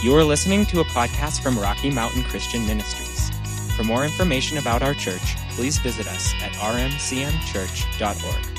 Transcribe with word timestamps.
You 0.00 0.14
are 0.14 0.22
listening 0.22 0.64
to 0.66 0.78
a 0.78 0.84
podcast 0.84 1.42
from 1.42 1.58
Rocky 1.58 1.90
Mountain 1.90 2.22
Christian 2.22 2.64
Ministries. 2.64 3.30
For 3.74 3.82
more 3.82 4.04
information 4.04 4.58
about 4.58 4.80
our 4.80 4.94
church, 4.94 5.34
please 5.50 5.78
visit 5.78 6.06
us 6.06 6.32
at 6.40 6.52
rmcmchurch.org. 6.52 8.58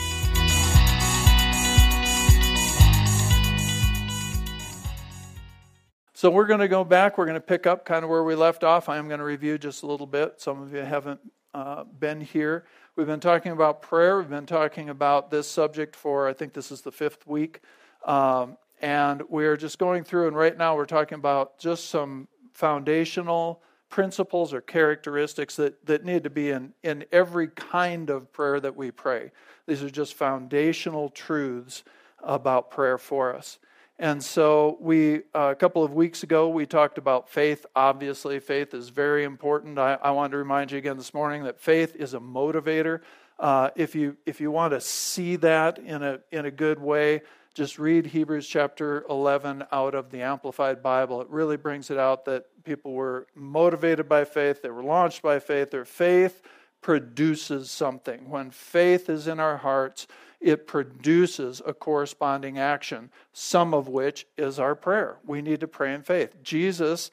So 6.12 6.30
we're 6.30 6.46
going 6.46 6.60
to 6.60 6.68
go 6.68 6.84
back. 6.84 7.18
We're 7.18 7.23
going 7.23 7.36
to 7.36 7.40
pick 7.40 7.66
up 7.66 7.86
kind 7.86 8.04
of 8.04 8.10
where 8.10 8.26
we 8.26 8.36
left 8.36 8.66
off. 8.66 8.90
I 8.90 8.98
am 8.98 9.08
going 9.08 9.20
to 9.20 9.26
review 9.26 9.58
just 9.58 9.84
a 9.84 9.88
little 9.88 10.08
bit. 10.08 10.42
Some 10.42 10.62
of 10.62 10.74
you 10.74 10.82
haven't 10.82 11.21
uh, 11.54 11.86
been 11.86 12.20
here. 12.20 12.66
We've 12.98 13.08
been 13.08 13.21
talking 13.21 13.54
about 13.54 13.82
prayer. 13.82 14.18
We've 14.18 14.30
been 14.30 14.46
talking 14.46 14.90
about 14.90 15.32
this 15.32 15.48
subject 15.48 15.96
for, 15.96 16.27
I 16.27 16.34
think 16.34 16.52
this 16.52 16.70
is 16.70 16.82
the 16.82 16.91
fifth 16.91 17.26
week. 17.26 17.62
Um, 18.04 18.58
and 18.80 19.24
we're 19.30 19.58
just 19.58 19.78
going 19.78 20.04
through, 20.04 20.28
and 20.28 20.36
right 20.36 20.58
now 20.58 20.76
we're 20.76 20.86
talking 20.86 21.18
about 21.18 21.60
just 21.60 21.90
some 21.90 22.28
foundational 22.54 23.62
principles 23.90 24.54
or 24.54 24.62
characteristics 24.62 25.55
that, 25.55 25.86
that 25.86 26.05
need 26.05 26.24
to 26.24 26.30
be 26.30 26.52
in, 26.52 26.74
in 26.84 27.05
every 27.12 27.48
kind 27.48 28.10
of 28.10 28.32
prayer 28.32 28.60
that 28.60 28.76
we 28.76 28.92
pray. 28.92 29.32
These 29.68 29.84
are 29.84 29.90
just 29.90 30.14
foundational 30.14 31.10
truths 31.10 31.84
about 32.24 32.70
prayer 32.70 32.98
for 32.98 33.36
us. 33.36 33.60
And 34.02 34.24
so, 34.24 34.78
we 34.80 35.24
uh, 35.36 35.52
a 35.52 35.55
couple 35.55 35.84
of 35.84 35.94
weeks 35.94 36.24
ago 36.24 36.48
we 36.48 36.66
talked 36.66 36.98
about 36.98 37.27
faith. 37.27 37.66
Obviously, 37.76 38.40
faith 38.40 38.74
is 38.74 38.88
very 38.88 39.26
important. 39.26 39.77
I, 39.77 39.98
I 40.02 40.12
want 40.12 40.32
to 40.32 40.38
remind 40.38 40.72
you 40.72 40.77
again 40.77 40.96
this 40.96 41.14
morning 41.14 41.44
that 41.44 41.60
faith 41.60 41.98
is 41.98 42.14
a 42.14 42.20
motivator. 42.20 43.02
Uh, 43.38 43.72
if 43.76 43.96
you 43.96 44.16
if 44.26 44.40
you 44.40 44.52
want 44.52 44.72
to 44.72 44.80
see 44.80 45.36
that 45.38 45.80
in 45.80 46.02
a 46.02 46.20
in 46.32 46.46
a 46.46 46.52
good 46.52 46.80
way, 46.80 47.24
just 47.54 47.80
read 47.80 48.08
Hebrews 48.08 48.48
chapter 48.48 49.05
11 49.10 49.66
out 49.72 49.96
of 49.96 50.12
the 50.12 50.22
Amplified 50.22 50.84
Bible. 50.84 51.22
It 51.22 51.30
really 51.30 51.58
brings 51.58 51.90
it 51.90 51.98
out 51.98 52.26
that 52.26 52.46
people 52.64 52.94
were 52.94 53.28
motivated 53.36 54.08
by 54.08 54.26
faith, 54.26 54.62
they 54.62 54.70
were 54.70 54.84
launched 54.84 55.22
by 55.22 55.40
faith. 55.40 55.72
Their 55.72 55.86
faith 55.86 56.42
produces 56.82 57.70
something. 57.70 58.30
When 58.30 58.52
faith 58.52 59.10
is 59.10 59.27
in 59.27 59.40
our 59.40 59.58
hearts, 59.58 60.08
it 60.40 60.68
produces 60.68 61.62
a 61.66 61.74
corresponding 61.74 62.58
action, 62.58 63.12
some 63.34 63.74
of 63.74 63.88
which 63.88 64.25
is 64.38 64.59
our 64.59 64.75
prayer. 64.75 65.18
We 65.25 65.42
need 65.42 65.59
to 65.59 65.68
pray 65.68 65.94
in 65.94 66.03
faith. 66.03 66.42
Jesus 66.42 67.12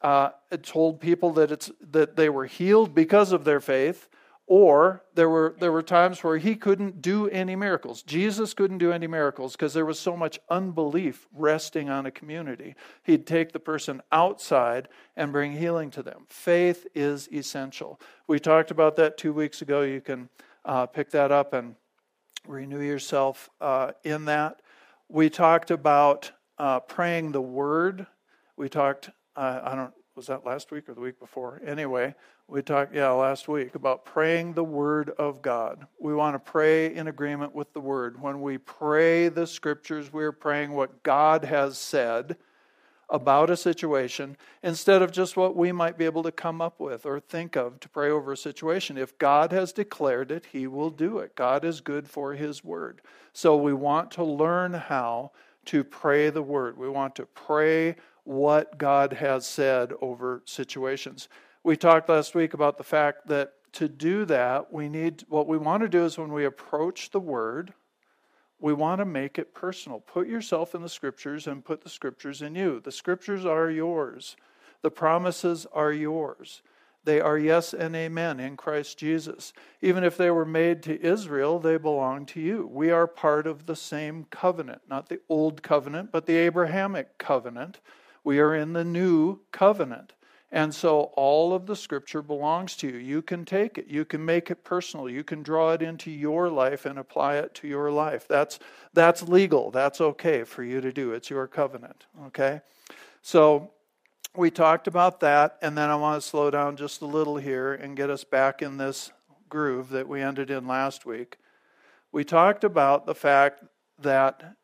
uh, 0.00 0.30
told 0.62 1.00
people 1.00 1.32
that, 1.32 1.50
it's, 1.50 1.72
that 1.90 2.14
they 2.14 2.28
were 2.28 2.46
healed 2.46 2.94
because 2.94 3.32
of 3.32 3.44
their 3.44 3.60
faith 3.60 4.08
or 4.48 5.04
there 5.14 5.28
were, 5.28 5.54
there 5.60 5.70
were 5.70 5.82
times 5.82 6.24
where 6.24 6.38
he 6.38 6.56
couldn't 6.56 7.02
do 7.02 7.28
any 7.28 7.54
miracles. 7.54 8.02
Jesus 8.02 8.54
couldn't 8.54 8.78
do 8.78 8.90
any 8.90 9.06
miracles 9.06 9.52
because 9.52 9.74
there 9.74 9.84
was 9.84 10.00
so 10.00 10.16
much 10.16 10.40
unbelief 10.48 11.28
resting 11.34 11.90
on 11.90 12.06
a 12.06 12.10
community. 12.10 12.74
He'd 13.02 13.26
take 13.26 13.52
the 13.52 13.60
person 13.60 14.00
outside 14.10 14.88
and 15.16 15.32
bring 15.32 15.52
healing 15.52 15.90
to 15.90 16.02
them. 16.02 16.24
Faith 16.28 16.86
is 16.94 17.28
essential. 17.30 18.00
We 18.26 18.40
talked 18.40 18.70
about 18.70 18.96
that 18.96 19.18
two 19.18 19.34
weeks 19.34 19.60
ago. 19.60 19.82
You 19.82 20.00
can 20.00 20.30
uh, 20.64 20.86
pick 20.86 21.10
that 21.10 21.30
up 21.30 21.52
and 21.52 21.74
renew 22.46 22.80
yourself 22.80 23.50
uh, 23.60 23.92
in 24.02 24.24
that. 24.24 24.62
We 25.10 25.28
talked 25.28 25.70
about 25.70 26.32
uh, 26.58 26.80
praying 26.80 27.32
the 27.32 27.42
word. 27.42 28.06
We 28.56 28.70
talked, 28.70 29.10
uh, 29.36 29.60
I 29.62 29.74
don't, 29.74 29.92
was 30.18 30.26
that 30.26 30.44
last 30.44 30.72
week 30.72 30.88
or 30.88 30.94
the 30.94 31.00
week 31.00 31.20
before? 31.20 31.62
Anyway, 31.64 32.12
we 32.48 32.60
talked, 32.60 32.92
yeah, 32.92 33.08
last 33.10 33.46
week 33.46 33.76
about 33.76 34.04
praying 34.04 34.52
the 34.52 34.64
Word 34.64 35.10
of 35.10 35.42
God. 35.42 35.86
We 36.00 36.12
want 36.12 36.34
to 36.34 36.40
pray 36.40 36.92
in 36.92 37.06
agreement 37.06 37.54
with 37.54 37.72
the 37.72 37.80
Word. 37.80 38.20
When 38.20 38.42
we 38.42 38.58
pray 38.58 39.28
the 39.28 39.46
Scriptures, 39.46 40.12
we're 40.12 40.32
praying 40.32 40.72
what 40.72 41.04
God 41.04 41.44
has 41.44 41.78
said 41.78 42.36
about 43.08 43.48
a 43.48 43.56
situation 43.56 44.36
instead 44.64 45.02
of 45.02 45.12
just 45.12 45.36
what 45.36 45.54
we 45.54 45.70
might 45.70 45.96
be 45.96 46.04
able 46.04 46.24
to 46.24 46.32
come 46.32 46.60
up 46.60 46.80
with 46.80 47.06
or 47.06 47.20
think 47.20 47.56
of 47.56 47.78
to 47.78 47.88
pray 47.88 48.10
over 48.10 48.32
a 48.32 48.36
situation. 48.36 48.98
If 48.98 49.16
God 49.18 49.52
has 49.52 49.72
declared 49.72 50.32
it, 50.32 50.46
He 50.50 50.66
will 50.66 50.90
do 50.90 51.18
it. 51.18 51.36
God 51.36 51.64
is 51.64 51.80
good 51.80 52.10
for 52.10 52.34
His 52.34 52.64
Word. 52.64 53.02
So 53.32 53.56
we 53.56 53.72
want 53.72 54.10
to 54.12 54.24
learn 54.24 54.74
how 54.74 55.30
to 55.66 55.84
pray 55.84 56.28
the 56.30 56.42
Word. 56.42 56.76
We 56.76 56.88
want 56.88 57.14
to 57.14 57.26
pray 57.26 57.94
what 58.28 58.76
God 58.76 59.14
has 59.14 59.46
said 59.46 59.94
over 60.02 60.42
situations. 60.44 61.30
We 61.64 61.78
talked 61.78 62.10
last 62.10 62.34
week 62.34 62.52
about 62.52 62.76
the 62.76 62.84
fact 62.84 63.26
that 63.28 63.54
to 63.72 63.88
do 63.88 64.26
that, 64.26 64.70
we 64.70 64.90
need 64.90 65.24
what 65.30 65.48
we 65.48 65.56
want 65.56 65.82
to 65.82 65.88
do 65.88 66.04
is 66.04 66.18
when 66.18 66.30
we 66.30 66.44
approach 66.44 67.10
the 67.10 67.20
word, 67.20 67.72
we 68.60 68.74
want 68.74 68.98
to 68.98 69.06
make 69.06 69.38
it 69.38 69.54
personal. 69.54 70.00
Put 70.00 70.28
yourself 70.28 70.74
in 70.74 70.82
the 70.82 70.90
scriptures 70.90 71.46
and 71.46 71.64
put 71.64 71.82
the 71.82 71.88
scriptures 71.88 72.42
in 72.42 72.54
you. 72.54 72.80
The 72.80 72.92
scriptures 72.92 73.46
are 73.46 73.70
yours, 73.70 74.36
the 74.82 74.90
promises 74.90 75.66
are 75.72 75.92
yours. 75.92 76.60
They 77.04 77.20
are 77.22 77.38
yes 77.38 77.72
and 77.72 77.96
amen 77.96 78.40
in 78.40 78.58
Christ 78.58 78.98
Jesus. 78.98 79.54
Even 79.80 80.04
if 80.04 80.18
they 80.18 80.30
were 80.30 80.44
made 80.44 80.82
to 80.82 81.02
Israel, 81.02 81.58
they 81.58 81.78
belong 81.78 82.26
to 82.26 82.40
you. 82.40 82.68
We 82.70 82.90
are 82.90 83.06
part 83.06 83.46
of 83.46 83.64
the 83.64 83.76
same 83.76 84.26
covenant, 84.28 84.82
not 84.86 85.08
the 85.08 85.20
old 85.30 85.62
covenant, 85.62 86.12
but 86.12 86.26
the 86.26 86.36
Abrahamic 86.36 87.16
covenant. 87.16 87.80
We 88.28 88.40
are 88.40 88.54
in 88.54 88.74
the 88.74 88.84
new 88.84 89.40
covenant. 89.52 90.12
And 90.52 90.74
so 90.74 91.14
all 91.16 91.54
of 91.54 91.64
the 91.64 91.74
scripture 91.74 92.20
belongs 92.20 92.76
to 92.76 92.86
you. 92.86 92.98
You 92.98 93.22
can 93.22 93.46
take 93.46 93.78
it, 93.78 93.86
you 93.86 94.04
can 94.04 94.22
make 94.22 94.50
it 94.50 94.64
personal, 94.64 95.08
you 95.08 95.24
can 95.24 95.42
draw 95.42 95.72
it 95.72 95.80
into 95.80 96.10
your 96.10 96.50
life 96.50 96.84
and 96.84 96.98
apply 96.98 97.36
it 97.36 97.54
to 97.54 97.66
your 97.66 97.90
life. 97.90 98.28
That's 98.28 98.58
that's 98.92 99.22
legal. 99.22 99.70
That's 99.70 100.02
okay 100.02 100.44
for 100.44 100.62
you 100.62 100.82
to 100.82 100.92
do. 100.92 101.12
It's 101.12 101.30
your 101.30 101.46
covenant, 101.46 102.04
okay? 102.26 102.60
So 103.22 103.70
we 104.36 104.50
talked 104.50 104.88
about 104.88 105.20
that 105.20 105.56
and 105.62 105.74
then 105.78 105.88
I 105.88 105.96
want 105.96 106.20
to 106.20 106.28
slow 106.28 106.50
down 106.50 106.76
just 106.76 107.00
a 107.00 107.06
little 107.06 107.38
here 107.38 107.72
and 107.72 107.96
get 107.96 108.10
us 108.10 108.24
back 108.24 108.60
in 108.60 108.76
this 108.76 109.10
groove 109.48 109.88
that 109.88 110.06
we 110.06 110.20
ended 110.20 110.50
in 110.50 110.66
last 110.66 111.06
week. 111.06 111.38
We 112.12 112.24
talked 112.24 112.62
about 112.62 113.06
the 113.06 113.14
fact 113.14 113.64
that 113.98 114.54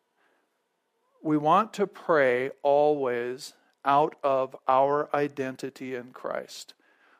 we 1.24 1.38
want 1.38 1.72
to 1.72 1.86
pray 1.86 2.50
always 2.62 3.54
out 3.82 4.14
of 4.22 4.54
our 4.68 5.08
identity 5.16 5.94
in 5.94 6.12
Christ. 6.12 6.74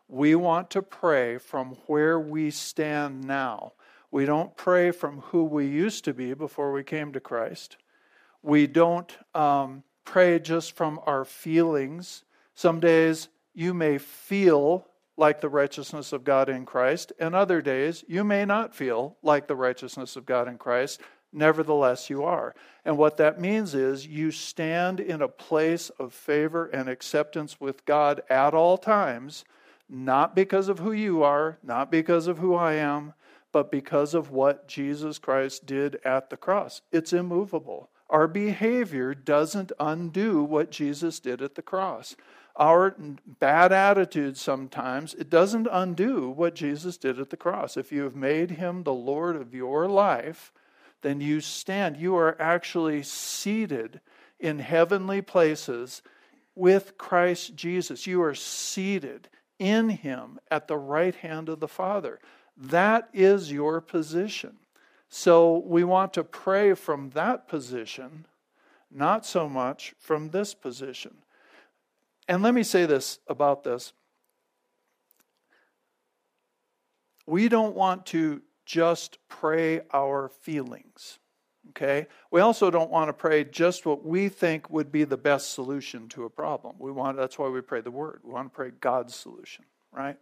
We 0.09 0.35
want 0.35 0.69
to 0.71 0.83
pray 0.83 1.39
from 1.39 1.79
where 1.87 2.21
we 2.21 2.51
stand 2.51 3.25
now. 3.25 3.73
We 4.11 4.27
don't 4.27 4.55
pray 4.59 4.91
from 4.91 5.21
who 5.21 5.45
we 5.45 5.67
used 5.67 6.05
to 6.05 6.13
be 6.13 6.35
before 6.35 6.71
we 6.71 6.85
came 6.85 7.15
to 7.15 7.21
Christ. 7.21 7.79
We 8.43 8.67
don't 8.67 9.11
um, 9.35 9.85
pray 10.05 10.39
just 10.39 10.77
from 10.77 11.01
our 11.07 11.25
feelings. 11.25 12.25
Some 12.55 12.81
days 12.81 13.29
you 13.55 13.73
may 13.73 13.97
feel 13.97 14.87
like 15.17 15.41
the 15.41 15.49
righteousness 15.49 16.13
of 16.13 16.25
God 16.25 16.51
in 16.51 16.67
Christ, 16.67 17.13
and 17.19 17.35
other 17.35 17.63
days 17.63 18.05
you 18.07 18.23
may 18.23 18.45
not 18.45 18.75
feel 18.75 19.17
like 19.23 19.47
the 19.47 19.57
righteousness 19.57 20.15
of 20.15 20.27
God 20.27 20.47
in 20.47 20.59
Christ 20.59 21.01
nevertheless 21.35 22.09
you 22.09 22.25
are. 22.25 22.55
And 22.85 22.97
what 22.97 23.17
that 23.17 23.41
means 23.41 23.75
is 23.75 24.07
you 24.07 24.31
stand 24.31 25.01
in 25.01 25.21
a 25.23 25.29
place 25.29 25.91
of 25.99 26.13
favor 26.13 26.67
and 26.67 26.89
acceptance 26.89 27.61
with 27.61 27.85
God 27.85 28.23
at 28.31 28.55
all 28.55 28.79
times, 28.79 29.45
not 29.89 30.35
because 30.35 30.69
of 30.69 30.79
who 30.79 30.93
you 30.93 31.23
are, 31.23 31.59
not 31.63 31.91
because 31.91 32.27
of 32.27 32.39
who 32.39 32.55
I 32.55 32.75
am, 32.75 33.15
but 33.53 33.71
because 33.71 34.15
of 34.15 34.31
what 34.31 34.67
Jesus 34.67 35.19
Christ 35.19 35.67
did 35.67 36.01
at 36.05 36.31
the 36.31 36.37
cross. 36.37 36.83
It's 36.91 37.13
immovable. 37.13 37.89
Our 38.11 38.29
behavior 38.29 39.15
doesn't 39.15 39.73
undo 39.79 40.43
what 40.43 40.71
Jesus 40.71 41.21
did 41.21 41.41
at 41.41 41.55
the 41.55 41.63
cross. 41.63 42.17
Our 42.57 42.95
bad 43.41 43.73
attitude 43.73 44.37
sometimes, 44.37 45.15
it 45.15 45.29
doesn't 45.29 45.69
undo 45.71 46.31
what 46.31 46.55
Jesus 46.55 46.97
did 46.97 47.19
at 47.19 47.31
the 47.31 47.37
cross. 47.37 47.77
If 47.77 47.91
you 47.91 48.03
have 48.03 48.15
made 48.15 48.53
him 48.53 48.83
the 48.83 48.93
Lord 48.93 49.35
of 49.35 49.55
your 49.55 49.89
life, 49.89 50.53
then 51.05 51.21
you 51.21 51.43
stand. 51.43 51.99
You 51.99 52.17
are 52.17 52.41
actually 52.41 53.03
seated 53.03 54.01
in 54.41 54.59
heavenly 54.59 55.21
places 55.21 56.01
with 56.55 56.97
Christ 56.97 57.55
Jesus. 57.55 58.07
You 58.07 58.23
are 58.23 58.35
seated 58.35 59.29
in 59.59 59.91
Him 59.91 60.41
at 60.51 60.67
the 60.67 60.79
right 60.79 61.15
hand 61.15 61.51
of 61.51 61.61
the 61.61 61.69
Father. 61.69 62.21
That 62.57 63.11
is 63.13 63.53
your 63.53 63.83
position. 63.83 64.57
So 65.11 65.59
we 65.67 65.85
want 65.85 66.15
to 66.15 66.25
pray 66.25 66.73
from 66.73 67.11
that 67.11 67.49
position, 67.49 68.25
not 68.91 69.27
so 69.27 69.47
much 69.47 69.95
from 69.99 70.31
this 70.31 70.55
position. 70.55 71.17
And 72.27 72.43
let 72.43 72.55
me 72.55 72.63
say 72.63 72.87
this 72.87 73.19
about 73.29 73.63
this. 73.63 73.93
We 77.27 77.51
don't 77.51 77.75
want 77.75 78.07
to 78.07 78.41
just 78.65 79.19
pray 79.29 79.83
our 79.93 80.29
feelings. 80.29 81.19
Okay? 81.71 82.07
We 82.31 82.41
also 82.41 82.71
don't 82.71 82.91
want 82.91 83.09
to 83.09 83.13
pray 83.15 83.45
just 83.45 83.87
what 83.87 84.05
we 84.05 84.29
think 84.29 84.69
would 84.71 84.93
be 84.93 85.05
the 85.05 85.17
best 85.17 85.53
solution 85.53 86.09
to 86.11 86.25
a 86.25 86.31
problem. 86.31 86.77
We 86.79 86.93
want 86.93 87.17
that's 87.17 87.39
why 87.39 87.49
we 87.49 87.61
pray 87.63 87.81
the 87.81 87.91
word. 87.91 88.21
We 88.23 88.33
want 88.33 88.53
to 88.53 88.57
pray 88.57 88.71
God's 88.81 89.15
solution, 89.15 89.65
right? 89.93 90.17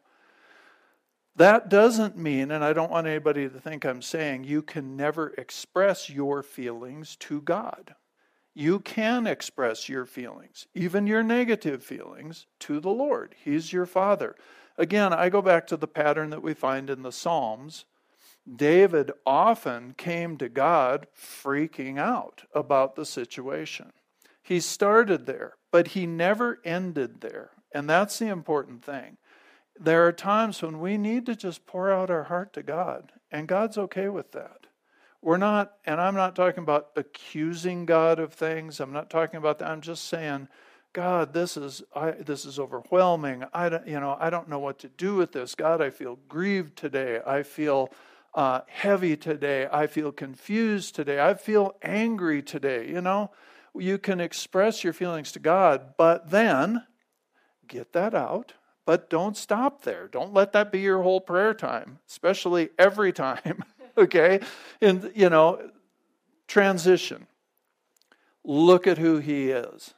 That 1.37 1.69
doesn't 1.69 2.17
mean, 2.17 2.50
and 2.50 2.62
I 2.62 2.73
don't 2.75 2.91
want 2.91 3.06
anybody 3.06 3.49
to 3.49 3.59
think 3.59 3.85
I'm 3.85 4.03
saying 4.03 4.44
you 4.44 4.62
can 4.62 4.97
never 4.97 5.29
express 5.39 6.11
your 6.11 6.43
feelings 6.43 7.17
to 7.17 7.41
God. 7.41 7.94
you 8.55 8.81
can 8.81 9.27
express 9.27 9.89
your 9.89 10.05
feelings, 10.05 10.67
even 10.75 11.06
your 11.06 11.23
negative 11.23 11.83
feelings, 11.83 12.47
to 12.61 12.81
the 12.81 12.91
Lord. 12.91 13.35
He's 13.43 13.73
your 13.73 13.87
Father. 13.87 14.37
Again, 14.77 15.12
I 15.12 15.29
go 15.29 15.41
back 15.41 15.67
to 15.69 15.77
the 15.77 15.87
pattern 15.87 16.31
that 16.31 16.43
we 16.43 16.55
find 16.55 16.91
in 16.91 17.03
the 17.03 17.12
Psalms. 17.12 17.85
David 18.50 19.12
often 19.25 19.94
came 19.97 20.37
to 20.39 20.49
God 20.49 21.06
freaking 21.17 21.99
out 21.99 22.43
about 22.55 22.97
the 22.97 23.06
situation. 23.06 23.93
He 24.43 24.59
started 24.61 25.27
there, 25.27 25.55
but 25.71 25.89
he 25.89 26.06
never 26.06 26.61
ended 26.65 27.21
there. 27.21 27.50
And 27.73 27.89
that's 27.89 28.19
the 28.19 28.27
important 28.27 28.85
thing. 28.85 29.17
There 29.79 30.06
are 30.06 30.12
times 30.12 30.61
when 30.61 30.81
we 30.81 30.99
need 30.99 31.27
to 31.27 31.37
just 31.37 31.67
pour 31.67 31.91
out 31.91 32.11
our 32.11 32.25
heart 32.25 32.53
to 32.55 32.62
God, 32.62 33.12
and 33.31 33.49
God's 33.49 33.79
okay 33.79 34.09
with 34.09 34.33
that. 34.33 34.67
We're 35.23 35.39
not, 35.39 35.75
and 35.87 36.00
I'm 36.00 36.17
not 36.17 36.35
talking 36.35 36.65
about 36.65 36.89
accusing 36.97 37.87
God 37.87 38.19
of 38.19 38.35
things. 38.35 38.81
I'm 38.81 38.93
not 38.93 39.09
talking 39.09 39.37
about 39.37 39.61
that. 39.61 39.71
I'm 39.71 39.81
just 39.81 40.09
saying, 40.09 40.49
God, 40.93 41.33
this 41.33 41.56
is 41.56 41.83
I, 41.94 42.11
this 42.11 42.44
is 42.44 42.59
overwhelming. 42.59 43.44
I 43.55 43.69
don't, 43.71 43.87
you 43.87 43.99
know, 43.99 44.17
I 44.21 44.29
don't 44.29 44.49
know 44.49 44.59
what 44.59 44.81
to 44.81 44.89
do 44.89 45.15
with 45.15 45.33
this. 45.33 45.55
God, 45.55 45.81
I 45.81 45.91
feel 45.91 46.19
grieved 46.29 46.77
today. 46.77 47.21
I 47.25 47.44
feel 47.44 47.91
uh, 48.34 48.61
heavy 48.69 49.17
today. 49.17 49.69
I 49.70 49.87
feel 49.87 50.12
confused 50.12 50.94
today. 50.94 51.20
I 51.20 51.34
feel 51.34 51.76
angry 51.82 52.43
today. 52.43 52.88
You 52.88 53.00
know, 53.00 53.31
you 53.75 53.99
can 53.99 54.20
express 54.20 54.84
your 54.84 54.93
feelings 54.93 55.32
to 55.32 55.38
God, 55.38 55.94
but 55.96 56.31
then 56.31 56.84
get 57.69 57.93
that 57.93 58.14
out. 58.14 58.55
But 58.84 59.08
don't 59.08 59.37
stop 59.37 59.82
there. 59.82 60.08
Don't 60.08 60.34
let 60.34 60.52
that 60.52 60.73
be 60.73 60.81
your 60.81 61.02
whole 61.02 61.20
prayer 61.20 61.55
time, 61.55 61.99
especially 62.08 62.70
every 62.79 63.12
time. 63.12 63.64
okay? 63.96 64.40
And, 64.81 65.12
you 65.14 65.31
know, 65.31 65.70
transition. 66.49 67.26
Look 68.44 68.87
at 68.87 68.99
who 68.99 69.19
He 69.19 69.50
is 69.50 69.94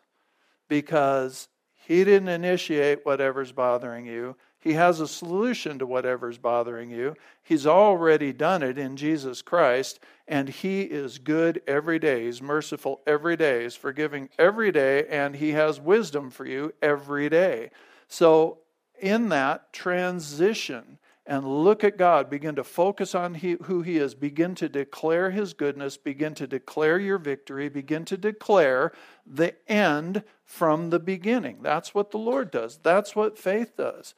because 0.69 1.49
He 1.87 2.05
didn't 2.05 2.29
initiate 2.29 3.07
whatever's 3.07 3.53
bothering 3.53 4.07
you. 4.07 4.37
He 4.65 4.73
has 4.73 4.99
a 4.99 5.07
solution 5.07 5.79
to 5.79 5.87
whatever's 5.87 6.39
bothering 6.39 6.91
you. 6.91 7.17
He's 7.43 7.67
already 7.67 8.33
done 8.33 8.63
it 8.63 8.79
in 8.79 8.97
Jesus 8.97 9.43
Christ, 9.43 10.01
and 10.27 10.49
He 10.49 10.81
is 10.81 11.19
good 11.19 11.61
every 11.67 11.99
day. 11.99 12.25
He's 12.25 12.41
merciful 12.41 13.03
every 13.07 13.37
day. 13.37 13.65
He's 13.65 13.77
forgiving 13.77 14.31
every 14.39 14.73
day, 14.73 15.07
and 15.09 15.37
He 15.37 15.51
has 15.51 15.79
wisdom 15.79 16.31
for 16.31 16.47
you 16.47 16.73
every 16.81 17.29
day. 17.29 17.73
So, 18.09 18.61
in 18.99 19.29
that 19.29 19.71
transition, 19.75 20.99
and 21.27 21.65
look 21.65 21.85
at 21.85 21.99
God. 21.99 22.29
Begin 22.29 22.55
to 22.57 22.65
focus 22.65 23.15
on 23.15 23.35
he, 23.35 23.57
who 23.63 23.83
He 23.83 23.97
is. 23.97 24.15
Begin 24.15 24.55
to 24.57 24.69
declare 24.69 25.31
His 25.31 25.53
goodness. 25.55 25.97
Begin 25.97 26.35
to 26.35 26.47
declare 26.47 26.99
your 26.99 27.17
victory. 27.19 27.69
Begin 27.69 28.05
to 28.07 28.17
declare 28.17 28.93
the 29.27 29.55
end 29.71 30.23
from 30.45 30.91
the 30.91 30.99
beginning. 30.99 31.61
That's 31.63 31.95
what 31.95 32.11
the 32.11 32.19
Lord 32.19 32.51
does. 32.51 32.79
That's 32.83 33.17
what 33.17 33.39
faith 33.39 33.77
does. 33.77 34.15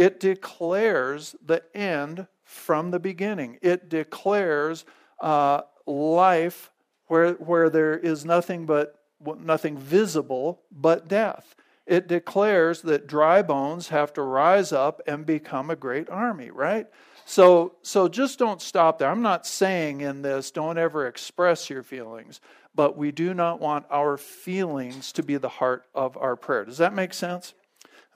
It 0.00 0.18
declares 0.18 1.36
the 1.44 1.62
end 1.74 2.26
from 2.42 2.90
the 2.90 2.98
beginning. 2.98 3.58
It 3.60 3.90
declares 3.90 4.86
uh, 5.20 5.60
life 5.86 6.70
where, 7.08 7.34
where 7.34 7.68
there 7.68 7.98
is 7.98 8.24
nothing 8.24 8.64
but 8.64 8.94
nothing 9.38 9.76
visible 9.76 10.62
but 10.72 11.06
death. 11.06 11.54
It 11.86 12.08
declares 12.08 12.80
that 12.80 13.08
dry 13.08 13.42
bones 13.42 13.88
have 13.88 14.14
to 14.14 14.22
rise 14.22 14.72
up 14.72 15.02
and 15.06 15.26
become 15.26 15.68
a 15.68 15.76
great 15.76 16.08
army, 16.08 16.50
right? 16.50 16.86
So, 17.26 17.74
so 17.82 18.08
just 18.08 18.38
don't 18.38 18.62
stop 18.62 18.98
there. 18.98 19.10
I'm 19.10 19.20
not 19.20 19.46
saying 19.46 20.00
in 20.00 20.22
this, 20.22 20.50
don't 20.50 20.78
ever 20.78 21.06
express 21.08 21.68
your 21.68 21.82
feelings, 21.82 22.40
but 22.74 22.96
we 22.96 23.12
do 23.12 23.34
not 23.34 23.60
want 23.60 23.84
our 23.90 24.16
feelings 24.16 25.12
to 25.12 25.22
be 25.22 25.36
the 25.36 25.50
heart 25.50 25.84
of 25.94 26.16
our 26.16 26.36
prayer. 26.36 26.64
Does 26.64 26.78
that 26.78 26.94
make 26.94 27.12
sense? 27.12 27.52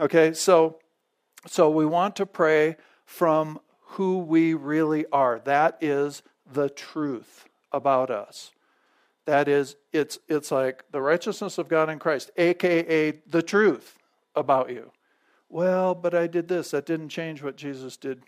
Okay, 0.00 0.32
so 0.32 0.78
so 1.46 1.70
we 1.70 1.86
want 1.86 2.16
to 2.16 2.26
pray 2.26 2.76
from 3.04 3.60
who 3.80 4.18
we 4.18 4.54
really 4.54 5.06
are. 5.12 5.40
That 5.44 5.78
is 5.80 6.22
the 6.50 6.68
truth 6.68 7.46
about 7.72 8.10
us. 8.10 8.52
That 9.26 9.48
is, 9.48 9.76
it's, 9.92 10.18
it's 10.28 10.50
like 10.50 10.84
the 10.90 11.00
righteousness 11.00 11.58
of 11.58 11.68
God 11.68 11.88
in 11.88 11.98
Christ, 11.98 12.30
aka 12.36 13.12
the 13.26 13.42
truth 13.42 13.98
about 14.34 14.70
you. 14.70 14.90
Well, 15.48 15.94
but 15.94 16.14
I 16.14 16.26
did 16.26 16.48
this. 16.48 16.72
That 16.72 16.86
didn't 16.86 17.10
change 17.10 17.42
what 17.42 17.56
Jesus 17.56 17.96
did 17.96 18.22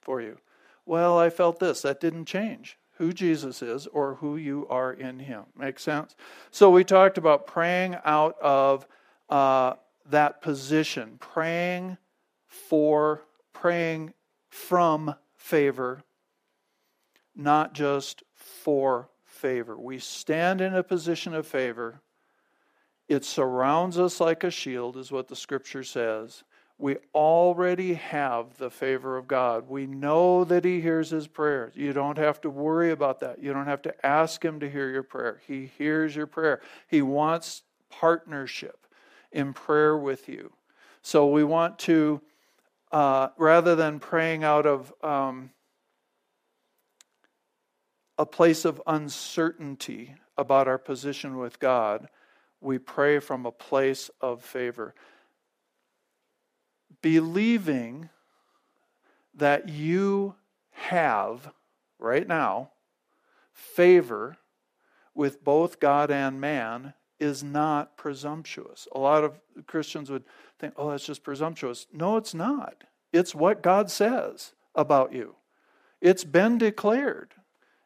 for 0.00 0.20
you. 0.20 0.38
Well, 0.84 1.18
I 1.18 1.30
felt 1.30 1.58
this. 1.58 1.82
That 1.82 2.00
didn't 2.00 2.26
change 2.26 2.76
who 2.96 3.12
Jesus 3.12 3.62
is 3.62 3.86
or 3.86 4.16
who 4.16 4.36
you 4.36 4.66
are 4.68 4.92
in 4.92 5.20
Him. 5.20 5.44
Make 5.56 5.78
sense? 5.78 6.14
So 6.50 6.70
we 6.70 6.84
talked 6.84 7.18
about 7.18 7.46
praying 7.46 7.96
out 8.04 8.36
of 8.40 8.86
uh, 9.30 9.74
that 10.10 10.42
position, 10.42 11.16
praying 11.18 11.96
for 12.52 13.24
praying 13.54 14.12
from 14.50 15.14
favor, 15.34 16.02
not 17.34 17.72
just 17.72 18.22
for 18.34 19.08
favor. 19.24 19.76
We 19.78 19.98
stand 19.98 20.60
in 20.60 20.74
a 20.74 20.82
position 20.82 21.34
of 21.34 21.46
favor. 21.46 22.02
It 23.08 23.24
surrounds 23.24 23.98
us 23.98 24.20
like 24.20 24.44
a 24.44 24.50
shield, 24.50 24.98
is 24.98 25.10
what 25.10 25.28
the 25.28 25.36
scripture 25.36 25.82
says. 25.82 26.44
We 26.76 26.96
already 27.14 27.94
have 27.94 28.58
the 28.58 28.70
favor 28.70 29.16
of 29.16 29.26
God. 29.26 29.68
We 29.68 29.86
know 29.86 30.44
that 30.44 30.64
He 30.64 30.80
hears 30.82 31.08
His 31.08 31.26
prayers. 31.26 31.72
You 31.74 31.94
don't 31.94 32.18
have 32.18 32.40
to 32.42 32.50
worry 32.50 32.90
about 32.90 33.20
that. 33.20 33.42
You 33.42 33.54
don't 33.54 33.66
have 33.66 33.82
to 33.82 34.06
ask 34.06 34.44
Him 34.44 34.60
to 34.60 34.68
hear 34.68 34.90
your 34.90 35.02
prayer. 35.02 35.40
He 35.46 35.70
hears 35.78 36.14
your 36.14 36.26
prayer. 36.26 36.60
He 36.86 37.00
wants 37.00 37.62
partnership 37.88 38.86
in 39.30 39.54
prayer 39.54 39.96
with 39.96 40.28
you. 40.28 40.52
So 41.02 41.26
we 41.26 41.44
want 41.44 41.78
to 41.80 42.20
uh, 42.92 43.28
rather 43.38 43.74
than 43.74 43.98
praying 43.98 44.44
out 44.44 44.66
of 44.66 44.92
um, 45.02 45.50
a 48.18 48.26
place 48.26 48.64
of 48.64 48.80
uncertainty 48.86 50.14
about 50.36 50.68
our 50.68 50.78
position 50.78 51.38
with 51.38 51.58
God, 51.58 52.08
we 52.60 52.78
pray 52.78 53.18
from 53.18 53.46
a 53.46 53.50
place 53.50 54.10
of 54.20 54.42
favor. 54.42 54.94
Believing 57.00 58.10
that 59.34 59.68
you 59.68 60.34
have, 60.70 61.52
right 61.98 62.28
now, 62.28 62.70
favor 63.52 64.36
with 65.14 65.42
both 65.42 65.80
God 65.80 66.10
and 66.10 66.40
man 66.40 66.94
is 67.18 67.42
not 67.42 67.96
presumptuous. 67.96 68.88
A 68.94 68.98
lot 68.98 69.24
of 69.24 69.40
Christians 69.66 70.10
would 70.10 70.24
think, 70.62 70.74
oh, 70.76 70.90
that's 70.90 71.04
just 71.04 71.24
presumptuous. 71.24 71.86
No, 71.92 72.16
it's 72.16 72.34
not. 72.34 72.84
It's 73.12 73.34
what 73.34 73.62
God 73.62 73.90
says 73.90 74.54
about 74.74 75.12
you, 75.12 75.36
it's 76.00 76.24
been 76.24 76.56
declared. 76.56 77.34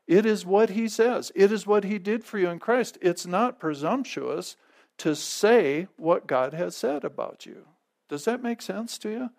It 0.07 0.25
is 0.25 0.47
what 0.47 0.71
He 0.71 0.89
says, 0.89 1.33
it 1.35 1.51
is 1.51 1.67
what 1.67 1.83
He 1.83 1.99
did 1.99 2.25
for 2.25 2.39
you 2.39 2.49
in 2.49 2.61
Christ. 2.61 2.97
It's 3.03 3.27
not 3.27 3.59
presumptuous 3.59 4.57
to 4.99 5.17
say 5.17 5.89
what 5.97 6.29
God 6.29 6.55
has 6.55 6.77
said 6.77 7.03
about 7.03 7.45
you. 7.45 7.67
Does 8.09 8.25
that 8.25 8.43
make 8.43 8.63
sense 8.63 8.99
to 8.99 9.11
you? 9.11 9.31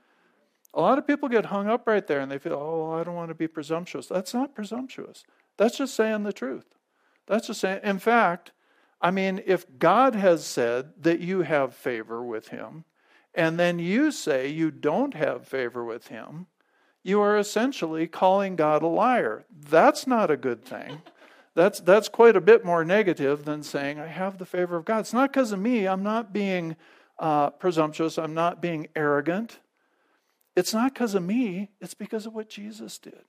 A 0.74 0.82
lot 0.82 0.98
of 0.98 1.08
people 1.08 1.30
get 1.30 1.46
hung 1.46 1.68
up 1.68 1.88
right 1.88 2.06
there 2.06 2.20
and 2.20 2.30
they 2.30 2.38
feel, 2.38 2.54
oh, 2.54 2.92
I 2.92 3.04
don't 3.04 3.16
want 3.16 3.30
to 3.30 3.36
be 3.36 3.48
presumptuous. 3.48 4.08
That's 4.08 4.34
not 4.34 4.54
presumptuous. 4.54 5.24
That's 5.56 5.78
just 5.78 5.96
saying 5.96 6.24
the 6.24 6.34
truth. 6.34 6.66
That's 7.28 7.48
just 7.48 7.62
saying, 7.62 7.80
in 7.84 7.98
fact, 7.98 8.52
I 9.02 9.10
mean, 9.12 9.42
if 9.46 9.66
God 9.80 10.16
has 10.16 10.46
said 10.46 10.92
that 11.02 11.20
you 11.20 11.44
have 11.44 11.74
favor 11.74 12.24
with 12.24 12.50
him, 12.50 12.84
and 13.38 13.58
then 13.58 13.80
you 13.80 14.12
say 14.12 14.50
you 14.50 14.72
don't 14.72 15.14
have 15.14 15.48
favor 15.48 15.86
with 15.86 16.08
him, 16.08 16.48
you 17.04 17.22
are 17.22 17.38
essentially 17.38 18.08
calling 18.08 18.58
God 18.58 18.84
a 18.84 18.88
liar. 18.88 19.46
That's 19.50 20.06
not 20.06 20.30
a 20.30 20.36
good 20.36 20.66
thing. 20.66 21.02
That's, 21.56 21.80
that's 21.80 22.10
quite 22.10 22.36
a 22.36 22.42
bit 22.42 22.66
more 22.66 22.84
negative 22.84 23.46
than 23.46 23.64
saying, 23.64 24.00
I 24.00 24.08
have 24.08 24.38
the 24.38 24.46
favor 24.46 24.76
of 24.76 24.84
God. 24.84 25.00
It's 25.00 25.14
not 25.14 25.32
because 25.32 25.52
of 25.52 25.60
me. 25.60 25.88
I'm 25.88 26.04
not 26.04 26.34
being 26.34 26.76
uh, 27.18 27.52
presumptuous. 27.52 28.18
I'm 28.18 28.34
not 28.34 28.62
being 28.62 28.90
arrogant. 28.96 29.60
It's 30.56 30.74
not 30.74 30.94
because 30.94 31.16
of 31.16 31.24
me. 31.24 31.70
It's 31.80 31.94
because 31.94 32.26
of 32.26 32.34
what 32.34 32.50
Jesus 32.50 32.98
did. 32.98 33.24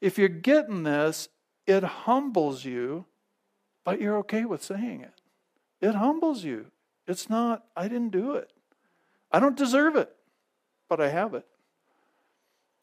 If 0.00 0.18
you're 0.18 0.28
getting 0.28 0.82
this, 0.82 1.28
it 1.66 1.82
humbles 1.82 2.64
you 2.64 3.06
but 3.84 4.00
you're 4.00 4.16
okay 4.18 4.44
with 4.44 4.62
saying 4.62 5.02
it. 5.02 5.20
It 5.80 5.94
humbles 5.94 6.42
you. 6.42 6.66
It's 7.06 7.28
not, 7.28 7.64
I 7.76 7.86
didn't 7.88 8.10
do 8.10 8.32
it. 8.32 8.50
I 9.34 9.40
don't 9.40 9.56
deserve 9.56 9.96
it, 9.96 10.14
but 10.88 11.00
I 11.00 11.08
have 11.08 11.34
it. 11.34 11.44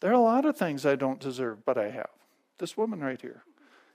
There 0.02 0.12
are 0.12 0.16
a 0.16 0.20
lot 0.20 0.44
of 0.44 0.58
things 0.58 0.86
I 0.86 0.98
don't 0.98 1.18
deserve, 1.18 1.64
but 1.64 1.78
I 1.78 1.90
have. 1.92 2.10
This 2.58 2.76
woman 2.76 3.00
right 3.00 3.22
here. 3.22 3.44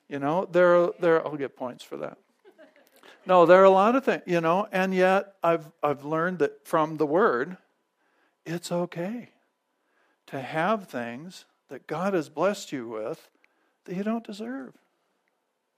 You 0.08 0.20
know, 0.20 0.48
there 0.50 0.74
are, 0.74 0.92
there 0.98 1.26
I'll 1.26 1.36
get 1.36 1.54
points 1.54 1.84
for 1.84 1.98
that. 1.98 2.16
No, 3.26 3.44
there 3.44 3.60
are 3.60 3.64
a 3.64 3.70
lot 3.70 3.94
of 3.96 4.04
things, 4.04 4.22
you 4.24 4.40
know, 4.40 4.68
and 4.70 4.94
yet 4.94 5.34
I've 5.42 5.72
I've 5.82 6.04
learned 6.04 6.38
that 6.38 6.64
from 6.64 6.96
the 6.96 7.06
word, 7.06 7.56
it's 8.46 8.70
okay 8.70 9.30
to 10.28 10.40
have 10.40 10.88
things 10.88 11.44
that 11.68 11.86
God 11.86 12.14
has 12.14 12.28
blessed 12.28 12.70
you 12.72 12.88
with 12.88 13.28
that 13.84 13.96
you 13.96 14.04
don't 14.04 14.24
deserve. 14.24 14.74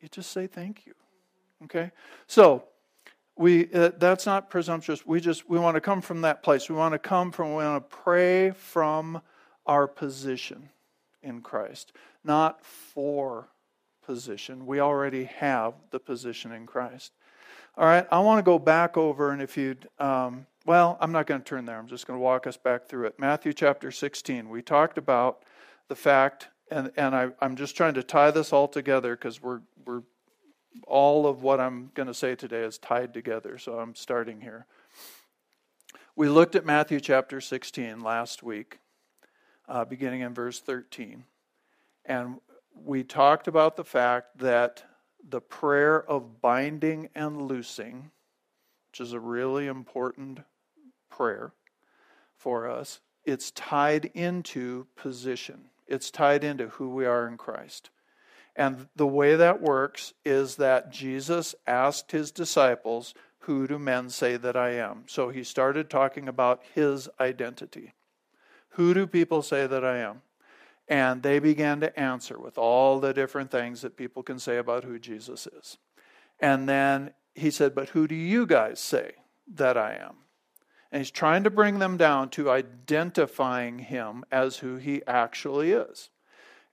You 0.00 0.08
just 0.08 0.30
say 0.30 0.47
thank 0.47 0.87
you. 0.87 0.94
Okay? 1.64 1.90
So, 2.26 2.64
We, 3.38 3.73
uh, 3.73 3.92
that's 3.97 4.26
not 4.26 4.50
presumptuous. 4.50 5.07
We 5.07 5.21
just, 5.21 5.49
we 5.49 5.59
want 5.59 5.76
to 5.76 5.80
come 5.80 6.00
from 6.00 6.23
that 6.23 6.42
place. 6.42 6.68
We 6.68 6.75
want 6.75 6.92
to 6.92 6.99
come 6.99 7.30
from, 7.30 7.50
we 7.50 7.64
want 7.64 7.88
to 7.88 7.97
pray 7.97 8.50
from 8.50 9.23
our 9.64 9.87
position 9.87 10.71
in 11.23 11.40
Christ, 11.40 11.92
not 12.25 12.64
for 12.64 13.49
position. 14.04 14.66
We 14.66 14.80
already 14.80 15.25
have 15.25 15.75
the 15.90 16.00
position 16.00 16.50
in 16.50 16.66
Christ. 16.66 17.12
All 17.76 17.85
right, 17.85 18.07
I 18.11 18.18
want 18.18 18.40
to 18.40 18.42
go 18.42 18.59
back 18.59 18.97
over, 18.97 19.30
and 19.30 19.40
if 19.40 19.57
you'd, 19.57 19.87
um, 20.00 20.47
well, 20.66 20.99
I'm 21.00 21.12
not 21.12 21.28
going 21.28 21.40
to 21.40 21.45
turn 21.45 21.64
there. 21.64 21.78
I'm 21.78 21.87
just 21.87 22.09
going 22.09 22.18
to 22.18 22.23
walk 22.23 22.49
us 22.49 22.57
back 22.57 22.87
through 22.87 23.07
it. 23.07 23.21
Matthew 23.21 23.52
chapter 23.52 23.92
16. 23.92 24.49
We 24.49 24.62
talked 24.62 24.99
about 24.99 25.45
the 25.87 25.95
fact, 25.95 26.49
and, 26.73 26.90
and 26.97 27.14
I, 27.14 27.28
I'm 27.40 27.54
just 27.54 27.76
trying 27.76 27.95
to 27.95 28.02
tie 28.02 28.33
this 28.33 28.52
all 28.52 28.66
together 28.66 29.14
because 29.14 29.40
we're, 29.40 29.61
we're, 29.85 30.02
all 30.87 31.26
of 31.26 31.42
what 31.42 31.60
I'm 31.60 31.90
going 31.94 32.06
to 32.06 32.14
say 32.14 32.34
today 32.34 32.62
is 32.62 32.78
tied 32.78 33.14
together. 33.14 33.58
So 33.58 33.78
I'm 33.78 33.94
starting 33.94 34.40
here. 34.40 34.66
We 36.16 36.28
looked 36.28 36.56
at 36.56 36.66
Matthew 36.66 37.00
chapter 37.00 37.40
16 37.40 38.00
last 38.00 38.42
week, 38.42 38.80
uh, 39.68 39.84
beginning 39.84 40.22
in 40.22 40.34
verse 40.34 40.60
13. 40.60 41.25
And 42.04 42.40
we 42.75 43.04
talked 43.04 43.48
about 43.48 43.76
the 43.76 43.84
fact 43.84 44.38
that 44.38 44.84
the 45.26 45.40
prayer 45.40 46.02
of 46.08 46.40
binding 46.40 47.08
and 47.14 47.42
loosing, 47.42 48.10
which 48.90 49.00
is 49.00 49.12
a 49.12 49.20
really 49.20 49.66
important 49.66 50.40
prayer 51.10 51.52
for 52.37 52.68
us, 52.68 53.00
it's 53.25 53.50
tied 53.50 54.06
into 54.14 54.87
position. 54.96 55.66
It's 55.87 56.10
tied 56.10 56.44
into 56.44 56.68
who 56.68 56.88
we 56.88 57.04
are 57.04 57.26
in 57.26 57.37
Christ. 57.37 57.90
And 58.58 58.88
the 58.96 59.06
way 59.06 59.36
that 59.36 59.62
works 59.62 60.12
is 60.24 60.56
that 60.56 60.90
Jesus 60.90 61.54
asked 61.64 62.10
his 62.10 62.32
disciples, 62.32 63.14
Who 63.42 63.68
do 63.68 63.78
men 63.78 64.10
say 64.10 64.36
that 64.36 64.56
I 64.56 64.70
am? 64.70 65.04
So 65.06 65.28
he 65.28 65.44
started 65.44 65.88
talking 65.88 66.26
about 66.26 66.60
his 66.74 67.08
identity. 67.20 67.94
Who 68.70 68.94
do 68.94 69.06
people 69.06 69.42
say 69.42 69.68
that 69.68 69.84
I 69.84 69.98
am? 69.98 70.22
And 70.88 71.22
they 71.22 71.38
began 71.38 71.78
to 71.80 71.98
answer 71.98 72.36
with 72.36 72.58
all 72.58 72.98
the 72.98 73.14
different 73.14 73.52
things 73.52 73.82
that 73.82 73.96
people 73.96 74.24
can 74.24 74.40
say 74.40 74.56
about 74.56 74.82
who 74.82 74.98
Jesus 74.98 75.46
is. 75.46 75.78
And 76.40 76.68
then 76.68 77.12
he 77.36 77.52
said, 77.52 77.76
But 77.76 77.90
who 77.90 78.08
do 78.08 78.16
you 78.16 78.44
guys 78.44 78.80
say 78.80 79.12
that 79.54 79.76
I 79.76 79.94
am? 79.94 80.16
And 80.90 81.00
he's 81.00 81.12
trying 81.12 81.44
to 81.44 81.50
bring 81.50 81.78
them 81.78 81.96
down 81.96 82.30
to 82.30 82.50
identifying 82.50 83.78
him 83.78 84.24
as 84.32 84.56
who 84.56 84.76
he 84.78 85.02
actually 85.06 85.70
is. 85.70 86.10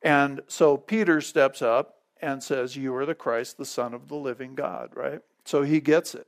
And 0.05 0.39
so 0.47 0.77
Peter 0.77 1.19
steps 1.19 1.61
up 1.61 1.97
and 2.21 2.41
says, 2.41 2.77
You 2.77 2.95
are 2.95 3.05
the 3.05 3.13
Christ, 3.13 3.57
the 3.57 3.65
Son 3.65 3.93
of 3.93 4.07
the 4.07 4.15
living 4.15 4.55
God, 4.55 4.91
right? 4.95 5.19
So 5.43 5.63
he 5.63 5.81
gets 5.81 6.15
it. 6.15 6.27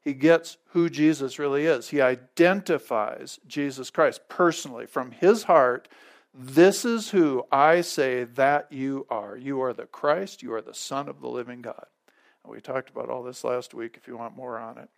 He 0.00 0.12
gets 0.12 0.58
who 0.68 0.88
Jesus 0.88 1.38
really 1.38 1.66
is. 1.66 1.88
He 1.88 2.00
identifies 2.00 3.40
Jesus 3.48 3.90
Christ 3.90 4.20
personally 4.28 4.86
from 4.86 5.10
his 5.10 5.44
heart 5.44 5.88
this 6.36 6.84
is 6.84 7.10
who 7.10 7.44
I 7.52 7.80
say 7.82 8.24
that 8.24 8.72
you 8.72 9.06
are. 9.08 9.36
You 9.36 9.62
are 9.62 9.72
the 9.72 9.86
Christ, 9.86 10.42
you 10.42 10.52
are 10.52 10.60
the 10.60 10.74
Son 10.74 11.08
of 11.08 11.20
the 11.20 11.28
living 11.28 11.62
God. 11.62 11.86
And 12.42 12.52
we 12.52 12.60
talked 12.60 12.90
about 12.90 13.08
all 13.08 13.22
this 13.22 13.44
last 13.44 13.72
week 13.72 13.94
if 13.96 14.08
you 14.08 14.16
want 14.16 14.36
more 14.36 14.58
on 14.58 14.76
it. 14.78 14.88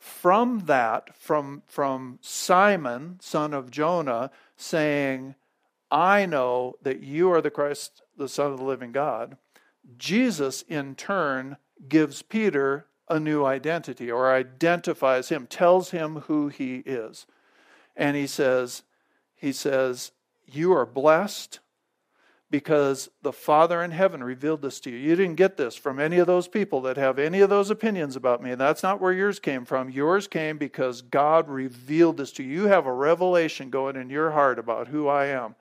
From 0.00 0.64
that, 0.66 1.16
from, 1.16 1.62
from 1.68 2.18
Simon, 2.20 3.18
son 3.20 3.54
of 3.54 3.70
Jonah, 3.70 4.32
saying, 4.56 5.36
I 5.92 6.24
know 6.24 6.76
that 6.80 7.02
you 7.02 7.30
are 7.30 7.42
the 7.42 7.50
Christ, 7.50 8.00
the 8.16 8.28
Son 8.28 8.50
of 8.50 8.58
the 8.58 8.64
living 8.64 8.92
God, 8.92 9.36
Jesus 9.98 10.62
in 10.62 10.94
turn 10.94 11.58
gives 11.88 12.22
Peter 12.22 12.86
a 13.08 13.20
new 13.20 13.44
identity 13.44 14.10
or 14.10 14.32
identifies 14.32 15.28
him, 15.28 15.46
tells 15.46 15.90
him 15.90 16.20
who 16.22 16.48
he 16.48 16.76
is. 16.86 17.26
And 17.94 18.16
he 18.16 18.26
says, 18.26 18.84
he 19.34 19.52
says, 19.52 20.12
you 20.46 20.72
are 20.72 20.86
blessed 20.86 21.60
because 22.52 23.08
the 23.22 23.32
Father 23.32 23.82
in 23.82 23.92
heaven 23.92 24.22
revealed 24.22 24.60
this 24.60 24.78
to 24.80 24.90
you. 24.90 24.98
You 24.98 25.16
didn't 25.16 25.36
get 25.36 25.56
this 25.56 25.74
from 25.74 25.98
any 25.98 26.18
of 26.18 26.26
those 26.26 26.48
people 26.48 26.82
that 26.82 26.98
have 26.98 27.18
any 27.18 27.40
of 27.40 27.48
those 27.48 27.70
opinions 27.70 28.14
about 28.14 28.42
me. 28.42 28.54
That's 28.54 28.82
not 28.82 29.00
where 29.00 29.14
yours 29.14 29.38
came 29.38 29.64
from. 29.64 29.88
Yours 29.88 30.28
came 30.28 30.58
because 30.58 31.00
God 31.00 31.48
revealed 31.48 32.18
this 32.18 32.30
to 32.32 32.42
you. 32.42 32.62
You 32.62 32.64
have 32.66 32.84
a 32.84 32.92
revelation 32.92 33.70
going 33.70 33.96
in 33.96 34.10
your 34.10 34.32
heart 34.32 34.58
about 34.58 34.88
who 34.88 35.08
I 35.08 35.28
am. 35.28 35.54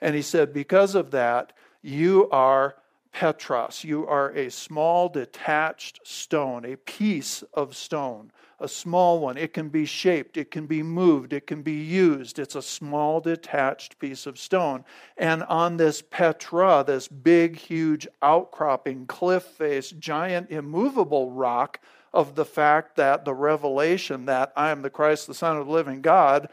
And 0.00 0.16
he 0.16 0.22
said, 0.22 0.54
because 0.54 0.94
of 0.94 1.10
that, 1.10 1.52
you 1.82 2.30
are 2.30 2.76
Petros. 3.12 3.84
You 3.84 4.06
are 4.06 4.30
a 4.30 4.50
small 4.50 5.10
detached 5.10 6.00
stone, 6.04 6.64
a 6.64 6.76
piece 6.76 7.42
of 7.52 7.76
stone 7.76 8.32
a 8.60 8.68
small 8.68 9.18
one. 9.18 9.36
It 9.36 9.54
can 9.54 9.70
be 9.70 9.86
shaped, 9.86 10.36
it 10.36 10.50
can 10.50 10.66
be 10.66 10.82
moved, 10.82 11.32
it 11.32 11.46
can 11.46 11.62
be 11.62 11.72
used. 11.72 12.38
It's 12.38 12.54
a 12.54 12.62
small 12.62 13.20
detached 13.20 13.98
piece 13.98 14.26
of 14.26 14.38
stone. 14.38 14.84
And 15.16 15.42
on 15.44 15.78
this 15.78 16.02
Petra, 16.02 16.84
this 16.86 17.08
big, 17.08 17.56
huge 17.56 18.06
outcropping, 18.22 19.06
cliff 19.06 19.44
face, 19.44 19.90
giant, 19.90 20.50
immovable 20.50 21.30
rock 21.30 21.80
of 22.12 22.34
the 22.34 22.44
fact 22.44 22.96
that 22.96 23.24
the 23.24 23.34
revelation 23.34 24.26
that 24.26 24.52
I 24.54 24.70
am 24.70 24.82
the 24.82 24.90
Christ, 24.90 25.26
the 25.26 25.34
Son 25.34 25.56
of 25.56 25.66
the 25.66 25.72
living 25.72 26.02
God, 26.02 26.48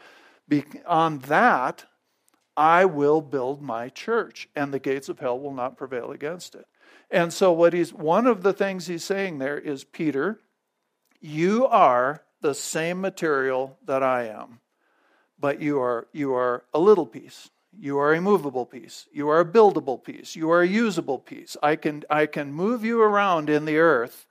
on 0.86 1.18
that, 1.20 1.84
I 2.56 2.86
will 2.86 3.20
build 3.20 3.62
my 3.62 3.88
church, 3.88 4.48
and 4.56 4.72
the 4.72 4.78
gates 4.78 5.08
of 5.08 5.18
hell 5.20 5.38
will 5.38 5.54
not 5.54 5.76
prevail 5.76 6.10
against 6.10 6.54
it. 6.54 6.66
And 7.10 7.32
so, 7.32 7.52
what 7.52 7.72
he's 7.72 7.92
one 7.92 8.26
of 8.26 8.42
the 8.42 8.52
things 8.52 8.86
he's 8.86 9.04
saying 9.04 9.38
there 9.38 9.58
is 9.58 9.84
Peter, 9.84 10.40
you 11.20 11.66
are 11.66 12.22
the 12.40 12.54
same 12.54 13.00
material 13.00 13.78
that 13.84 14.02
I 14.02 14.28
am, 14.28 14.60
but 15.38 15.60
you 15.60 15.80
are, 15.80 16.06
you 16.12 16.34
are 16.34 16.64
a 16.72 16.78
little 16.78 17.06
piece. 17.06 17.50
You 17.80 17.98
are 17.98 18.12
a 18.12 18.20
movable 18.20 18.66
piece. 18.66 19.06
You 19.12 19.28
are 19.28 19.40
a 19.40 19.44
buildable 19.44 20.02
piece. 20.02 20.34
You 20.34 20.50
are 20.50 20.62
a 20.62 20.66
usable 20.66 21.18
piece. 21.18 21.56
I 21.62 21.76
can, 21.76 22.04
I 22.10 22.26
can 22.26 22.52
move 22.52 22.84
you 22.84 23.00
around 23.00 23.50
in 23.50 23.64
the 23.64 23.78
earth 23.78 24.26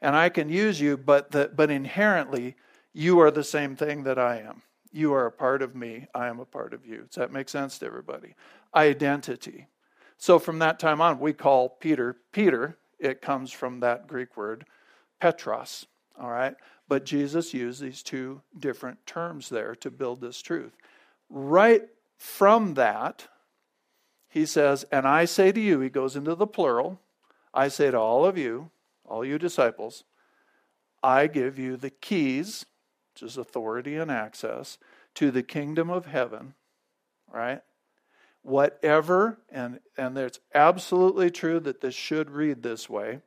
and 0.00 0.14
I 0.14 0.28
can 0.28 0.48
use 0.48 0.80
you, 0.80 0.96
but, 0.96 1.30
the, 1.30 1.50
but 1.54 1.70
inherently, 1.70 2.56
you 2.92 3.20
are 3.20 3.30
the 3.30 3.42
same 3.42 3.74
thing 3.74 4.04
that 4.04 4.18
I 4.18 4.38
am. 4.40 4.62
You 4.92 5.12
are 5.14 5.26
a 5.26 5.32
part 5.32 5.62
of 5.62 5.74
me. 5.74 6.06
I 6.14 6.28
am 6.28 6.38
a 6.38 6.44
part 6.44 6.72
of 6.72 6.86
you. 6.86 6.98
Does 6.98 7.16
that 7.16 7.32
make 7.32 7.48
sense 7.48 7.78
to 7.78 7.86
everybody? 7.86 8.34
Identity. 8.74 9.66
So 10.18 10.38
from 10.38 10.60
that 10.60 10.78
time 10.78 11.00
on, 11.00 11.18
we 11.18 11.32
call 11.32 11.68
Peter 11.68 12.16
Peter. 12.32 12.78
It 13.00 13.20
comes 13.20 13.50
from 13.50 13.80
that 13.80 14.06
Greek 14.06 14.36
word, 14.36 14.66
Petros. 15.20 15.86
All 16.18 16.30
right? 16.30 16.54
But 16.88 17.04
Jesus 17.04 17.54
used 17.54 17.80
these 17.80 18.02
two 18.02 18.42
different 18.58 19.04
terms 19.06 19.48
there 19.48 19.74
to 19.76 19.90
build 19.90 20.20
this 20.20 20.40
truth. 20.40 20.76
Right 21.28 21.82
from 22.16 22.74
that, 22.74 23.28
he 24.28 24.46
says, 24.46 24.84
And 24.90 25.06
I 25.06 25.24
say 25.24 25.52
to 25.52 25.60
you, 25.60 25.80
he 25.80 25.88
goes 25.88 26.16
into 26.16 26.34
the 26.34 26.46
plural, 26.46 27.00
I 27.52 27.68
say 27.68 27.90
to 27.90 27.98
all 27.98 28.26
of 28.26 28.36
you, 28.36 28.70
all 29.04 29.24
you 29.24 29.38
disciples, 29.38 30.04
I 31.02 31.26
give 31.26 31.58
you 31.58 31.76
the 31.76 31.90
keys, 31.90 32.66
which 33.12 33.22
is 33.22 33.36
authority 33.36 33.96
and 33.96 34.10
access, 34.10 34.78
to 35.14 35.30
the 35.30 35.42
kingdom 35.42 35.90
of 35.90 36.06
heaven, 36.06 36.54
right? 37.32 37.60
Whatever, 38.42 39.38
and, 39.50 39.80
and 39.96 40.18
it's 40.18 40.40
absolutely 40.54 41.30
true 41.30 41.60
that 41.60 41.80
this 41.80 41.94
should 41.94 42.30
read 42.30 42.62
this 42.62 42.88
way 42.90 43.20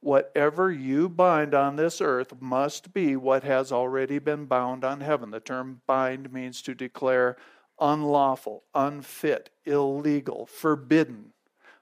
whatever 0.00 0.70
you 0.70 1.08
bind 1.08 1.54
on 1.54 1.76
this 1.76 2.00
earth 2.00 2.40
must 2.40 2.92
be 2.92 3.16
what 3.16 3.42
has 3.44 3.72
already 3.72 4.18
been 4.18 4.46
bound 4.46 4.84
on 4.84 5.00
heaven. 5.00 5.30
The 5.30 5.40
term 5.40 5.80
bind 5.86 6.32
means 6.32 6.62
to 6.62 6.74
declare 6.74 7.36
unlawful, 7.80 8.64
unfit, 8.74 9.50
illegal, 9.64 10.46
forbidden. 10.46 11.32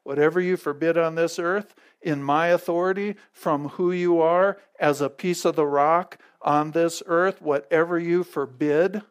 Whatever 0.02 0.40
you 0.40 0.56
forbid 0.56 0.96
on 0.96 1.14
this 1.14 1.38
earth, 1.38 1.74
in 2.00 2.22
my 2.22 2.48
authority, 2.48 3.16
from 3.32 3.70
who 3.70 3.90
you 3.90 4.20
are, 4.20 4.58
as 4.78 5.00
a 5.00 5.10
piece 5.10 5.44
of 5.44 5.56
the 5.56 5.66
rock 5.66 6.18
on 6.42 6.70
this 6.70 7.02
earth, 7.06 7.42
whatever 7.42 7.98
you 7.98 8.22
forbid, 8.22 9.02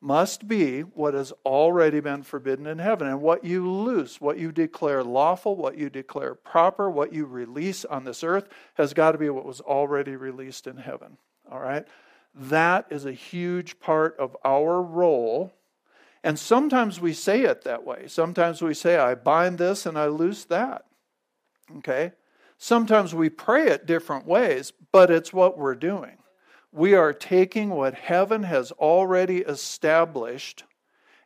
must 0.00 0.48
be 0.48 0.80
what 0.80 1.12
has 1.14 1.32
already 1.44 2.00
been 2.00 2.22
forbidden 2.22 2.66
in 2.66 2.78
heaven. 2.78 3.06
And 3.06 3.20
what 3.20 3.44
you 3.44 3.70
loose, 3.70 4.20
what 4.20 4.38
you 4.38 4.50
declare 4.50 5.04
lawful, 5.04 5.56
what 5.56 5.76
you 5.76 5.90
declare 5.90 6.34
proper, 6.34 6.90
what 6.90 7.12
you 7.12 7.26
release 7.26 7.84
on 7.84 8.04
this 8.04 8.24
earth 8.24 8.48
has 8.74 8.94
got 8.94 9.12
to 9.12 9.18
be 9.18 9.28
what 9.28 9.44
was 9.44 9.60
already 9.60 10.16
released 10.16 10.66
in 10.66 10.78
heaven. 10.78 11.18
All 11.50 11.60
right? 11.60 11.86
That 12.34 12.86
is 12.90 13.04
a 13.04 13.12
huge 13.12 13.78
part 13.78 14.16
of 14.18 14.36
our 14.44 14.80
role. 14.80 15.52
And 16.24 16.38
sometimes 16.38 17.00
we 17.00 17.12
say 17.12 17.42
it 17.42 17.62
that 17.64 17.84
way. 17.84 18.04
Sometimes 18.06 18.62
we 18.62 18.74
say, 18.74 18.96
I 18.96 19.14
bind 19.14 19.58
this 19.58 19.84
and 19.84 19.98
I 19.98 20.06
loose 20.06 20.44
that. 20.44 20.86
Okay? 21.78 22.12
Sometimes 22.56 23.14
we 23.14 23.28
pray 23.28 23.68
it 23.68 23.86
different 23.86 24.26
ways, 24.26 24.72
but 24.92 25.10
it's 25.10 25.32
what 25.32 25.58
we're 25.58 25.74
doing 25.74 26.19
we 26.72 26.94
are 26.94 27.12
taking 27.12 27.70
what 27.70 27.94
heaven 27.94 28.44
has 28.44 28.72
already 28.72 29.38
established 29.38 30.64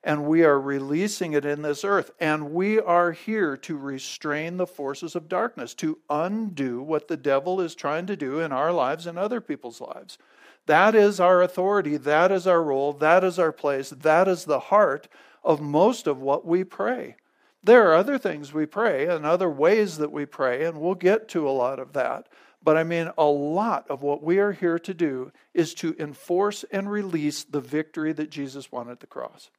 and 0.05 0.27
we 0.27 0.45
are 0.45 0.61
releasing 0.61 1.33
it 1.33 1.47
in 1.47 1.63
this 1.63 1.83
earth. 1.83 2.11
And 2.21 2.53
we 2.53 2.79
are 2.79 3.13
here 3.13 3.57
to 3.57 3.77
restrain 3.77 4.59
the 4.59 4.67
forces 4.67 5.17
of 5.17 5.29
darkness, 5.29 5.75
to 5.77 5.99
undo 6.11 6.83
what 6.83 7.09
the 7.09 7.17
devil 7.17 7.61
is 7.61 7.75
trying 7.75 8.07
to 8.07 8.17
do 8.17 8.39
in 8.39 8.53
our 8.53 8.71
lives 8.71 9.07
and 9.07 9.19
other 9.19 9.41
people's 9.41 9.81
lives. 9.81 10.19
That 10.67 10.95
is 10.95 11.21
our 11.21 11.43
authority. 11.43 11.97
That 11.97 12.31
is 12.31 12.47
our 12.47 12.63
role. 12.63 12.93
That 12.93 13.25
is 13.25 13.39
our 13.39 13.53
place. 13.53 13.91
That 13.91 14.29
is 14.29 14.45
the 14.45 14.61
heart 14.61 15.09
of 15.43 15.61
most 15.61 16.07
of 16.07 16.21
what 16.21 16.47
we 16.47 16.65
pray. 16.65 17.17
There 17.63 17.91
are 17.91 17.95
other 17.95 18.19
things 18.19 18.53
we 18.53 18.67
pray 18.67 19.07
and 19.07 19.25
other 19.25 19.49
ways 19.49 19.97
that 19.97 20.13
we 20.13 20.27
pray, 20.27 20.65
and 20.65 20.79
we'll 20.79 20.95
get 20.95 21.29
to 21.31 21.49
a 21.49 21.51
lot 21.51 21.79
of 21.79 21.95
that. 21.95 22.29
But 22.65 22.79
I 22.79 22.85
mean, 22.85 23.11
a 23.19 23.27
lot 23.27 23.85
of 23.91 24.03
what 24.03 24.23
we 24.23 24.39
are 24.39 24.53
here 24.53 24.79
to 24.79 24.95
do 24.95 25.33
is 25.53 25.75
to 25.75 25.95
enforce 25.99 26.65
and 26.73 26.91
release 26.91 27.45
the 27.45 27.61
victory 27.61 28.15
that 28.15 28.31
Jesus 28.31 28.73
won 28.73 28.89
at 28.89 29.01
the 29.01 29.07
cross. 29.07 29.51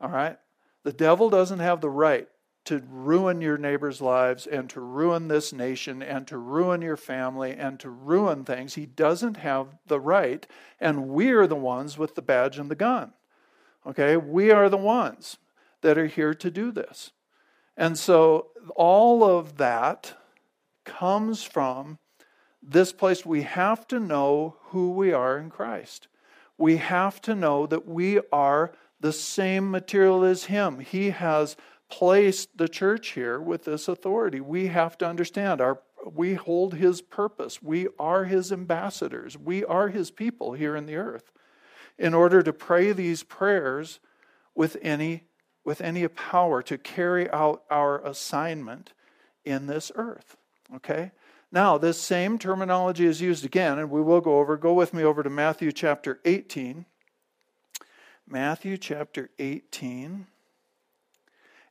All 0.00 0.10
right? 0.10 0.36
The 0.82 0.92
devil 0.92 1.30
doesn't 1.30 1.60
have 1.60 1.80
the 1.80 1.88
right 1.88 2.28
to 2.64 2.82
ruin 2.88 3.40
your 3.40 3.58
neighbor's 3.58 4.00
lives 4.00 4.46
and 4.46 4.68
to 4.70 4.80
ruin 4.80 5.28
this 5.28 5.52
nation 5.52 6.02
and 6.02 6.26
to 6.26 6.36
ruin 6.36 6.82
your 6.82 6.96
family 6.96 7.52
and 7.52 7.78
to 7.78 7.90
ruin 7.90 8.44
things. 8.44 8.74
He 8.74 8.86
doesn't 8.86 9.36
have 9.36 9.68
the 9.86 10.00
right, 10.00 10.44
and 10.80 11.08
we 11.08 11.30
are 11.30 11.46
the 11.46 11.54
ones 11.54 11.96
with 11.96 12.16
the 12.16 12.22
badge 12.22 12.58
and 12.58 12.70
the 12.70 12.74
gun. 12.74 13.12
Okay? 13.86 14.16
We 14.16 14.50
are 14.50 14.68
the 14.68 14.76
ones 14.76 15.38
that 15.82 15.96
are 15.96 16.06
here 16.06 16.34
to 16.34 16.50
do 16.50 16.72
this. 16.72 17.12
And 17.76 17.96
so 17.96 18.48
all 18.74 19.22
of 19.22 19.58
that 19.58 20.14
comes 20.84 21.44
from 21.44 21.98
this 22.62 22.92
place. 22.92 23.26
We 23.26 23.42
have 23.42 23.86
to 23.88 23.98
know 23.98 24.56
who 24.66 24.92
we 24.92 25.12
are 25.12 25.38
in 25.38 25.50
Christ. 25.50 26.08
We 26.58 26.76
have 26.76 27.20
to 27.22 27.34
know 27.34 27.66
that 27.66 27.86
we 27.86 28.20
are 28.32 28.72
the 29.00 29.12
same 29.12 29.70
material 29.70 30.24
as 30.24 30.44
Him. 30.44 30.78
He 30.78 31.10
has 31.10 31.56
placed 31.90 32.56
the 32.56 32.68
church 32.68 33.10
here 33.10 33.40
with 33.40 33.64
this 33.64 33.88
authority. 33.88 34.40
We 34.40 34.68
have 34.68 34.96
to 34.98 35.06
understand 35.06 35.60
our 35.60 35.80
we 36.10 36.34
hold 36.34 36.74
his 36.74 37.00
purpose. 37.00 37.62
We 37.62 37.88
are 37.98 38.24
his 38.24 38.52
ambassadors. 38.52 39.38
We 39.38 39.64
are 39.64 39.88
his 39.88 40.10
people 40.10 40.52
here 40.52 40.76
in 40.76 40.86
the 40.86 40.96
earth. 40.96 41.32
In 41.98 42.14
order 42.14 42.42
to 42.42 42.52
pray 42.52 42.92
these 42.92 43.22
prayers 43.22 44.00
with 44.54 44.76
any 44.82 45.24
with 45.64 45.80
any 45.80 46.06
power 46.08 46.60
to 46.60 46.76
carry 46.76 47.30
out 47.30 47.62
our 47.70 48.04
assignment 48.04 48.92
in 49.44 49.68
this 49.68 49.92
earth. 49.94 50.36
Okay? 50.74 51.12
Now, 51.54 51.76
this 51.76 52.00
same 52.00 52.38
terminology 52.38 53.04
is 53.04 53.20
used 53.20 53.44
again, 53.44 53.78
and 53.78 53.90
we 53.90 54.00
will 54.00 54.22
go 54.22 54.38
over. 54.38 54.56
Go 54.56 54.72
with 54.72 54.94
me 54.94 55.04
over 55.04 55.22
to 55.22 55.28
Matthew 55.28 55.70
chapter 55.70 56.18
18. 56.24 56.86
Matthew 58.26 58.78
chapter 58.78 59.28
18. 59.38 60.26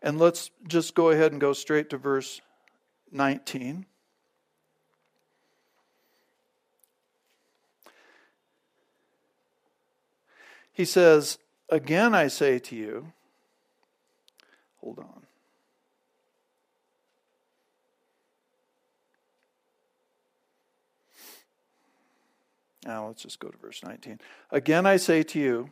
And 0.04 0.20
let's 0.20 0.52
just 0.68 0.94
go 0.94 1.10
ahead 1.10 1.32
and 1.32 1.42
go 1.42 1.54
straight 1.54 1.90
to 1.90 1.98
verse 1.98 2.42
19. 3.12 3.88
He 10.72 10.86
says, 10.86 11.40
Again 11.70 12.14
I 12.14 12.28
say 12.28 12.60
to 12.60 12.76
you, 12.76 13.14
hold 14.78 15.00
on. 15.00 15.26
Now 22.86 23.08
let's 23.08 23.24
just 23.24 23.40
go 23.40 23.50
to 23.50 23.58
verse 23.58 23.82
19. 23.84 24.20
Again 24.52 24.86
I 24.86 24.98
say 24.98 25.24
to 25.24 25.40
you, 25.40 25.72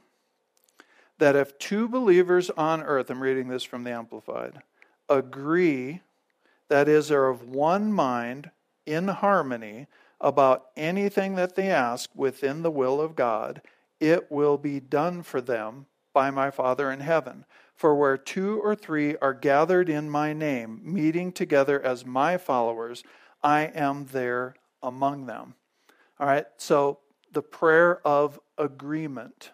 that 1.19 1.35
if 1.35 1.57
two 1.59 1.87
believers 1.87 2.49
on 2.51 2.81
earth, 2.81 3.09
I'm 3.09 3.21
reading 3.21 3.49
this 3.49 3.63
from 3.63 3.83
the 3.83 3.91
Amplified, 3.91 4.61
agree, 5.07 6.01
that 6.69 6.87
is, 6.87 7.11
are 7.11 7.27
of 7.27 7.43
one 7.43 7.93
mind, 7.93 8.51
in 8.85 9.09
harmony, 9.09 9.87
about 10.19 10.67
anything 10.75 11.35
that 11.35 11.55
they 11.55 11.69
ask 11.69 12.09
within 12.15 12.63
the 12.63 12.71
will 12.71 12.99
of 12.99 13.15
God, 13.15 13.61
it 13.99 14.31
will 14.31 14.57
be 14.57 14.79
done 14.79 15.21
for 15.21 15.41
them 15.41 15.85
by 16.13 16.31
my 16.31 16.49
Father 16.49 16.91
in 16.91 17.01
heaven. 17.01 17.45
For 17.75 17.95
where 17.95 18.17
two 18.17 18.59
or 18.61 18.75
three 18.75 19.15
are 19.17 19.33
gathered 19.33 19.89
in 19.89 20.09
my 20.09 20.33
name, 20.33 20.81
meeting 20.83 21.31
together 21.31 21.81
as 21.81 22.05
my 22.05 22.37
followers, 22.37 23.03
I 23.43 23.61
am 23.73 24.05
there 24.11 24.55
among 24.81 25.27
them. 25.27 25.55
All 26.19 26.27
right, 26.27 26.45
so 26.57 26.99
the 27.31 27.41
prayer 27.41 28.05
of 28.05 28.39
agreement 28.57 29.51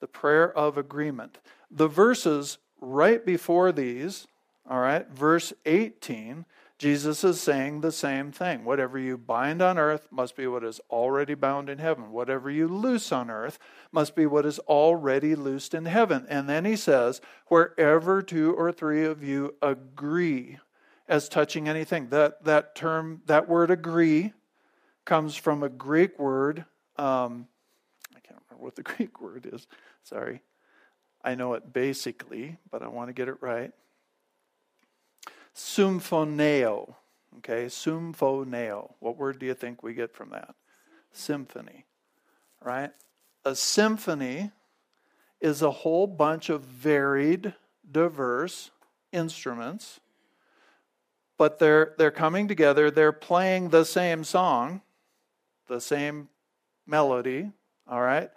the 0.00 0.06
prayer 0.06 0.50
of 0.56 0.76
agreement. 0.76 1.38
The 1.70 1.88
verses 1.88 2.58
right 2.80 3.24
before 3.24 3.70
these, 3.70 4.26
all 4.68 4.80
right, 4.80 5.06
verse 5.08 5.52
18, 5.66 6.46
Jesus 6.78 7.22
is 7.22 7.38
saying 7.38 7.82
the 7.82 7.92
same 7.92 8.32
thing. 8.32 8.64
Whatever 8.64 8.98
you 8.98 9.18
bind 9.18 9.60
on 9.60 9.78
earth 9.78 10.08
must 10.10 10.34
be 10.34 10.46
what 10.46 10.64
is 10.64 10.80
already 10.88 11.34
bound 11.34 11.68
in 11.68 11.78
heaven. 11.78 12.10
Whatever 12.10 12.50
you 12.50 12.66
loose 12.66 13.12
on 13.12 13.30
earth 13.30 13.58
must 13.92 14.16
be 14.16 14.24
what 14.24 14.46
is 14.46 14.58
already 14.60 15.34
loosed 15.34 15.74
in 15.74 15.84
heaven. 15.84 16.26
And 16.30 16.48
then 16.48 16.64
he 16.64 16.76
says, 16.76 17.20
wherever 17.48 18.22
two 18.22 18.54
or 18.54 18.72
three 18.72 19.04
of 19.04 19.22
you 19.22 19.54
agree 19.60 20.58
as 21.06 21.28
touching 21.28 21.68
anything. 21.68 22.08
That, 22.08 22.44
that 22.44 22.74
term, 22.74 23.20
that 23.26 23.48
word 23.48 23.70
agree, 23.70 24.32
comes 25.10 25.34
from 25.34 25.64
a 25.64 25.68
Greek 25.68 26.20
word. 26.20 26.64
Um, 26.96 27.48
I 28.14 28.20
can't 28.20 28.38
remember 28.48 28.64
what 28.64 28.76
the 28.76 28.82
Greek 28.84 29.20
word 29.20 29.44
is. 29.52 29.66
Sorry. 30.04 30.40
I 31.24 31.34
know 31.34 31.54
it 31.54 31.72
basically, 31.72 32.58
but 32.70 32.80
I 32.80 32.86
want 32.86 33.08
to 33.08 33.12
get 33.12 33.26
it 33.26 33.34
right. 33.40 33.72
Symphoneo. 35.52 36.94
Okay, 37.38 37.64
symphoneo. 37.64 38.92
What 39.00 39.16
word 39.16 39.40
do 39.40 39.46
you 39.46 39.54
think 39.54 39.82
we 39.82 39.94
get 39.94 40.14
from 40.14 40.30
that? 40.30 40.54
Symphony. 41.10 41.86
Right? 42.64 42.92
A 43.44 43.56
symphony 43.56 44.52
is 45.40 45.60
a 45.60 45.72
whole 45.72 46.06
bunch 46.06 46.50
of 46.50 46.62
varied, 46.62 47.52
diverse 47.90 48.70
instruments, 49.10 49.98
but 51.36 51.58
they're 51.58 51.94
they're 51.98 52.12
coming 52.12 52.46
together, 52.46 52.92
they're 52.92 53.10
playing 53.10 53.70
the 53.70 53.84
same 53.84 54.22
song, 54.22 54.82
the 55.70 55.80
same 55.80 56.28
melody, 56.86 57.50
all 57.88 58.02
right? 58.02 58.30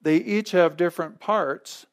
They 0.00 0.16
each 0.16 0.52
have 0.52 0.78
different 0.78 1.20
parts, 1.20 1.84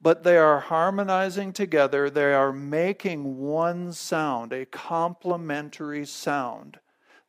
but 0.00 0.24
they 0.24 0.36
are 0.36 0.60
harmonizing 0.60 1.52
together. 1.52 2.10
They 2.10 2.34
are 2.34 2.52
making 2.52 3.38
one 3.38 3.92
sound, 3.92 4.52
a 4.52 4.66
complementary 4.66 6.04
sound. 6.04 6.80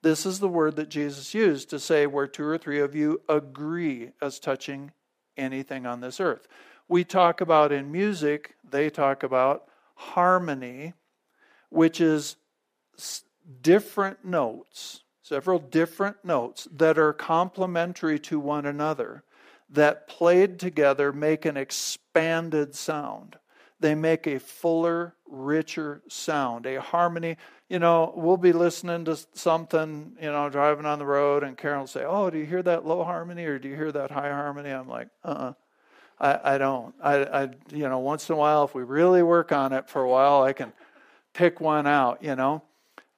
This 0.02 0.26
is 0.26 0.40
the 0.40 0.50
word 0.50 0.76
that 0.76 0.90
Jesus 0.90 1.34
used 1.34 1.70
to 1.70 1.80
say 1.80 2.08
where 2.08 2.28
two 2.28 2.46
or 2.46 2.58
three 2.58 2.80
of 2.80 2.94
you 2.94 3.22
agree 3.30 4.12
as 4.22 4.40
touching 4.40 4.92
anything 5.38 5.86
on 5.86 6.02
this 6.02 6.20
earth. 6.20 6.48
We 6.90 7.06
talk 7.06 7.40
about 7.40 7.72
in 7.72 7.92
music, 7.92 8.56
they 8.70 8.90
talk 8.90 9.24
about 9.24 9.66
harmony, 9.96 10.94
which 11.70 12.02
is 12.02 12.36
different 13.62 14.26
notes, 14.26 15.04
several 15.24 15.58
different 15.58 16.18
notes 16.24 16.68
that 16.76 17.00
are 17.00 17.14
complementary 17.14 18.20
to 18.20 18.40
one 18.40 18.66
another 18.66 19.24
that 19.70 20.08
played 20.08 20.60
together 20.60 21.12
make 21.12 21.46
an 21.46 21.58
expanded 21.58 22.76
sound. 22.76 23.38
They 23.80 23.96
make 23.96 24.28
a 24.28 24.40
fuller, 24.40 25.16
richer 25.26 26.04
sound, 26.08 26.66
a 26.66 26.80
harmony. 26.80 27.38
You 27.70 27.80
know, 27.80 28.14
we'll 28.16 28.38
be 28.38 28.54
listening 28.54 29.06
to 29.06 29.18
something, 29.34 30.16
you 30.22 30.32
know, 30.32 30.50
driving 30.50 30.86
on 30.86 31.00
the 31.00 31.06
road, 31.06 31.44
and 31.44 31.58
Carol 31.58 31.82
will 31.82 31.88
say, 31.88 32.04
Oh, 32.06 32.30
do 32.30 32.38
you 32.38 32.46
hear 32.46 32.62
that 32.62 32.86
low 32.86 33.04
harmony 33.04 33.46
or 33.46 33.58
do 33.58 33.70
you 33.70 33.76
hear 33.76 33.92
that 33.94 34.12
high 34.12 34.30
harmony? 34.30 34.70
I'm 34.70 34.88
like, 34.88 35.08
Uh 35.24 35.30
uh-uh. 35.30 35.50
uh 35.50 35.54
I, 36.20 36.56
I 36.56 36.58
don't. 36.58 36.94
I, 37.02 37.16
I, 37.24 37.50
you 37.72 37.90
know, 37.90 38.00
once 38.00 38.30
in 38.30 38.36
a 38.36 38.38
while, 38.38 38.64
if 38.66 38.76
we 38.76 38.84
really 38.84 39.24
work 39.24 39.52
on 39.52 39.74
it 39.74 39.90
for 39.90 40.04
a 40.04 40.08
while, 40.08 40.44
I 40.44 40.54
can 40.54 40.72
pick 41.34 41.60
one 41.60 41.88
out, 41.88 42.22
you 42.22 42.36
know. 42.36 42.62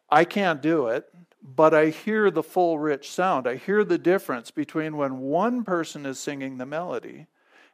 I 0.10 0.24
can't 0.24 0.62
do 0.62 0.88
it 0.88 1.06
but 1.46 1.74
I 1.74 1.90
hear 1.90 2.32
the 2.32 2.42
full 2.42 2.80
rich 2.80 3.12
sound. 3.12 3.48
I 3.48 3.56
hear 3.56 3.84
the 3.84 4.00
difference 4.00 4.50
between 4.50 4.98
when 4.98 5.20
one 5.20 5.64
person 5.64 6.06
is 6.06 6.18
singing 6.18 6.58
the 6.58 6.66
melody 6.66 7.28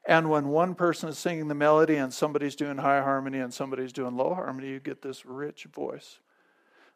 and 0.06 0.30
when 0.30 0.50
one 0.50 0.76
person 0.76 1.08
is 1.08 1.18
singing 1.18 1.48
the 1.48 1.56
melody 1.56 1.96
and 1.96 2.14
somebody's 2.14 2.56
doing 2.56 2.78
high 2.78 3.02
harmony 3.02 3.40
and 3.40 3.54
somebody's 3.54 3.94
doing 3.94 4.18
low 4.18 4.34
harmony, 4.34 4.70
you 4.70 4.80
get 4.80 5.02
this 5.02 5.26
rich 5.26 5.66
voice. 5.66 6.20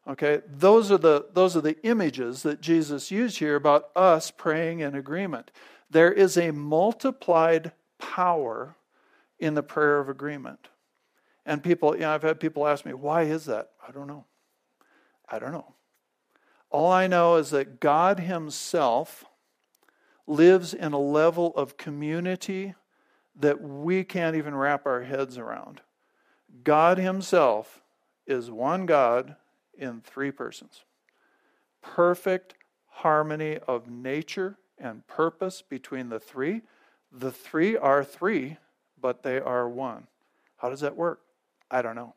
Okay, 0.08 0.42
those 0.46 0.92
are 0.92 0.98
the 0.98 1.26
those 1.32 1.56
are 1.56 1.60
the 1.60 1.80
images 1.84 2.42
that 2.42 2.60
Jesus 2.60 3.10
used 3.10 3.38
here 3.38 3.56
about 3.56 3.90
us 3.96 4.30
praying 4.30 4.80
in 4.80 4.94
agreement. 4.94 5.50
There 5.90 6.12
is 6.12 6.36
a 6.36 6.50
multiplied 6.50 7.72
power 7.98 8.76
in 9.38 9.54
the 9.54 9.62
prayer 9.62 9.98
of 9.98 10.08
agreement. 10.08 10.68
And 11.44 11.62
people, 11.62 11.94
you 11.94 12.00
know, 12.02 12.12
I've 12.12 12.22
had 12.22 12.40
people 12.40 12.66
ask 12.66 12.84
me, 12.84 12.92
why 12.92 13.22
is 13.22 13.46
that? 13.46 13.70
I 13.86 13.92
don't 13.92 14.08
know. 14.08 14.26
I 15.28 15.38
don't 15.38 15.52
know. 15.52 15.75
All 16.70 16.90
I 16.90 17.06
know 17.06 17.36
is 17.36 17.50
that 17.50 17.80
God 17.80 18.20
Himself 18.20 19.24
lives 20.26 20.74
in 20.74 20.92
a 20.92 20.98
level 20.98 21.54
of 21.56 21.76
community 21.76 22.74
that 23.38 23.60
we 23.60 24.02
can't 24.02 24.36
even 24.36 24.54
wrap 24.54 24.86
our 24.86 25.02
heads 25.02 25.38
around. 25.38 25.82
God 26.64 26.98
Himself 26.98 27.82
is 28.26 28.50
one 28.50 28.86
God 28.86 29.36
in 29.78 30.00
three 30.00 30.30
persons. 30.30 30.84
Perfect 31.82 32.54
harmony 32.88 33.58
of 33.68 33.88
nature 33.88 34.58
and 34.78 35.06
purpose 35.06 35.62
between 35.62 36.08
the 36.08 36.18
three. 36.18 36.62
The 37.12 37.30
three 37.30 37.76
are 37.76 38.02
three, 38.02 38.56
but 39.00 39.22
they 39.22 39.38
are 39.38 39.68
one. 39.68 40.06
How 40.56 40.70
does 40.70 40.80
that 40.80 40.96
work? 40.96 41.20
I 41.70 41.82
don't 41.82 41.94
know. 41.94 42.14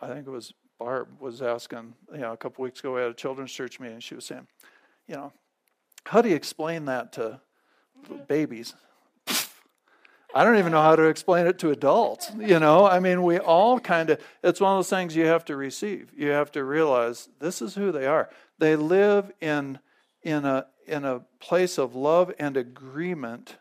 I 0.00 0.08
think 0.08 0.26
it 0.26 0.30
was 0.30 0.52
Barb 0.78 1.08
was 1.20 1.42
asking, 1.42 1.94
you 2.12 2.18
know, 2.18 2.32
a 2.32 2.36
couple 2.36 2.64
weeks 2.64 2.80
ago 2.80 2.94
we 2.94 3.00
had 3.00 3.10
a 3.10 3.14
children's 3.14 3.52
church 3.52 3.78
meeting. 3.78 4.00
She 4.00 4.14
was 4.14 4.24
saying, 4.24 4.46
you 5.06 5.14
know, 5.14 5.32
how 6.04 6.22
do 6.22 6.28
you 6.28 6.34
explain 6.34 6.86
that 6.86 7.12
to 7.14 7.40
babies? 8.26 8.74
I 10.34 10.44
don't 10.44 10.56
even 10.56 10.72
know 10.72 10.80
how 10.80 10.96
to 10.96 11.04
explain 11.04 11.46
it 11.46 11.58
to 11.58 11.70
adults. 11.70 12.32
You 12.38 12.58
know, 12.58 12.86
I 12.86 13.00
mean, 13.00 13.22
we 13.22 13.38
all 13.38 13.78
kind 13.78 14.08
of, 14.10 14.20
it's 14.42 14.60
one 14.60 14.72
of 14.72 14.78
those 14.78 14.88
things 14.88 15.14
you 15.14 15.26
have 15.26 15.44
to 15.46 15.56
receive. 15.56 16.10
You 16.16 16.30
have 16.30 16.50
to 16.52 16.64
realize 16.64 17.28
this 17.38 17.60
is 17.60 17.74
who 17.74 17.92
they 17.92 18.06
are. 18.06 18.30
They 18.58 18.74
live 18.74 19.30
in, 19.42 19.78
in, 20.22 20.46
a, 20.46 20.66
in 20.86 21.04
a 21.04 21.20
place 21.38 21.76
of 21.76 21.94
love 21.94 22.32
and 22.38 22.56
agreement 22.56 23.56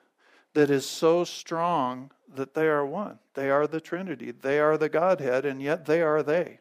that 0.53 0.69
is 0.69 0.85
so 0.85 1.25
strong 1.25 2.11
that 2.33 2.53
they 2.53 2.67
are 2.67 2.85
one. 2.85 3.19
They 3.33 3.49
are 3.49 3.67
the 3.67 3.81
Trinity. 3.81 4.31
They 4.31 4.59
are 4.59 4.77
the 4.77 4.89
Godhead, 4.89 5.45
and 5.45 5.61
yet 5.61 5.85
they 5.85 6.01
are 6.01 6.23
they. 6.23 6.60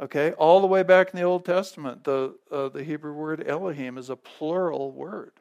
Okay, 0.00 0.32
all 0.32 0.62
the 0.62 0.66
way 0.66 0.82
back 0.82 1.10
in 1.12 1.20
the 1.20 1.26
Old 1.26 1.44
Testament, 1.44 2.04
the 2.04 2.34
uh, 2.50 2.70
the 2.70 2.82
Hebrew 2.82 3.12
word 3.12 3.46
Elohim 3.46 3.98
is 3.98 4.08
a 4.08 4.16
plural 4.16 4.92
word 4.92 5.32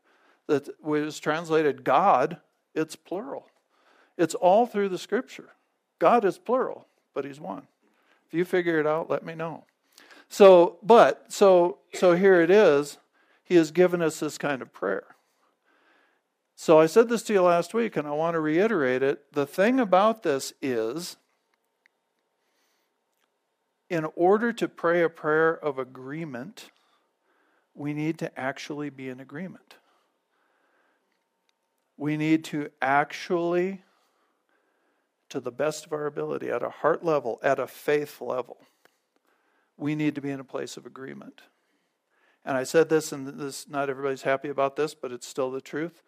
that 0.47 0.67
was 0.83 1.17
translated 1.19 1.85
God. 1.85 2.37
It's 2.75 2.97
plural. 2.97 3.47
It's 4.17 4.35
all 4.35 4.65
through 4.65 4.89
the 4.89 4.97
Scripture. 4.97 5.51
God 5.97 6.25
is 6.25 6.37
plural, 6.37 6.87
but 7.13 7.23
He's 7.23 7.39
one. 7.39 7.67
If 8.27 8.33
you 8.33 8.43
figure 8.43 8.79
it 8.79 8.85
out, 8.85 9.09
let 9.09 9.25
me 9.25 9.33
know. 9.33 9.63
So, 10.27 10.77
but 10.83 11.31
so 11.31 11.77
so 11.93 12.13
here 12.13 12.41
it 12.41 12.51
is. 12.51 12.97
He 13.43 13.55
has 13.55 13.71
given 13.71 14.01
us 14.01 14.19
this 14.19 14.37
kind 14.37 14.61
of 14.61 14.73
prayer. 14.73 15.15
So 16.55 16.77
I 16.77 16.87
said 16.87 17.07
this 17.07 17.23
to 17.23 17.33
you 17.33 17.41
last 17.43 17.73
week, 17.73 17.95
and 17.95 18.05
I 18.05 18.11
want 18.11 18.33
to 18.33 18.41
reiterate 18.41 19.01
it. 19.01 19.31
The 19.31 19.45
thing 19.45 19.79
about 19.79 20.23
this 20.23 20.51
is, 20.61 21.15
in 23.89 24.05
order 24.15 24.53
to 24.53 24.67
pray 24.67 25.01
a 25.01 25.09
prayer 25.09 25.53
of 25.53 25.79
agreement, 25.79 26.69
we 27.73 27.93
need 27.93 28.19
to 28.19 28.39
actually 28.39 28.89
be 28.89 29.09
in 29.09 29.19
agreement. 29.19 29.75
We 31.97 32.15
need 32.15 32.43
to 32.45 32.69
actually, 32.81 33.83
to 35.29 35.39
the 35.39 35.51
best 35.51 35.85
of 35.85 35.93
our 35.93 36.05
ability, 36.05 36.49
at 36.49 36.63
a 36.63 36.69
heart 36.69 37.03
level, 37.03 37.39
at 37.43 37.59
a 37.59 37.67
faith 37.67 38.21
level, 38.21 38.57
we 39.75 39.95
need 39.95 40.15
to 40.15 40.21
be 40.21 40.29
in 40.29 40.39
a 40.39 40.45
place 40.45 40.77
of 40.77 40.85
agreement. 40.85 41.41
And 42.45 42.57
I 42.57 42.63
said 42.63 42.89
this, 42.89 43.11
and 43.11 43.27
this 43.27 43.67
not 43.67 43.89
everybody's 43.89 44.21
happy 44.21 44.49
about 44.49 44.75
this, 44.75 44.93
but 44.93 45.11
it's 45.11 45.27
still 45.27 45.51
the 45.51 45.61
truth. 45.61 46.01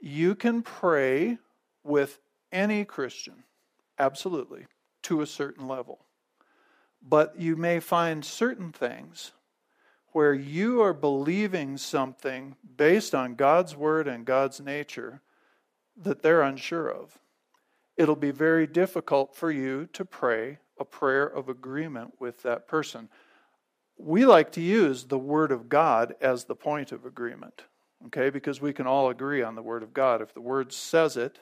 You 0.00 0.34
can 0.34 0.62
pray 0.62 1.38
with 1.82 2.18
any 2.52 2.84
Christian, 2.84 3.44
absolutely, 3.98 4.66
to 5.02 5.22
a 5.22 5.26
certain 5.26 5.66
level. 5.66 6.05
But 7.08 7.38
you 7.38 7.56
may 7.56 7.80
find 7.80 8.24
certain 8.24 8.72
things 8.72 9.32
where 10.12 10.34
you 10.34 10.82
are 10.82 10.94
believing 10.94 11.76
something 11.76 12.56
based 12.76 13.14
on 13.14 13.34
God's 13.34 13.76
word 13.76 14.08
and 14.08 14.24
God's 14.24 14.60
nature 14.60 15.20
that 15.96 16.22
they're 16.22 16.42
unsure 16.42 16.88
of. 16.88 17.18
It'll 17.96 18.16
be 18.16 18.30
very 18.30 18.66
difficult 18.66 19.34
for 19.34 19.50
you 19.50 19.88
to 19.92 20.04
pray 20.04 20.58
a 20.78 20.84
prayer 20.84 21.26
of 21.26 21.48
agreement 21.48 22.14
with 22.18 22.42
that 22.42 22.66
person. 22.66 23.08
We 23.98 24.26
like 24.26 24.52
to 24.52 24.60
use 24.60 25.04
the 25.04 25.18
Word 25.18 25.52
of 25.52 25.70
God 25.70 26.14
as 26.20 26.44
the 26.44 26.54
point 26.54 26.92
of 26.92 27.06
agreement 27.06 27.64
okay? 28.06 28.30
Because 28.30 28.60
we 28.60 28.72
can 28.72 28.86
all 28.86 29.08
agree 29.08 29.42
on 29.42 29.54
the 29.54 29.62
Word 29.62 29.82
of 29.82 29.94
God. 29.94 30.20
If 30.20 30.34
the 30.34 30.40
Word 30.40 30.72
says 30.72 31.16
it, 31.16 31.38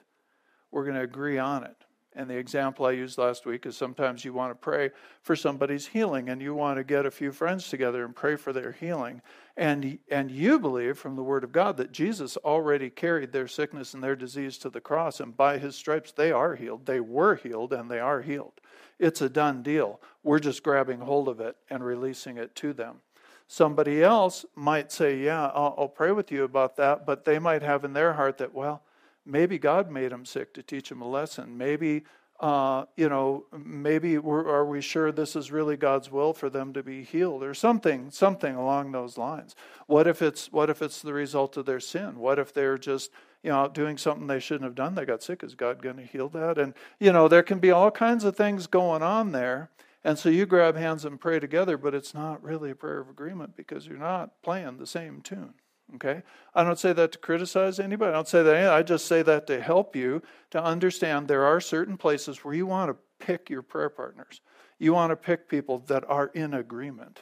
we're 0.70 0.84
going 0.84 0.96
to 0.96 1.02
agree 1.02 1.38
on 1.38 1.64
it. 1.64 1.76
And 2.16 2.30
the 2.30 2.36
example 2.36 2.86
I 2.86 2.92
used 2.92 3.18
last 3.18 3.44
week 3.44 3.66
is 3.66 3.76
sometimes 3.76 4.24
you 4.24 4.32
want 4.32 4.52
to 4.52 4.54
pray 4.54 4.90
for 5.22 5.34
somebody's 5.34 5.88
healing 5.88 6.28
and 6.28 6.40
you 6.40 6.54
want 6.54 6.76
to 6.76 6.84
get 6.84 7.06
a 7.06 7.10
few 7.10 7.32
friends 7.32 7.68
together 7.68 8.04
and 8.04 8.14
pray 8.14 8.36
for 8.36 8.52
their 8.52 8.70
healing. 8.70 9.20
And, 9.56 9.98
and 10.08 10.30
you 10.30 10.60
believe 10.60 10.96
from 10.96 11.16
the 11.16 11.24
Word 11.24 11.42
of 11.42 11.50
God 11.50 11.76
that 11.78 11.90
Jesus 11.90 12.36
already 12.38 12.88
carried 12.88 13.32
their 13.32 13.48
sickness 13.48 13.94
and 13.94 14.02
their 14.02 14.14
disease 14.14 14.58
to 14.58 14.70
the 14.70 14.80
cross, 14.80 15.18
and 15.18 15.36
by 15.36 15.58
His 15.58 15.74
stripes 15.74 16.12
they 16.12 16.30
are 16.30 16.54
healed. 16.54 16.86
They 16.86 17.00
were 17.00 17.34
healed 17.34 17.72
and 17.72 17.90
they 17.90 18.00
are 18.00 18.22
healed. 18.22 18.60
It's 19.00 19.20
a 19.20 19.28
done 19.28 19.62
deal. 19.62 20.00
We're 20.22 20.38
just 20.38 20.62
grabbing 20.62 21.00
hold 21.00 21.28
of 21.28 21.40
it 21.40 21.56
and 21.68 21.84
releasing 21.84 22.38
it 22.38 22.54
to 22.56 22.72
them. 22.72 23.00
Somebody 23.48 24.02
else 24.02 24.44
might 24.54 24.90
say, 24.90 25.18
Yeah, 25.18 25.46
I'll, 25.48 25.74
I'll, 25.76 25.88
pray 25.88 26.12
with 26.12 26.32
you 26.32 26.44
about 26.44 26.76
that, 26.76 27.04
but 27.04 27.24
they 27.24 27.38
might 27.38 27.62
have 27.62 27.84
in 27.84 27.92
their 27.92 28.14
heart 28.14 28.38
that, 28.38 28.54
well, 28.54 28.82
maybe 29.26 29.58
God 29.58 29.90
made 29.90 30.12
them 30.12 30.24
sick 30.24 30.54
to 30.54 30.62
teach 30.62 30.88
them 30.88 31.02
a 31.02 31.08
lesson. 31.08 31.56
Maybe, 31.56 32.04
uh, 32.40 32.84
you 32.96 33.08
know, 33.08 33.46
maybe 33.56 34.16
are 34.16 34.66
we 34.66 34.80
sure 34.80 35.12
this 35.12 35.36
is 35.36 35.50
really 35.50 35.76
God's 35.76 36.10
will 36.10 36.32
for 36.32 36.50
them 36.50 36.72
to 36.72 36.82
be 36.82 37.02
healed 37.02 37.42
or 37.42 37.54
something, 37.54 38.10
something 38.10 38.54
along 38.54 38.92
those 38.92 39.16
lines? 39.16 39.54
What 39.86 40.06
if 40.06 40.22
it's 40.22 40.52
what 40.52 40.70
if 40.70 40.82
it's 40.82 41.02
the 41.02 41.12
result 41.12 41.56
of 41.56 41.66
their 41.66 41.80
sin? 41.80 42.18
What 42.18 42.38
if 42.38 42.52
they're 42.52 42.78
just 42.78 43.10
you 43.42 43.50
know 43.50 43.68
doing 43.68 43.98
something 43.98 44.26
they 44.26 44.40
shouldn't 44.40 44.64
have 44.64 44.74
done? 44.74 44.94
They 44.94 45.04
got 45.04 45.22
sick. 45.22 45.42
Is 45.42 45.54
God 45.54 45.82
going 45.82 45.96
to 45.96 46.04
heal 46.04 46.28
that? 46.30 46.58
And 46.58 46.74
you 46.98 47.12
know, 47.12 47.28
there 47.28 47.42
can 47.42 47.58
be 47.58 47.70
all 47.70 47.90
kinds 47.90 48.24
of 48.24 48.36
things 48.36 48.66
going 48.66 49.02
on 49.02 49.32
there. 49.32 49.70
And 50.06 50.18
so 50.18 50.28
you 50.28 50.44
grab 50.44 50.76
hands 50.76 51.06
and 51.06 51.18
pray 51.18 51.40
together, 51.40 51.78
but 51.78 51.94
it's 51.94 52.12
not 52.12 52.44
really 52.44 52.70
a 52.70 52.74
prayer 52.74 53.00
of 53.00 53.08
agreement 53.08 53.56
because 53.56 53.86
you're 53.86 53.96
not 53.96 54.42
playing 54.42 54.76
the 54.76 54.86
same 54.86 55.22
tune. 55.22 55.54
Okay? 55.96 56.22
I 56.54 56.64
don't 56.64 56.78
say 56.78 56.92
that 56.92 57.12
to 57.12 57.18
criticize 57.18 57.78
anybody. 57.78 58.10
I 58.10 58.14
don't 58.14 58.28
say 58.28 58.42
that. 58.42 58.72
I 58.72 58.82
just 58.82 59.06
say 59.06 59.22
that 59.22 59.46
to 59.48 59.60
help 59.60 59.94
you 59.94 60.22
to 60.50 60.62
understand 60.62 61.28
there 61.28 61.44
are 61.44 61.60
certain 61.60 61.96
places 61.96 62.44
where 62.44 62.54
you 62.54 62.66
want 62.66 62.90
to 62.90 63.24
pick 63.24 63.50
your 63.50 63.62
prayer 63.62 63.90
partners. 63.90 64.40
You 64.78 64.92
want 64.92 65.10
to 65.10 65.16
pick 65.16 65.48
people 65.48 65.78
that 65.86 66.04
are 66.08 66.28
in 66.28 66.54
agreement 66.54 67.20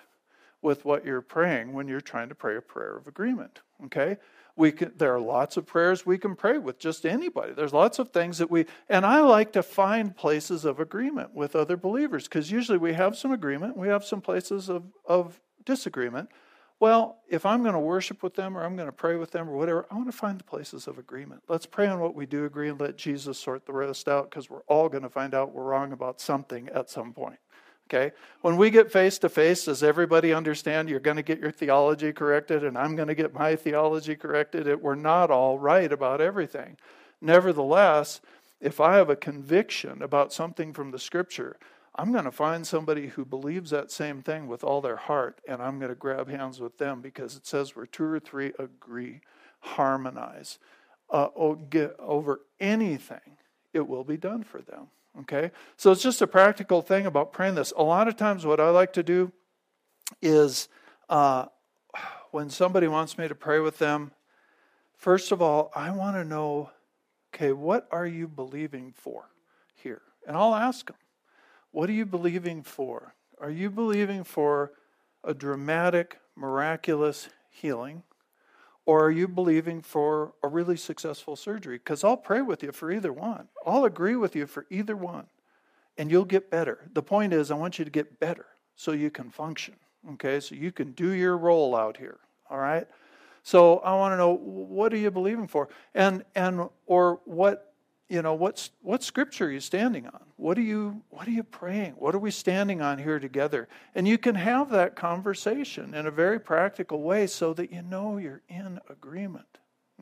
with 0.62 0.85
what 0.85 1.05
you're 1.05 1.22
praying 1.22 1.72
when 1.72 1.88
you're 1.88 2.01
trying 2.01 2.29
to 2.29 2.35
pray 2.35 2.57
a 2.57 2.62
prayer 2.62 2.96
of 2.96 3.07
agreement. 3.09 3.61
Okay? 3.85 4.16
we 4.57 4.72
can, 4.72 4.92
there 4.96 5.14
are 5.14 5.20
lots 5.20 5.57
of 5.57 5.66
prayers 5.66 6.05
we 6.05 6.18
can 6.18 6.37
pray 6.37 6.59
with 6.59 6.79
just 6.79 7.07
anybody. 7.07 7.53
There's 7.53 7.72
lots 7.72 7.98
of 7.98 8.11
things 8.11 8.38
that 8.38 8.51
we, 8.51 8.66
and 8.88 9.07
I 9.07 9.20
like 9.20 9.53
to 9.53 9.62
find 9.62 10.14
places 10.14 10.64
of 10.64 10.79
agreement 10.79 11.35
with 11.35 11.57
other 11.57 11.77
believers 11.77 12.25
because 12.25 12.51
usually 12.51 12.79
we 12.79 12.92
have 12.92 13.16
some 13.16 13.33
agreement, 13.33 13.77
we 13.77 13.88
have 13.88 14.05
some 14.05 14.20
places 14.20 14.68
of, 14.68 14.85
of 15.07 15.40
disagreement. 15.64 16.29
Well, 16.83 17.18
if 17.29 17.47
I'm 17.47 17.62
going 17.62 17.75
to 17.75 17.79
worship 17.79 18.25
with 18.25 18.35
them 18.35 18.59
or 18.59 18.64
I'm 18.64 18.75
going 18.75 18.88
to 18.88 18.92
pray 18.92 19.14
with 19.14 19.31
them 19.31 19.49
or 19.49 19.57
whatever, 19.57 19.87
I 19.88 19.95
want 19.95 20.09
to 20.09 20.16
find 20.16 20.37
the 20.37 20.42
places 20.42 20.88
of 20.88 20.99
agreement. 20.99 21.45
Let's 21.47 21.64
pray 21.64 21.87
on 21.87 22.01
what 22.01 22.16
we 22.16 22.27
do 22.27 22.45
agree 22.45 22.68
and 22.68 22.81
let 22.81 22.97
Jesus 22.97 23.38
sort 23.38 23.66
the 23.66 23.73
rest 23.73 24.09
out 24.09 24.29
because 24.29 24.51
we're 24.51 24.64
all 24.66 24.88
going 24.88 25.05
to 25.05 25.09
find 25.09 25.33
out 25.33 25.55
we're 25.55 25.62
wrong 25.62 25.92
about 25.92 26.21
something 26.21 26.68
at 26.71 26.90
some 26.90 27.12
point. 27.12 27.38
Okay? 27.87 28.11
When 28.40 28.57
we 28.57 28.68
get 28.68 28.90
face 28.90 29.16
to 29.18 29.29
face, 29.29 29.66
does 29.66 29.85
everybody 29.85 30.33
understand 30.33 30.88
you're 30.88 30.99
going 30.99 31.18
to 31.18 31.23
get 31.23 31.38
your 31.38 31.53
theology 31.53 32.12
corrected 32.12 32.64
and 32.64 32.77
I'm 32.77 32.97
going 32.97 33.07
to 33.07 33.14
get 33.14 33.33
my 33.33 33.55
theology 33.55 34.16
corrected? 34.16 34.66
It, 34.66 34.83
we're 34.83 34.97
not 34.97 35.31
all 35.31 35.61
right 35.61 35.92
about 35.92 36.21
everything. 36.21 36.79
Nevertheless, 37.21 38.21
if 38.61 38.81
I 38.81 38.97
have 38.97 39.09
a 39.09 39.14
conviction 39.14 40.03
about 40.03 40.33
something 40.33 40.73
from 40.73 40.90
the 40.90 40.99
scripture, 40.99 41.59
I'm 41.95 42.13
going 42.13 42.25
to 42.25 42.33
find 42.33 42.67
somebody 42.67 43.09
who 43.09 43.25
believes 43.25 43.71
that 43.71 43.91
same 43.91 44.23
thing 44.23 44.47
with 44.47 44.65
all 44.65 44.81
their 44.81 44.97
heart, 44.97 45.41
and 45.47 45.61
I'm 45.61 45.79
going 45.79 45.91
to 45.91 45.95
grab 45.95 46.29
hands 46.29 46.59
with 46.59 46.79
them 46.79 47.03
because 47.03 47.37
it 47.37 47.47
says 47.47 47.77
where 47.77 47.87
two 47.87 48.05
or 48.05 48.19
three 48.19 48.53
agree, 48.59 49.21
harmonize 49.61 50.59
uh, 51.11 51.29
over 51.37 52.41
anything, 52.59 53.37
it 53.75 53.87
will 53.87 54.05
be 54.05 54.17
done 54.17 54.43
for 54.43 54.63
them. 54.63 54.89
Okay? 55.21 55.51
So 55.77 55.93
it's 55.93 56.03
just 56.03 56.23
a 56.23 56.27
practical 56.27 56.81
thing 56.81 57.05
about 57.05 57.33
praying 57.33 57.57
this. 57.57 57.73
A 57.77 57.83
lot 57.83 58.09
of 58.09 58.17
times, 58.17 58.47
what 58.47 58.61
I 58.61 58.71
like 58.71 58.95
to 58.95 59.03
do 59.03 59.31
is 60.23 60.69
uh, 61.11 61.47
when 62.31 62.49
somebody 62.49 62.89
wants 62.89 63.19
me 63.19 63.29
to 63.29 63.35
pray 63.35 63.61
with 63.61 63.79
them, 63.79 64.13
first 64.97 65.31
of 65.31 65.43
all, 65.43 65.71
I 65.77 65.91
want 65.91 66.17
to 66.17 66.25
know 66.25 66.71
okay, 67.35 67.53
what 67.53 67.89
are 67.91 68.07
you 68.07 68.29
believing 68.29 68.93
for 68.95 69.25
here? 69.75 70.03
And 70.27 70.37
I'll 70.37 70.55
ask 70.55 70.87
them, 70.87 70.97
what 71.73 71.89
are 71.91 71.95
you 71.95 72.07
believing 72.07 72.63
for? 72.63 73.15
Are 73.41 73.51
you 73.51 73.71
believing 73.71 74.25
for 74.25 74.73
a 75.25 75.35
dramatic, 75.35 76.19
miraculous 76.37 77.29
healing? 77.51 78.03
Or 78.85 79.05
are 79.05 79.11
you 79.11 79.29
believing 79.29 79.81
for 79.81 80.35
a 80.43 80.49
really 80.49 80.77
successful 80.77 81.37
surgery? 81.37 81.79
Because 81.79 82.05
I'll 82.05 82.17
pray 82.17 82.43
with 82.43 82.63
you 82.63 82.73
for 82.73 82.91
either 82.91 83.13
one. 83.13 83.49
I'll 83.65 83.85
agree 83.85 84.17
with 84.17 84.35
you 84.35 84.47
for 84.47 84.67
either 84.71 84.97
one. 84.97 85.27
And 85.97 86.11
you'll 86.11 86.25
get 86.25 86.51
better. 86.51 86.91
The 86.93 87.03
point 87.03 87.33
is, 87.33 87.51
I 87.51 87.55
want 87.55 87.79
you 87.79 87.85
to 87.85 87.91
get 87.91 88.19
better 88.19 88.47
so 88.75 88.93
you 88.93 89.11
can 89.11 89.31
function. 89.31 89.75
Okay, 90.15 90.41
so 90.41 90.55
you 90.55 90.73
can 90.73 90.93
do 90.93 91.11
your 91.11 91.37
role 91.37 91.77
out 91.77 91.97
here. 91.97 92.19
All 92.51 92.59
right? 92.59 92.89
So 93.45 93.79
I 93.79 93.95
want 93.95 94.13
to 94.13 94.17
know 94.17 94.35
what 94.35 94.93
are 94.93 94.97
you 94.97 95.11
believing 95.11 95.47
for? 95.47 95.69
And 95.95 96.25
and 96.35 96.69
or 96.87 97.21
what 97.25 97.72
you 98.09 98.21
know, 98.21 98.35
what's 98.35 98.71
what 98.83 99.03
scripture 99.03 99.47
are 99.47 99.51
you 99.51 99.61
standing 99.61 100.07
on? 100.07 100.21
What 100.37 100.59
are 100.59 100.62
you 100.62 101.03
what 101.11 101.27
are 101.27 101.33
you 101.33 101.43
praying? 101.43 101.93
What 101.93 102.15
are 102.15 102.19
we 102.19 102.31
standing 102.31 102.83
on 102.83 102.99
here 102.99 103.19
together? 103.19 103.69
And 103.95 104.07
you 104.07 104.19
can 104.19 104.35
have 104.35 104.71
that 104.71 104.97
conversation 104.97 105.95
in 105.95 106.07
a 106.07 106.11
very 106.11 106.38
practical 106.38 107.03
way 107.03 107.27
so 107.27 107.55
that 107.55 107.73
you 107.73 107.83
know 107.83 108.19
you're 108.19 108.43
in 108.49 108.81
agreement. 108.91 109.47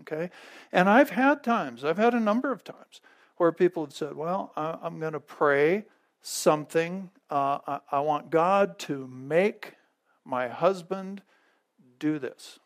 Okay? 0.00 0.30
And 0.72 0.88
I've 0.88 1.10
had 1.10 1.44
times, 1.44 1.84
I've 1.84 1.98
had 1.98 2.14
a 2.14 2.20
number 2.20 2.50
of 2.50 2.64
times 2.64 3.00
where 3.36 3.52
people 3.52 3.84
have 3.84 3.94
said, 3.94 4.16
Well, 4.16 4.52
I'm 4.56 4.98
going 4.98 5.12
to 5.12 5.20
pray 5.20 5.84
something. 6.20 7.10
Uh, 7.30 7.58
I, 7.66 7.80
I 7.92 8.00
want 8.00 8.30
God 8.30 8.78
to 8.80 9.06
make 9.06 9.74
my 10.24 10.48
husband 10.48 11.22
do 11.98 12.18
this. 12.18 12.58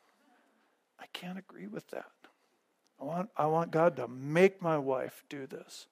I 0.99 1.07
can't 1.13 1.39
agree 1.39 1.67
with 1.67 1.89
that. 1.89 2.07
I 3.01 3.05
want, 3.05 3.31
I 3.37 3.47
want 3.47 3.71
God 3.71 3.97
to 3.97 4.09
make 4.09 4.63
my 4.63 4.79
wife 4.79 5.25
do 5.29 5.47
this. 5.47 5.87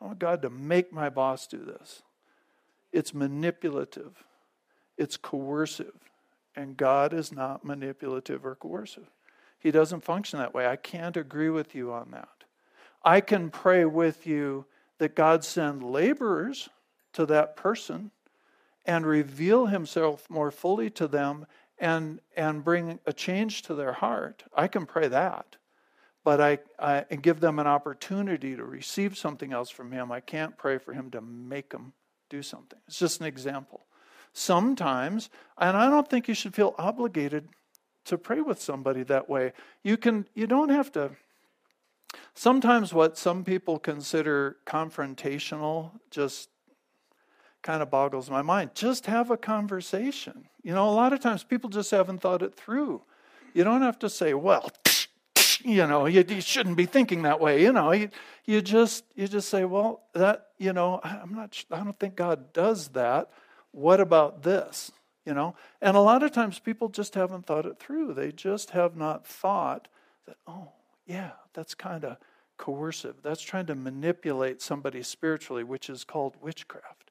I 0.00 0.06
want 0.06 0.18
God 0.18 0.42
to 0.42 0.50
make 0.50 0.92
my 0.92 1.08
boss 1.08 1.46
do 1.46 1.58
this. 1.58 2.02
It's 2.92 3.14
manipulative, 3.14 4.24
it's 4.98 5.16
coercive, 5.16 6.10
and 6.54 6.76
God 6.76 7.14
is 7.14 7.32
not 7.32 7.64
manipulative 7.64 8.44
or 8.44 8.54
coercive. 8.54 9.10
He 9.58 9.70
doesn't 9.70 10.04
function 10.04 10.40
that 10.40 10.52
way. 10.52 10.66
I 10.66 10.76
can't 10.76 11.16
agree 11.16 11.48
with 11.48 11.74
you 11.74 11.92
on 11.92 12.10
that. 12.10 12.28
I 13.04 13.20
can 13.20 13.50
pray 13.50 13.84
with 13.84 14.26
you 14.26 14.66
that 14.98 15.14
God 15.14 15.44
send 15.44 15.82
laborers 15.82 16.68
to 17.14 17.26
that 17.26 17.56
person 17.56 18.10
and 18.84 19.06
reveal 19.06 19.66
himself 19.66 20.28
more 20.28 20.50
fully 20.50 20.90
to 20.90 21.06
them 21.06 21.46
and, 21.78 22.20
and 22.36 22.64
bring 22.64 22.98
a 23.06 23.12
change 23.12 23.62
to 23.62 23.74
their 23.74 23.92
heart. 23.92 24.44
I 24.54 24.68
can 24.68 24.86
pray 24.86 25.08
that. 25.08 25.56
But 26.24 26.40
I, 26.40 26.58
I 26.78 27.04
give 27.16 27.40
them 27.40 27.58
an 27.58 27.66
opportunity 27.66 28.54
to 28.54 28.64
receive 28.64 29.16
something 29.16 29.52
else 29.52 29.70
from 29.70 29.90
him. 29.90 30.12
I 30.12 30.20
can't 30.20 30.56
pray 30.56 30.78
for 30.78 30.92
him 30.92 31.10
to 31.10 31.20
make 31.20 31.70
them 31.70 31.92
do 32.30 32.42
something. 32.42 32.78
It's 32.86 32.98
just 32.98 33.20
an 33.20 33.26
example. 33.26 33.86
Sometimes, 34.32 35.30
and 35.58 35.76
I 35.76 35.90
don't 35.90 36.08
think 36.08 36.28
you 36.28 36.34
should 36.34 36.54
feel 36.54 36.74
obligated 36.78 37.48
to 38.04 38.16
pray 38.16 38.40
with 38.40 38.60
somebody 38.60 39.02
that 39.04 39.28
way. 39.28 39.52
You 39.82 39.96
can 39.96 40.26
you 40.34 40.46
don't 40.46 40.70
have 40.70 40.90
to 40.92 41.10
sometimes 42.34 42.92
what 42.92 43.18
some 43.18 43.44
people 43.44 43.78
consider 43.78 44.56
confrontational 44.66 45.92
just 46.10 46.48
kind 47.62 47.82
of 47.82 47.90
boggles 47.90 48.28
my 48.28 48.42
mind. 48.42 48.70
Just 48.74 49.06
have 49.06 49.30
a 49.30 49.36
conversation. 49.36 50.48
You 50.62 50.74
know, 50.74 50.88
a 50.88 50.90
lot 50.90 51.12
of 51.12 51.20
times 51.20 51.44
people 51.44 51.70
just 51.70 51.90
haven't 51.90 52.20
thought 52.20 52.42
it 52.42 52.54
through. 52.54 53.02
You 53.54 53.64
don't 53.64 53.82
have 53.82 53.98
to 54.00 54.10
say, 54.10 54.34
well, 54.34 54.70
you 55.64 55.86
know, 55.86 56.06
you, 56.06 56.24
you 56.28 56.40
shouldn't 56.40 56.76
be 56.76 56.86
thinking 56.86 57.22
that 57.22 57.40
way. 57.40 57.62
You 57.62 57.72
know, 57.72 57.92
you, 57.92 58.10
you 58.44 58.60
just 58.62 59.04
you 59.14 59.28
just 59.28 59.48
say, 59.48 59.64
well, 59.64 60.02
that 60.14 60.48
you 60.58 60.72
know, 60.72 61.00
I'm 61.02 61.34
not. 61.34 61.64
I 61.70 61.78
don't 61.78 61.98
think 61.98 62.16
God 62.16 62.52
does 62.52 62.88
that. 62.88 63.30
What 63.72 64.00
about 64.00 64.42
this? 64.42 64.92
You 65.24 65.34
know, 65.34 65.54
and 65.80 65.96
a 65.96 66.00
lot 66.00 66.22
of 66.22 66.32
times 66.32 66.58
people 66.58 66.88
just 66.88 67.14
haven't 67.14 67.46
thought 67.46 67.64
it 67.66 67.78
through. 67.78 68.14
They 68.14 68.32
just 68.32 68.70
have 68.70 68.96
not 68.96 69.26
thought 69.26 69.88
that. 70.26 70.36
Oh, 70.46 70.68
yeah, 71.06 71.32
that's 71.54 71.74
kind 71.74 72.04
of 72.04 72.16
coercive. 72.56 73.16
That's 73.22 73.42
trying 73.42 73.66
to 73.66 73.74
manipulate 73.74 74.60
somebody 74.60 75.02
spiritually, 75.02 75.64
which 75.64 75.88
is 75.88 76.04
called 76.04 76.36
witchcraft 76.40 77.02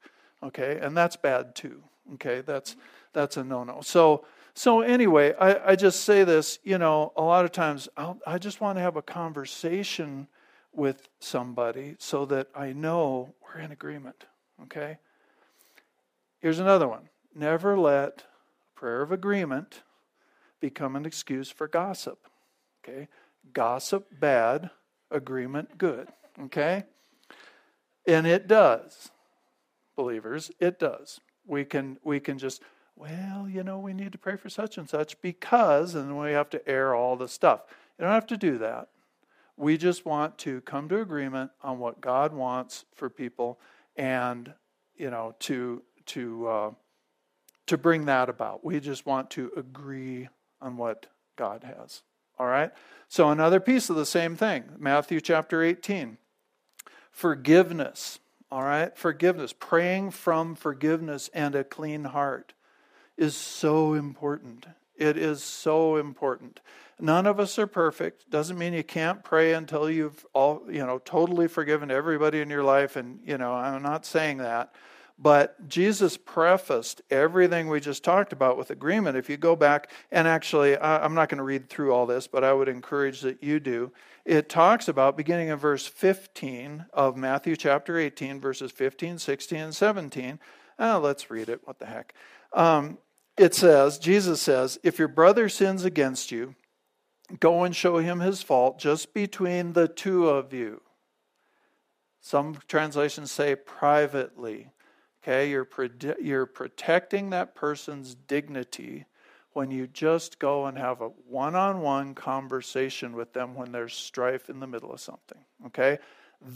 okay 0.44 0.80
and 0.82 0.96
that's 0.96 1.16
bad 1.16 1.56
too 1.56 1.82
okay 2.14 2.42
that's 2.42 2.76
that's 3.14 3.38
a 3.38 3.44
no-no 3.44 3.80
so 3.82 4.26
so 4.54 4.82
anyway 4.82 5.34
i, 5.40 5.72
I 5.72 5.76
just 5.76 6.02
say 6.02 6.24
this 6.24 6.60
you 6.64 6.78
know 6.78 7.14
a 7.16 7.22
lot 7.22 7.46
of 7.46 7.52
times 7.52 7.90
I'll, 7.98 8.20
i 8.26 8.38
just 8.38 8.62
want 8.62 8.78
to 8.78 8.82
have 8.82 8.96
a 8.96 9.02
conversation 9.02 10.28
with 10.74 11.08
somebody 11.20 11.96
so 12.00 12.26
that 12.26 12.48
i 12.56 12.74
know 12.74 13.34
we're 13.44 13.62
in 13.62 13.72
agreement 13.72 14.26
okay? 14.64 14.98
Here's 16.40 16.60
another 16.60 16.88
one. 16.88 17.10
Never 17.36 17.78
let 17.78 18.26
prayer 18.76 19.02
of 19.02 19.12
agreement 19.12 19.84
become 20.60 20.96
an 20.96 21.06
excuse 21.06 21.50
for 21.50 21.68
gossip 21.68 22.28
okay? 22.84 23.08
Gossip 23.54 24.08
bad 24.20 24.72
agreement 25.10 25.78
good 25.78 26.10
okay? 26.44 26.84
And 28.08 28.26
it 28.26 28.48
does 28.48 29.12
believers, 29.96 30.52
it 30.60 30.80
does. 30.80 31.20
We 31.46 31.66
can 31.66 31.98
we 32.04 32.20
can 32.20 32.38
just 32.38 32.62
well, 33.02 33.50
you 33.50 33.64
know, 33.64 33.80
we 33.80 33.94
need 33.94 34.12
to 34.12 34.20
pray 34.20 34.36
for 34.38 34.48
such 34.48 34.78
and 34.78 34.88
such 34.88 35.20
because, 35.22 35.96
and 35.96 36.20
we 36.20 36.34
have 36.34 36.52
to 36.52 36.70
air 36.70 36.94
all 36.94 37.16
the 37.16 37.28
stuff. 37.28 37.62
You 37.98 38.06
don't 38.06 38.14
have 38.14 38.28
to 38.28 38.38
do 38.38 38.60
that. 38.60 38.90
We 39.58 39.76
just 39.76 40.06
want 40.06 40.38
to 40.40 40.62
come 40.62 40.88
to 40.90 41.02
agreement 41.02 41.50
on 41.64 41.80
what 41.80 42.00
God 42.00 42.32
wants 42.32 42.86
for 42.94 43.10
people, 43.10 43.60
and 43.96 44.54
you 44.96 45.10
know, 45.10 45.34
to 45.40 45.82
to 46.08 46.48
uh, 46.48 46.72
to 47.66 47.78
bring 47.78 48.06
that 48.06 48.30
about. 48.30 48.64
We 48.64 48.80
just 48.80 49.08
want 49.08 49.32
to 49.32 49.52
agree 49.58 50.30
on 50.62 50.78
what 50.78 51.08
God 51.36 51.64
has. 51.64 52.04
All 52.38 52.46
right. 52.46 52.72
So 53.08 53.32
another 53.32 53.60
piece 53.60 53.90
of 53.90 53.96
the 53.96 54.06
same 54.06 54.36
thing, 54.36 54.64
Matthew 54.78 55.22
chapter 55.22 55.64
eighteen, 55.64 56.20
forgiveness. 57.10 58.20
All 58.52 58.64
right? 58.64 58.96
Forgiveness, 58.98 59.54
praying 59.54 60.12
from 60.12 60.56
forgiveness 60.56 61.30
and 61.34 61.56
a 61.56 61.64
clean 61.64 62.04
heart 62.04 62.54
is 63.18 63.36
so 63.36 63.94
important. 63.94 64.66
It 64.98 65.18
is 65.18 65.44
so 65.44 65.96
important. 65.98 66.60
None 67.00 67.26
of 67.26 67.40
us 67.40 67.58
are 67.58 67.68
perfect. 67.68 68.30
Doesn't 68.30 68.58
mean 68.58 68.74
you 68.74 68.84
can't 68.84 69.24
pray 69.24 69.54
until 69.54 69.90
you've 69.90 70.26
all, 70.34 70.62
you 70.70 70.86
know, 70.86 71.00
totally 71.00 71.48
forgiven 71.48 71.90
everybody 71.90 72.42
in 72.42 72.50
your 72.50 72.64
life 72.64 72.96
and, 72.96 73.20
you 73.26 73.38
know, 73.38 73.54
I'm 73.54 73.82
not 73.82 74.06
saying 74.06 74.38
that. 74.38 74.74
But 75.18 75.68
Jesus 75.68 76.18
prefaced 76.18 77.04
everything 77.12 77.68
we 77.68 77.80
just 77.80 78.04
talked 78.04 78.34
about 78.34 78.58
with 78.58 78.72
agreement. 78.72 79.18
If 79.18 79.30
you 79.30 79.38
go 79.38 79.56
back, 79.56 79.92
and 80.12 80.28
actually, 80.28 80.76
I'm 80.80 81.14
not 81.14 81.30
going 81.30 81.38
to 81.38 81.44
read 81.44 81.70
through 81.70 81.94
all 81.94 82.08
this, 82.08 82.26
but 82.26 82.44
I 82.44 82.54
would 82.54 82.68
encourage 82.68 83.22
that 83.22 83.44
you 83.44 83.60
do. 83.60 83.92
It 84.26 84.50
talks 84.50 84.88
about, 84.88 85.18
beginning 85.18 85.50
in 85.50 85.58
verse 85.58 85.86
15 85.86 86.86
of 86.92 87.18
Matthew 87.18 87.56
chapter 87.56 88.00
18, 88.00 88.40
verses 88.40 88.72
15, 88.72 89.20
16, 89.20 89.60
and 89.60 89.76
17. 89.76 90.40
Oh, 90.80 91.00
let's 91.00 91.30
read 91.30 91.50
it. 91.50 91.62
What 91.66 91.78
the 91.78 91.86
heck? 91.86 92.16
Um, 92.54 92.98
it 93.38 93.56
says, 93.56 93.98
Jesus 93.98 94.42
says, 94.42 94.80
If 94.84 95.00
your 95.00 95.08
brother 95.08 95.50
sins 95.50 95.86
against 95.86 96.32
you, 96.32 96.56
go 97.40 97.64
and 97.64 97.76
show 97.76 97.98
him 97.98 98.20
his 98.20 98.42
fault 98.42 98.80
just 98.80 99.14
between 99.14 99.74
the 99.74 99.88
two 99.88 100.30
of 100.30 100.54
you. 100.54 100.82
Some 102.20 102.58
translations 102.68 103.32
say 103.32 103.56
privately. 103.56 104.70
Okay, 105.24 105.50
you're, 105.50 105.68
you're 106.20 106.46
protecting 106.46 107.30
that 107.30 107.56
person's 107.56 108.16
dignity 108.16 109.06
when 109.54 109.70
you 109.70 109.86
just 109.88 110.40
go 110.40 110.66
and 110.66 110.78
have 110.78 111.02
a 111.02 111.10
one 111.28 111.56
on 111.56 111.82
one 111.82 112.16
conversation 112.16 113.14
with 113.14 113.34
them 113.34 113.54
when 113.54 113.72
there's 113.72 113.94
strife 113.94 114.50
in 114.50 114.60
the 114.60 114.68
middle 114.68 114.92
of 114.92 115.00
something. 115.00 115.44
Okay? 115.68 116.00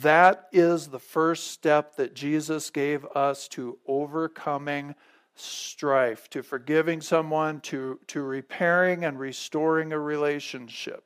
That 0.01 0.47
is 0.51 0.87
the 0.87 0.99
first 0.99 1.51
step 1.51 1.95
that 1.97 2.15
Jesus 2.15 2.69
gave 2.69 3.05
us 3.05 3.47
to 3.49 3.77
overcoming 3.85 4.95
strife, 5.35 6.29
to 6.29 6.41
forgiving 6.41 7.01
someone, 7.01 7.59
to, 7.61 7.99
to 8.07 8.21
repairing 8.21 9.03
and 9.03 9.19
restoring 9.19 9.91
a 9.91 9.99
relationship. 9.99 11.03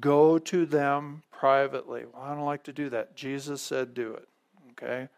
Go 0.00 0.38
to 0.38 0.66
them 0.66 1.22
privately. 1.30 2.04
Well, 2.12 2.22
I 2.22 2.34
don't 2.34 2.44
like 2.44 2.64
to 2.64 2.72
do 2.72 2.90
that. 2.90 3.16
Jesus 3.16 3.62
said 3.62 3.94
do 3.94 4.14
it. 4.14 4.28
Okay? 4.72 5.08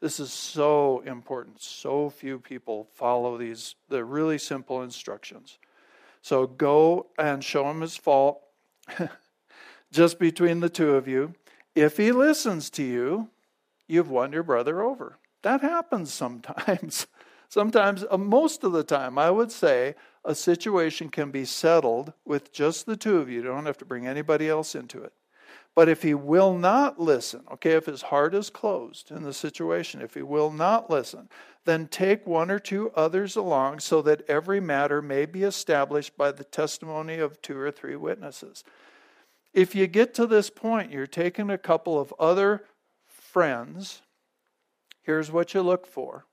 This 0.00 0.20
is 0.20 0.32
so 0.32 1.00
important. 1.06 1.60
So 1.60 2.10
few 2.10 2.38
people 2.38 2.88
follow 2.94 3.36
these, 3.36 3.74
the 3.88 4.04
really 4.04 4.38
simple 4.38 4.82
instructions. 4.82 5.58
So 6.22 6.46
go 6.46 7.06
and 7.18 7.42
show 7.42 7.68
him 7.70 7.80
his 7.80 7.96
fault 7.96 8.40
just 9.92 10.18
between 10.18 10.60
the 10.60 10.68
two 10.68 10.94
of 10.94 11.08
you. 11.08 11.34
If 11.74 11.96
he 11.96 12.12
listens 12.12 12.70
to 12.70 12.82
you, 12.82 13.28
you've 13.86 14.10
won 14.10 14.32
your 14.32 14.42
brother 14.42 14.82
over. 14.82 15.18
That 15.42 15.62
happens 15.62 16.12
sometimes. 16.12 17.06
sometimes, 17.48 18.04
uh, 18.10 18.18
most 18.18 18.64
of 18.64 18.72
the 18.72 18.84
time, 18.84 19.18
I 19.18 19.30
would 19.30 19.50
say 19.52 19.94
a 20.24 20.34
situation 20.34 21.08
can 21.08 21.30
be 21.30 21.44
settled 21.44 22.12
with 22.24 22.52
just 22.52 22.86
the 22.86 22.96
two 22.96 23.18
of 23.18 23.28
you. 23.28 23.36
You 23.36 23.42
don't 23.42 23.66
have 23.66 23.78
to 23.78 23.84
bring 23.84 24.06
anybody 24.06 24.48
else 24.48 24.74
into 24.74 25.02
it. 25.02 25.12
But 25.74 25.88
if 25.88 26.02
he 26.02 26.12
will 26.12 26.58
not 26.58 26.98
listen, 26.98 27.44
okay, 27.52 27.72
if 27.72 27.86
his 27.86 28.02
heart 28.02 28.34
is 28.34 28.50
closed 28.50 29.12
in 29.12 29.22
the 29.22 29.32
situation, 29.32 30.02
if 30.02 30.14
he 30.14 30.22
will 30.22 30.50
not 30.50 30.90
listen, 30.90 31.28
then 31.66 31.86
take 31.86 32.26
one 32.26 32.50
or 32.50 32.58
two 32.58 32.90
others 32.96 33.36
along 33.36 33.78
so 33.78 34.02
that 34.02 34.28
every 34.28 34.58
matter 34.58 35.00
may 35.00 35.24
be 35.24 35.44
established 35.44 36.16
by 36.16 36.32
the 36.32 36.42
testimony 36.42 37.18
of 37.18 37.40
two 37.42 37.56
or 37.56 37.70
three 37.70 37.94
witnesses. 37.94 38.64
If 39.54 39.74
you 39.74 39.86
get 39.86 40.14
to 40.14 40.26
this 40.26 40.50
point, 40.50 40.90
you're 40.90 41.06
taking 41.06 41.48
a 41.48 41.58
couple 41.58 42.00
of 42.00 42.12
other 42.18 42.64
friends. 43.06 44.02
Here's 45.02 45.30
what 45.30 45.54
you 45.54 45.62
look 45.62 45.86
for. 45.86 46.24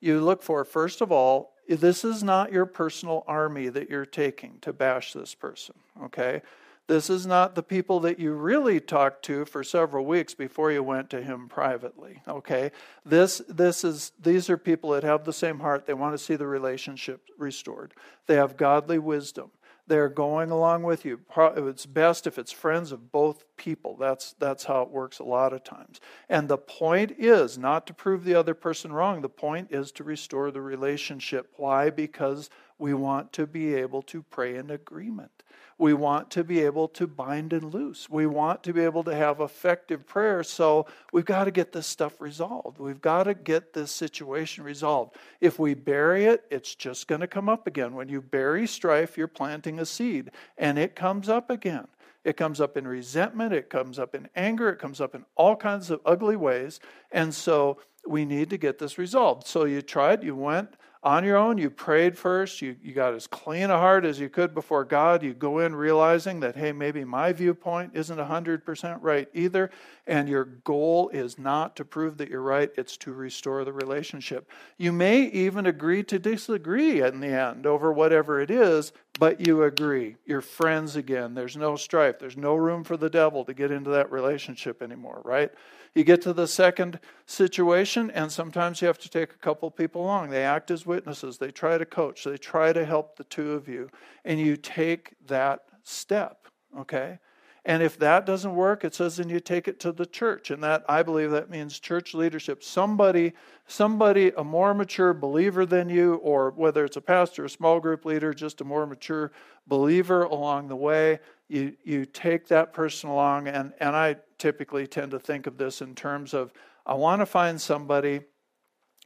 You 0.00 0.20
look 0.20 0.42
for, 0.42 0.64
first 0.64 1.00
of 1.00 1.12
all, 1.12 1.52
this 1.68 2.04
is 2.04 2.22
not 2.22 2.52
your 2.52 2.66
personal 2.66 3.24
army 3.26 3.68
that 3.68 3.88
you're 3.88 4.06
taking 4.06 4.58
to 4.62 4.72
bash 4.72 5.12
this 5.12 5.34
person, 5.34 5.76
okay? 6.02 6.42
This 6.90 7.08
is 7.08 7.24
not 7.24 7.54
the 7.54 7.62
people 7.62 8.00
that 8.00 8.18
you 8.18 8.32
really 8.32 8.80
talked 8.80 9.24
to 9.26 9.44
for 9.44 9.62
several 9.62 10.04
weeks 10.04 10.34
before 10.34 10.72
you 10.72 10.82
went 10.82 11.08
to 11.10 11.22
him 11.22 11.48
privately. 11.48 12.20
Okay? 12.26 12.72
This 13.06 13.40
this 13.48 13.84
is 13.84 14.10
these 14.20 14.50
are 14.50 14.56
people 14.56 14.90
that 14.90 15.04
have 15.04 15.24
the 15.24 15.32
same 15.32 15.60
heart. 15.60 15.86
They 15.86 15.94
want 15.94 16.14
to 16.14 16.18
see 16.18 16.34
the 16.34 16.48
relationship 16.48 17.28
restored. 17.38 17.94
They 18.26 18.34
have 18.34 18.56
godly 18.56 18.98
wisdom. 18.98 19.52
They're 19.86 20.08
going 20.08 20.50
along 20.50 20.84
with 20.84 21.04
you. 21.04 21.20
It's 21.36 21.86
best 21.86 22.26
if 22.26 22.38
it's 22.38 22.52
friends 22.52 22.92
of 22.92 23.10
both 23.10 23.44
people. 23.56 23.96
That's 23.98 24.34
that's 24.38 24.64
how 24.64 24.82
it 24.82 24.90
works 24.90 25.18
a 25.18 25.24
lot 25.24 25.52
of 25.52 25.64
times. 25.64 26.00
And 26.28 26.48
the 26.48 26.58
point 26.58 27.16
is 27.18 27.58
not 27.58 27.86
to 27.86 27.94
prove 27.94 28.24
the 28.24 28.34
other 28.34 28.54
person 28.54 28.92
wrong. 28.92 29.20
The 29.20 29.28
point 29.28 29.68
is 29.70 29.90
to 29.92 30.04
restore 30.04 30.50
the 30.50 30.62
relationship. 30.62 31.52
Why? 31.56 31.90
Because 31.90 32.50
we 32.80 32.94
want 32.94 33.32
to 33.34 33.46
be 33.46 33.74
able 33.74 34.02
to 34.02 34.22
pray 34.22 34.56
in 34.56 34.70
agreement. 34.70 35.30
We 35.78 35.94
want 35.94 36.30
to 36.32 36.44
be 36.44 36.60
able 36.60 36.88
to 36.88 37.06
bind 37.06 37.54
and 37.54 37.72
loose. 37.72 38.08
We 38.10 38.26
want 38.26 38.62
to 38.64 38.72
be 38.74 38.82
able 38.82 39.02
to 39.04 39.14
have 39.14 39.40
effective 39.40 40.06
prayer. 40.06 40.42
So 40.42 40.86
we've 41.10 41.24
got 41.24 41.44
to 41.44 41.50
get 41.50 41.72
this 41.72 41.86
stuff 41.86 42.20
resolved. 42.20 42.78
We've 42.78 43.00
got 43.00 43.24
to 43.24 43.34
get 43.34 43.72
this 43.72 43.90
situation 43.90 44.62
resolved. 44.62 45.16
If 45.40 45.58
we 45.58 45.72
bury 45.72 46.26
it, 46.26 46.44
it's 46.50 46.74
just 46.74 47.08
going 47.08 47.22
to 47.22 47.26
come 47.26 47.48
up 47.48 47.66
again. 47.66 47.94
When 47.94 48.10
you 48.10 48.20
bury 48.20 48.66
strife, 48.66 49.16
you're 49.16 49.26
planting 49.26 49.78
a 49.78 49.86
seed, 49.86 50.30
and 50.58 50.78
it 50.78 50.94
comes 50.94 51.30
up 51.30 51.48
again. 51.48 51.86
It 52.24 52.36
comes 52.36 52.60
up 52.60 52.76
in 52.76 52.86
resentment, 52.86 53.54
it 53.54 53.70
comes 53.70 53.98
up 53.98 54.14
in 54.14 54.28
anger, 54.36 54.68
it 54.68 54.78
comes 54.78 55.00
up 55.00 55.14
in 55.14 55.24
all 55.36 55.56
kinds 55.56 55.90
of 55.90 56.02
ugly 56.04 56.36
ways. 56.36 56.78
And 57.10 57.34
so 57.34 57.78
we 58.06 58.26
need 58.26 58.50
to 58.50 58.58
get 58.58 58.78
this 58.78 58.98
resolved. 58.98 59.46
So 59.46 59.64
you 59.64 59.80
tried, 59.80 60.22
you 60.22 60.36
went, 60.36 60.76
on 61.02 61.24
your 61.24 61.36
own. 61.36 61.56
You 61.56 61.70
prayed 61.70 62.18
first. 62.18 62.60
You, 62.60 62.76
you 62.82 62.92
got 62.92 63.14
as 63.14 63.26
clean 63.26 63.70
a 63.70 63.78
heart 63.78 64.04
as 64.04 64.20
you 64.20 64.28
could 64.28 64.54
before 64.54 64.84
God. 64.84 65.22
You 65.22 65.32
go 65.32 65.60
in 65.60 65.74
realizing 65.74 66.40
that, 66.40 66.56
hey, 66.56 66.72
maybe 66.72 67.04
my 67.04 67.32
viewpoint 67.32 67.92
isn't 67.94 68.18
100% 68.18 68.98
right 69.00 69.28
either. 69.32 69.70
And 70.06 70.28
your 70.28 70.44
goal 70.44 71.08
is 71.10 71.38
not 71.38 71.76
to 71.76 71.84
prove 71.84 72.18
that 72.18 72.28
you're 72.28 72.42
right, 72.42 72.70
it's 72.76 72.96
to 72.98 73.12
restore 73.12 73.64
the 73.64 73.72
relationship. 73.72 74.50
You 74.76 74.92
may 74.92 75.22
even 75.22 75.66
agree 75.66 76.02
to 76.04 76.18
disagree 76.18 77.00
in 77.00 77.20
the 77.20 77.28
end 77.28 77.64
over 77.64 77.92
whatever 77.92 78.40
it 78.40 78.50
is, 78.50 78.92
but 79.18 79.46
you 79.46 79.62
agree. 79.62 80.16
You're 80.26 80.40
friends 80.40 80.96
again. 80.96 81.34
There's 81.34 81.56
no 81.56 81.76
strife. 81.76 82.18
There's 82.18 82.36
no 82.36 82.56
room 82.56 82.84
for 82.84 82.96
the 82.96 83.10
devil 83.10 83.44
to 83.44 83.54
get 83.54 83.70
into 83.70 83.90
that 83.90 84.10
relationship 84.10 84.82
anymore, 84.82 85.22
right? 85.24 85.50
You 85.94 86.04
get 86.04 86.22
to 86.22 86.32
the 86.32 86.46
second 86.46 87.00
situation, 87.26 88.10
and 88.12 88.30
sometimes 88.30 88.80
you 88.80 88.86
have 88.86 88.98
to 88.98 89.08
take 89.08 89.32
a 89.32 89.38
couple 89.38 89.70
people 89.70 90.02
along. 90.02 90.30
They 90.30 90.44
act 90.44 90.70
as 90.70 90.86
witnesses, 90.90 91.38
they 91.38 91.50
try 91.50 91.78
to 91.78 91.86
coach, 91.86 92.24
they 92.24 92.36
try 92.36 92.72
to 92.72 92.84
help 92.84 93.16
the 93.16 93.24
two 93.24 93.52
of 93.52 93.68
you, 93.68 93.88
and 94.24 94.38
you 94.38 94.56
take 94.56 95.14
that 95.26 95.60
step, 95.82 96.48
okay? 96.78 97.18
And 97.64 97.82
if 97.82 97.98
that 97.98 98.24
doesn't 98.24 98.54
work, 98.54 98.84
it 98.84 98.94
says 98.94 99.16
then 99.16 99.28
you 99.28 99.38
take 99.38 99.68
it 99.68 99.78
to 99.80 99.92
the 99.92 100.06
church. 100.06 100.50
And 100.50 100.62
that 100.62 100.82
I 100.88 101.02
believe 101.02 101.30
that 101.30 101.50
means 101.50 101.78
church 101.78 102.14
leadership. 102.14 102.64
Somebody, 102.64 103.34
somebody, 103.66 104.32
a 104.36 104.42
more 104.42 104.72
mature 104.72 105.12
believer 105.12 105.66
than 105.66 105.90
you, 105.90 106.14
or 106.16 106.50
whether 106.52 106.84
it's 106.84 106.96
a 106.96 107.02
pastor, 107.02 107.44
a 107.44 107.50
small 107.50 107.78
group 107.78 108.04
leader, 108.06 108.32
just 108.32 108.62
a 108.62 108.64
more 108.64 108.86
mature 108.86 109.30
believer 109.66 110.22
along 110.24 110.68
the 110.68 110.76
way, 110.76 111.20
you, 111.48 111.76
you 111.84 112.06
take 112.06 112.48
that 112.48 112.72
person 112.72 113.10
along. 113.10 113.48
And, 113.48 113.74
and 113.78 113.94
I 113.94 114.16
typically 114.38 114.86
tend 114.86 115.10
to 115.10 115.18
think 115.18 115.46
of 115.46 115.58
this 115.58 115.82
in 115.82 115.94
terms 115.94 116.32
of 116.32 116.52
I 116.86 116.94
want 116.94 117.20
to 117.20 117.26
find 117.26 117.60
somebody 117.60 118.20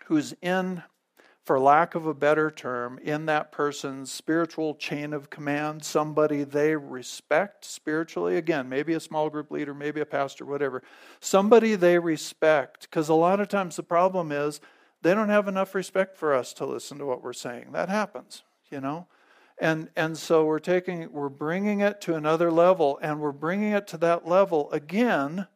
who's 0.06 0.32
in 0.42 0.82
for 1.44 1.60
lack 1.60 1.94
of 1.94 2.06
a 2.06 2.14
better 2.14 2.50
term, 2.50 2.98
in 3.02 3.26
that 3.26 3.52
person's 3.52 4.10
spiritual 4.10 4.74
chain 4.74 5.12
of 5.12 5.28
command, 5.28 5.84
somebody 5.84 6.42
they 6.42 6.74
respect 6.74 7.66
spiritually. 7.66 8.38
Again, 8.38 8.68
maybe 8.68 8.94
a 8.94 9.00
small 9.00 9.28
group 9.28 9.50
leader, 9.50 9.74
maybe 9.74 10.00
a 10.00 10.06
pastor, 10.06 10.46
whatever. 10.46 10.82
Somebody 11.20 11.74
they 11.74 11.98
respect. 11.98 12.82
Because 12.82 13.10
a 13.10 13.14
lot 13.14 13.40
of 13.40 13.48
times 13.48 13.76
the 13.76 13.82
problem 13.82 14.32
is 14.32 14.60
they 15.02 15.12
don't 15.12 15.28
have 15.28 15.46
enough 15.46 15.74
respect 15.74 16.16
for 16.16 16.32
us 16.32 16.54
to 16.54 16.64
listen 16.64 16.96
to 16.96 17.04
what 17.04 17.22
we're 17.22 17.34
saying. 17.34 17.72
That 17.72 17.90
happens, 17.90 18.42
you 18.70 18.80
know? 18.80 19.06
And, 19.58 19.90
and 19.94 20.16
so 20.16 20.46
we're 20.46 20.58
taking, 20.58 21.12
we're 21.12 21.28
bringing 21.28 21.80
it 21.80 22.00
to 22.02 22.14
another 22.14 22.50
level, 22.50 22.98
and 23.02 23.20
we're 23.20 23.32
bringing 23.32 23.72
it 23.72 23.86
to 23.88 23.98
that 23.98 24.26
level 24.26 24.70
again 24.72 25.46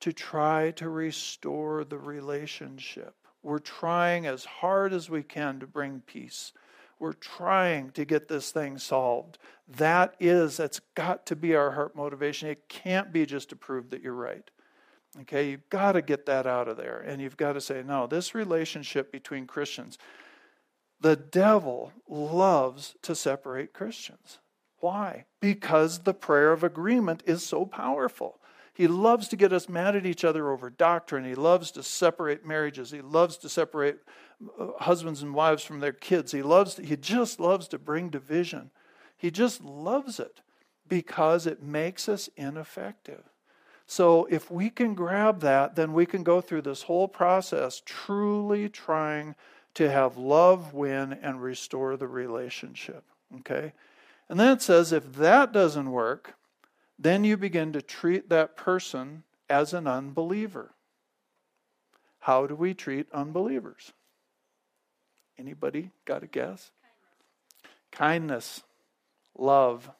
to 0.00 0.14
try 0.14 0.70
to 0.72 0.88
restore 0.88 1.84
the 1.84 1.98
relationship. 1.98 3.14
We're 3.42 3.58
trying 3.58 4.26
as 4.26 4.44
hard 4.44 4.92
as 4.92 5.08
we 5.08 5.22
can 5.22 5.60
to 5.60 5.66
bring 5.66 6.02
peace. 6.06 6.52
We're 6.98 7.14
trying 7.14 7.90
to 7.92 8.04
get 8.04 8.28
this 8.28 8.50
thing 8.50 8.76
solved. 8.76 9.38
That 9.66 10.14
is, 10.20 10.58
that's 10.58 10.80
got 10.94 11.24
to 11.26 11.36
be 11.36 11.54
our 11.54 11.70
heart 11.70 11.96
motivation. 11.96 12.50
It 12.50 12.68
can't 12.68 13.12
be 13.12 13.24
just 13.24 13.48
to 13.48 13.56
prove 13.56 13.90
that 13.90 14.02
you're 14.02 14.12
right. 14.12 14.48
Okay, 15.22 15.50
you've 15.50 15.68
got 15.70 15.92
to 15.92 16.02
get 16.02 16.26
that 16.26 16.46
out 16.46 16.68
of 16.68 16.76
there. 16.76 17.00
And 17.00 17.20
you've 17.20 17.38
got 17.38 17.54
to 17.54 17.60
say, 17.60 17.82
no, 17.82 18.06
this 18.06 18.34
relationship 18.34 19.10
between 19.10 19.46
Christians, 19.46 19.98
the 21.00 21.16
devil 21.16 21.92
loves 22.06 22.94
to 23.02 23.14
separate 23.14 23.72
Christians. 23.72 24.38
Why? 24.80 25.24
Because 25.40 26.00
the 26.00 26.14
prayer 26.14 26.52
of 26.52 26.62
agreement 26.62 27.22
is 27.26 27.44
so 27.44 27.64
powerful. 27.64 28.39
He 28.80 28.88
loves 28.88 29.28
to 29.28 29.36
get 29.36 29.52
us 29.52 29.68
mad 29.68 29.94
at 29.94 30.06
each 30.06 30.24
other 30.24 30.50
over 30.50 30.70
doctrine. 30.70 31.26
He 31.26 31.34
loves 31.34 31.70
to 31.72 31.82
separate 31.82 32.46
marriages. 32.46 32.90
He 32.90 33.02
loves 33.02 33.36
to 33.36 33.50
separate 33.50 33.98
uh, 34.58 34.68
husbands 34.78 35.20
and 35.20 35.34
wives 35.34 35.62
from 35.62 35.80
their 35.80 35.92
kids. 35.92 36.32
He 36.32 36.40
loves 36.40 36.76
to, 36.76 36.82
he 36.82 36.96
just 36.96 37.38
loves 37.38 37.68
to 37.68 37.78
bring 37.78 38.08
division. 38.08 38.70
He 39.18 39.30
just 39.30 39.62
loves 39.62 40.18
it 40.18 40.40
because 40.88 41.46
it 41.46 41.62
makes 41.62 42.08
us 42.08 42.30
ineffective. 42.38 43.24
So 43.86 44.26
if 44.30 44.50
we 44.50 44.70
can 44.70 44.94
grab 44.94 45.40
that, 45.40 45.76
then 45.76 45.92
we 45.92 46.06
can 46.06 46.22
go 46.22 46.40
through 46.40 46.62
this 46.62 46.84
whole 46.84 47.06
process 47.06 47.82
truly 47.84 48.70
trying 48.70 49.34
to 49.74 49.90
have 49.90 50.16
love 50.16 50.72
win 50.72 51.12
and 51.12 51.42
restore 51.42 51.98
the 51.98 52.08
relationship. 52.08 53.04
Okay? 53.40 53.74
And 54.30 54.40
then 54.40 54.52
it 54.52 54.62
says 54.62 54.90
if 54.90 55.16
that 55.16 55.52
doesn't 55.52 55.90
work, 55.90 56.36
then 57.00 57.24
you 57.24 57.38
begin 57.38 57.72
to 57.72 57.80
treat 57.80 58.28
that 58.28 58.56
person 58.56 59.22
as 59.48 59.72
an 59.72 59.86
unbeliever. 59.86 60.72
How 62.20 62.46
do 62.46 62.54
we 62.54 62.74
treat 62.74 63.06
unbelievers? 63.10 63.92
Anybody 65.38 65.90
got 66.04 66.22
a 66.22 66.26
guess? 66.26 66.70
Kindness, 67.90 68.62
love, 69.36 69.90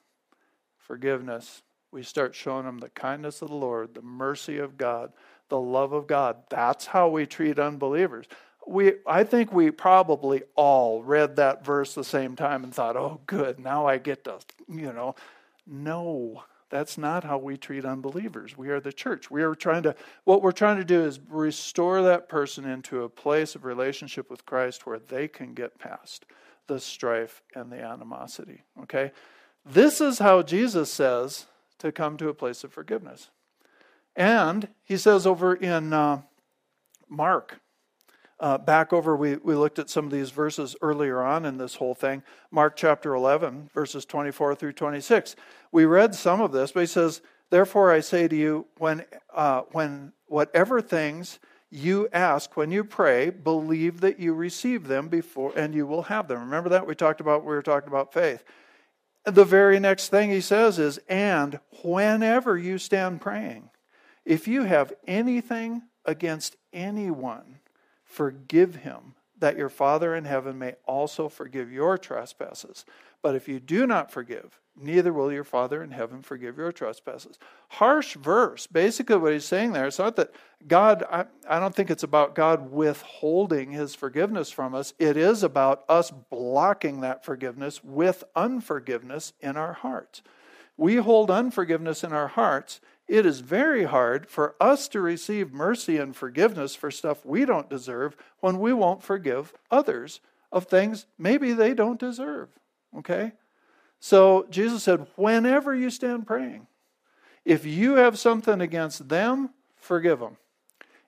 forgiveness. 0.77 1.63
We 1.91 2.03
start 2.03 2.35
showing 2.35 2.67
them 2.67 2.79
the 2.79 2.91
kindness 2.91 3.41
of 3.41 3.49
the 3.49 3.55
Lord, 3.55 3.95
the 3.95 4.03
mercy 4.03 4.59
of 4.59 4.77
God, 4.77 5.13
the 5.49 5.59
love 5.59 5.95
of 5.95 6.07
God. 6.07 6.37
That's 6.51 6.85
how 6.85 7.09
we 7.09 7.25
treat 7.25 7.59
unbelievers. 7.59 8.27
We, 8.67 8.93
I 9.07 9.25
think 9.25 9.53
we 9.53 9.71
probably 9.71 10.43
all 10.55 11.03
read 11.03 11.37
that 11.37 11.65
verse 11.65 11.95
the 11.95 12.05
same 12.05 12.37
time 12.37 12.63
and 12.63 12.75
thought, 12.75 12.97
oh, 12.97 13.23
good, 13.27 13.59
now 13.59 13.87
I 13.87 13.97
get 13.97 14.25
to, 14.25 14.39
you 14.69 14.93
know. 14.93 15.15
No, 15.67 16.45
that's 16.71 16.97
not 16.97 17.25
how 17.25 17.37
we 17.37 17.57
treat 17.57 17.85
unbelievers. 17.85 18.57
We 18.57 18.71
are 18.71 18.81
the 18.81 18.93
church. 18.93 19.31
We 19.31 19.43
are 19.43 19.55
trying 19.55 19.83
to, 19.83 19.97
what 20.25 20.41
we're 20.41 20.53
trying 20.53 20.79
to 20.79 20.85
do 20.85 21.03
is 21.05 21.21
restore 21.29 22.03
that 22.03 22.29
person 22.29 22.65
into 22.65 23.03
a 23.03 23.09
place 23.09 23.55
of 23.55 23.65
relationship 23.65 24.31
with 24.31 24.47
Christ 24.47 24.87
where 24.87 25.01
they 25.01 25.27
can 25.29 25.53
get 25.53 25.79
past 25.79 26.25
the 26.69 26.79
strife 26.79 27.43
and 27.55 27.71
the 27.71 27.83
animosity. 27.83 28.63
Okay? 28.83 29.11
This 29.67 30.01
is 30.01 30.21
how 30.21 30.43
Jesus 30.43 30.91
says 30.91 31.47
to 31.79 31.91
come 31.91 32.17
to 32.17 32.29
a 32.29 32.35
place 32.35 32.63
of 32.63 32.73
forgiveness. 32.73 33.31
And 34.15 34.69
he 34.85 34.97
says 34.97 35.27
over 35.27 35.55
in 35.55 35.93
uh, 35.93 36.23
Mark 37.09 37.61
uh, 38.41 38.59
back 38.59 38.93
over, 38.93 39.17
we, 39.17 39.37
we 39.37 39.55
looked 39.55 39.79
at 39.79 39.91
some 39.91 40.07
of 40.07 40.11
these 40.11 40.31
verses 40.31 40.75
earlier 40.83 41.23
on 41.23 41.45
in 41.45 41.59
this 41.59 41.77
whole 41.77 41.95
thing. 41.95 42.23
Mark 42.51 42.75
chapter 42.77 43.15
11, 43.15 43.71
verses 43.73 44.05
24 44.05 44.55
through 44.55 44.73
26. 44.73 45.37
We 45.71 45.85
read 45.85 46.15
some 46.15 46.41
of 46.41 46.53
this, 46.53 46.73
but 46.73 46.81
he 46.81 46.87
says, 46.87 47.21
Therefore 47.51 47.93
I 47.93 48.01
say 48.01 48.29
to 48.29 48.37
you, 48.37 48.67
when, 48.79 49.05
uh, 49.35 49.63
when 49.73 50.13
whatever 50.27 50.81
things 50.81 51.39
you 51.71 52.09
ask 52.13 52.57
when 52.57 52.73
you 52.73 52.83
pray, 52.83 53.31
believe 53.31 54.01
that 54.01 54.19
you 54.19 54.35
receive 54.35 54.89
them 54.89 55.09
before, 55.09 55.53
and 55.57 55.75
you 55.75 55.87
will 55.87 56.03
have 56.03 56.27
them. 56.27 56.41
Remember 56.41 56.69
that? 56.71 56.87
We 56.87 56.97
talked 56.97 57.21
about, 57.21 57.45
we 57.45 57.55
were 57.55 57.63
talking 57.63 57.89
about 57.89 58.13
faith. 58.13 58.43
The 59.25 59.45
very 59.45 59.79
next 59.79 60.09
thing 60.09 60.31
he 60.31 60.41
says 60.41 60.79
is, 60.79 60.99
And 61.09 61.61
whenever 61.85 62.59
you 62.59 62.79
stand 62.79 63.21
praying, 63.21 63.71
if 64.25 64.49
you 64.49 64.65
have 64.65 64.93
anything 65.07 65.83
against 66.05 66.57
anyone, 66.73 67.60
Forgive 68.11 68.77
him, 68.77 69.15
that 69.39 69.57
your 69.57 69.69
Father 69.69 70.15
in 70.17 70.25
heaven 70.25 70.59
may 70.59 70.75
also 70.85 71.29
forgive 71.29 71.71
your 71.71 71.97
trespasses. 71.97 72.85
But 73.23 73.37
if 73.37 73.49
you 73.49 73.61
do 73.61 73.87
not 73.87 74.11
forgive, 74.11 74.59
neither 74.77 75.13
will 75.13 75.31
your 75.33 75.45
Father 75.45 75.83
in 75.83 75.93
heaven 75.93 76.21
forgive 76.23 76.59
your 76.59 76.73
trespasses. 76.73 77.39
Harsh 77.69 78.17
verse. 78.17 78.67
Basically, 78.67 79.17
what 79.17 79.33
he's 79.33 79.45
saying 79.45 79.73
there, 79.73 79.87
it's 79.87 79.99
not 79.99 80.17
that 80.17 80.33
God, 80.67 81.05
I, 81.11 81.27
I 81.49 81.61
don't 81.61 81.75
think 81.75 81.91
it's 81.91 82.03
about 82.03 82.35
God 82.35 82.73
withholding 82.73 83.71
his 83.71 83.95
forgiveness 83.95 84.51
from 84.51 84.75
us. 84.75 84.93
It 84.99 85.17
is 85.17 85.43
about 85.43 85.85
us 85.89 86.11
blocking 86.11 87.01
that 87.03 87.25
forgiveness 87.25 87.85
with 87.85 88.25
unforgiveness 88.35 89.35
in 89.41 89.57
our 89.57 89.75
hearts. 89.75 90.23
we 90.81 90.97
hold 90.97 91.31
unforgiveness 91.31 92.03
in 92.03 92.13
our 92.13 92.29
hearts, 92.29 92.81
it 93.11 93.27
is 93.27 93.41
very 93.41 93.85
hard 93.85 94.29
for 94.29 94.55
us 94.61 94.87
to 94.87 95.01
receive 95.01 95.53
mercy 95.53 95.97
and 95.97 96.15
forgiveness 96.15 96.77
for 96.77 96.93
stuff 96.93 97.27
we 97.27 97.45
don't 97.45 97.69
deserve 97.69 98.17
when 98.39 98.61
we 98.61 98.73
won't 98.73 99.03
forgive 99.03 99.53
others 99.69 100.21
of 100.53 100.67
things 100.67 101.07
maybe 101.19 101.53
they 101.53 101.75
don't 101.75 101.99
deserve. 101.99 102.51
Okay? 102.97 103.33
So 103.99 104.47
Jesus 104.49 104.85
said, 104.85 105.09
whenever 105.17 105.75
you 105.75 105.91
stand 105.91 106.25
praying, 106.25 106.69
if 107.45 107.67
you 107.67 107.97
have 107.97 108.17
something 108.17 108.61
against 108.61 109.09
them, 109.09 109.51
forgive 109.75 110.21
them. 110.21 110.37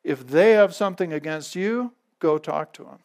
If 0.02 0.26
they 0.26 0.52
have 0.52 0.74
something 0.74 1.12
against 1.12 1.54
you, 1.54 1.92
go 2.18 2.36
talk 2.36 2.72
to 2.72 2.82
them. 2.82 2.98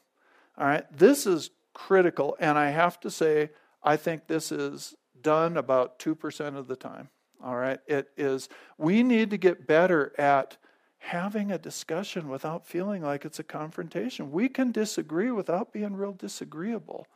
All 0.58 0.66
right? 0.66 0.86
This 0.92 1.28
is 1.28 1.52
critical, 1.76 2.36
and 2.40 2.58
I 2.58 2.72
have 2.72 3.00
to 3.02 3.12
say, 3.12 3.52
I 3.84 3.96
think 3.96 4.26
this 4.26 4.52
is 4.52 4.96
done 5.22 5.56
about 5.56 6.00
2% 6.00 6.58
of 6.58 6.68
the 6.68 6.76
time. 6.76 7.10
All 7.44 7.56
right? 7.56 7.80
It 7.88 8.10
is, 8.18 8.50
we 8.78 9.04
need 9.04 9.30
to 9.32 9.38
get 9.38 9.68
better 9.68 10.14
at 10.18 10.58
having 11.00 11.52
a 11.52 11.58
discussion 11.58 12.28
without 12.28 12.66
feeling 12.66 13.04
like 13.04 13.24
it's 13.24 13.40
a 13.40 13.44
confrontation. 13.44 14.32
We 14.32 14.50
can 14.50 14.72
disagree 14.72 15.32
without 15.32 15.72
being 15.72 15.96
real 15.96 16.14
disagreeable. 16.14 17.08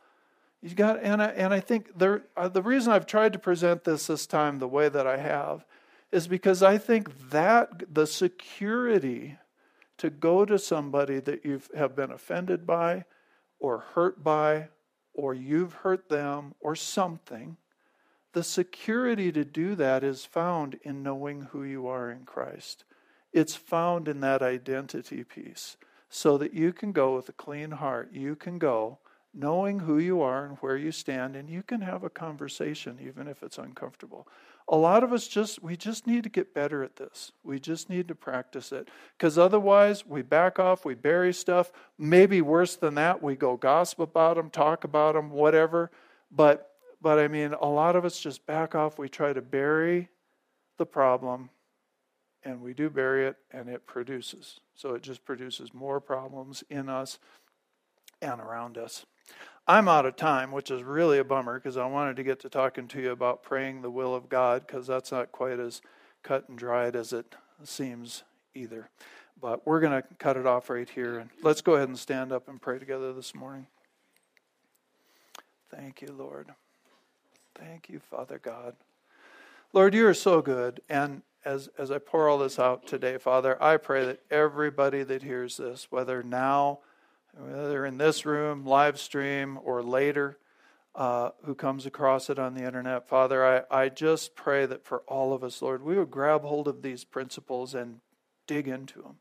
You 0.62 0.74
got, 0.74 1.02
and 1.02 1.20
I, 1.20 1.26
and 1.26 1.52
I 1.52 1.60
think 1.60 1.98
there, 1.98 2.22
uh, 2.36 2.48
the 2.48 2.62
reason 2.62 2.92
I've 2.92 3.06
tried 3.06 3.32
to 3.32 3.38
present 3.38 3.84
this 3.84 4.06
this 4.06 4.26
time 4.26 4.58
the 4.58 4.68
way 4.68 4.88
that 4.88 5.06
I 5.06 5.16
have 5.16 5.64
is 6.12 6.28
because 6.28 6.62
I 6.62 6.78
think 6.78 7.30
that 7.30 7.92
the 7.92 8.06
security 8.06 9.38
to 9.98 10.10
go 10.10 10.44
to 10.44 10.58
somebody 10.58 11.18
that 11.20 11.44
you 11.44 11.60
have 11.76 11.96
been 11.96 12.12
offended 12.12 12.66
by 12.66 13.04
or 13.58 13.78
hurt 13.94 14.22
by 14.22 14.68
or 15.14 15.34
you've 15.34 15.72
hurt 15.72 16.08
them 16.08 16.54
or 16.60 16.74
something, 16.76 17.56
the 18.32 18.42
security 18.42 19.30
to 19.32 19.44
do 19.44 19.74
that 19.74 20.02
is 20.02 20.24
found 20.24 20.78
in 20.82 21.02
knowing 21.02 21.48
who 21.52 21.62
you 21.62 21.86
are 21.86 22.10
in 22.10 22.24
Christ. 22.24 22.84
It's 23.32 23.54
found 23.54 24.08
in 24.08 24.20
that 24.20 24.42
identity 24.42 25.24
piece 25.24 25.76
so 26.08 26.36
that 26.38 26.52
you 26.52 26.72
can 26.72 26.92
go 26.92 27.16
with 27.16 27.28
a 27.28 27.32
clean 27.32 27.72
heart. 27.72 28.10
You 28.12 28.36
can 28.36 28.58
go 28.58 28.98
knowing 29.34 29.80
who 29.80 29.98
you 29.98 30.20
are 30.20 30.44
and 30.44 30.58
where 30.58 30.76
you 30.76 30.92
stand, 30.92 31.34
and 31.36 31.48
you 31.48 31.62
can 31.62 31.80
have 31.80 32.04
a 32.04 32.10
conversation 32.10 32.98
even 33.00 33.26
if 33.26 33.42
it's 33.42 33.56
uncomfortable. 33.56 34.28
A 34.68 34.76
lot 34.76 35.02
of 35.02 35.12
us 35.12 35.26
just, 35.26 35.62
we 35.62 35.76
just 35.76 36.06
need 36.06 36.22
to 36.24 36.28
get 36.28 36.54
better 36.54 36.82
at 36.82 36.96
this. 36.96 37.32
We 37.42 37.58
just 37.58 37.88
need 37.88 38.08
to 38.08 38.14
practice 38.14 38.72
it. 38.72 38.88
Because 39.16 39.38
otherwise, 39.38 40.06
we 40.06 40.22
back 40.22 40.58
off, 40.58 40.84
we 40.84 40.94
bury 40.94 41.32
stuff. 41.32 41.72
Maybe 41.98 42.42
worse 42.42 42.76
than 42.76 42.94
that, 42.96 43.22
we 43.22 43.34
go 43.34 43.56
gossip 43.56 43.98
about 43.98 44.36
them, 44.36 44.50
talk 44.50 44.84
about 44.84 45.14
them, 45.14 45.30
whatever. 45.30 45.90
But, 46.30 46.71
but 47.02 47.18
I 47.18 47.28
mean, 47.28 47.52
a 47.60 47.66
lot 47.66 47.96
of 47.96 48.04
us 48.04 48.20
just 48.20 48.46
back 48.46 48.74
off. 48.74 48.98
We 48.98 49.08
try 49.08 49.32
to 49.32 49.42
bury 49.42 50.08
the 50.78 50.86
problem, 50.86 51.50
and 52.44 52.62
we 52.62 52.72
do 52.72 52.88
bury 52.88 53.26
it, 53.26 53.36
and 53.50 53.68
it 53.68 53.86
produces. 53.86 54.60
So 54.74 54.94
it 54.94 55.02
just 55.02 55.24
produces 55.24 55.74
more 55.74 56.00
problems 56.00 56.62
in 56.70 56.88
us 56.88 57.18
and 58.22 58.40
around 58.40 58.78
us. 58.78 59.04
I'm 59.66 59.88
out 59.88 60.06
of 60.06 60.16
time, 60.16 60.50
which 60.52 60.70
is 60.70 60.82
really 60.82 61.18
a 61.18 61.24
bummer 61.24 61.58
because 61.58 61.76
I 61.76 61.86
wanted 61.86 62.16
to 62.16 62.24
get 62.24 62.40
to 62.40 62.48
talking 62.48 62.88
to 62.88 63.00
you 63.00 63.10
about 63.10 63.42
praying 63.42 63.82
the 63.82 63.90
will 63.90 64.14
of 64.14 64.28
God 64.28 64.66
because 64.66 64.86
that's 64.86 65.12
not 65.12 65.30
quite 65.32 65.60
as 65.60 65.82
cut 66.22 66.48
and 66.48 66.58
dried 66.58 66.96
as 66.96 67.12
it 67.12 67.34
seems 67.64 68.24
either. 68.54 68.88
But 69.40 69.66
we're 69.66 69.80
going 69.80 70.02
to 70.02 70.08
cut 70.18 70.36
it 70.36 70.46
off 70.46 70.70
right 70.70 70.88
here. 70.88 71.18
And 71.18 71.30
let's 71.42 71.60
go 71.60 71.74
ahead 71.74 71.88
and 71.88 71.98
stand 71.98 72.32
up 72.32 72.48
and 72.48 72.60
pray 72.60 72.78
together 72.78 73.12
this 73.12 73.34
morning. 73.34 73.66
Thank 75.70 76.02
you, 76.02 76.12
Lord. 76.12 76.52
Thank 77.54 77.88
you, 77.88 78.00
Father 78.10 78.38
God. 78.38 78.74
Lord, 79.72 79.94
you 79.94 80.06
are 80.06 80.14
so 80.14 80.42
good. 80.42 80.80
And 80.88 81.22
as, 81.44 81.68
as 81.78 81.90
I 81.90 81.98
pour 81.98 82.28
all 82.28 82.38
this 82.38 82.58
out 82.58 82.86
today, 82.86 83.18
Father, 83.18 83.62
I 83.62 83.76
pray 83.76 84.04
that 84.06 84.20
everybody 84.30 85.02
that 85.02 85.22
hears 85.22 85.56
this, 85.56 85.88
whether 85.90 86.22
now, 86.22 86.80
whether 87.36 87.86
in 87.86 87.98
this 87.98 88.24
room, 88.26 88.64
live 88.64 88.98
stream, 88.98 89.58
or 89.64 89.82
later, 89.82 90.38
uh, 90.94 91.30
who 91.44 91.54
comes 91.54 91.86
across 91.86 92.28
it 92.28 92.38
on 92.38 92.54
the 92.54 92.64
internet. 92.64 93.08
Father, 93.08 93.64
I, 93.70 93.84
I 93.84 93.88
just 93.88 94.34
pray 94.34 94.66
that 94.66 94.84
for 94.84 95.00
all 95.08 95.32
of 95.32 95.42
us, 95.42 95.62
Lord, 95.62 95.82
we 95.82 95.96
would 95.96 96.10
grab 96.10 96.42
hold 96.42 96.68
of 96.68 96.82
these 96.82 97.04
principles 97.04 97.74
and 97.74 98.00
dig 98.46 98.68
into 98.68 99.00
them 99.00 99.16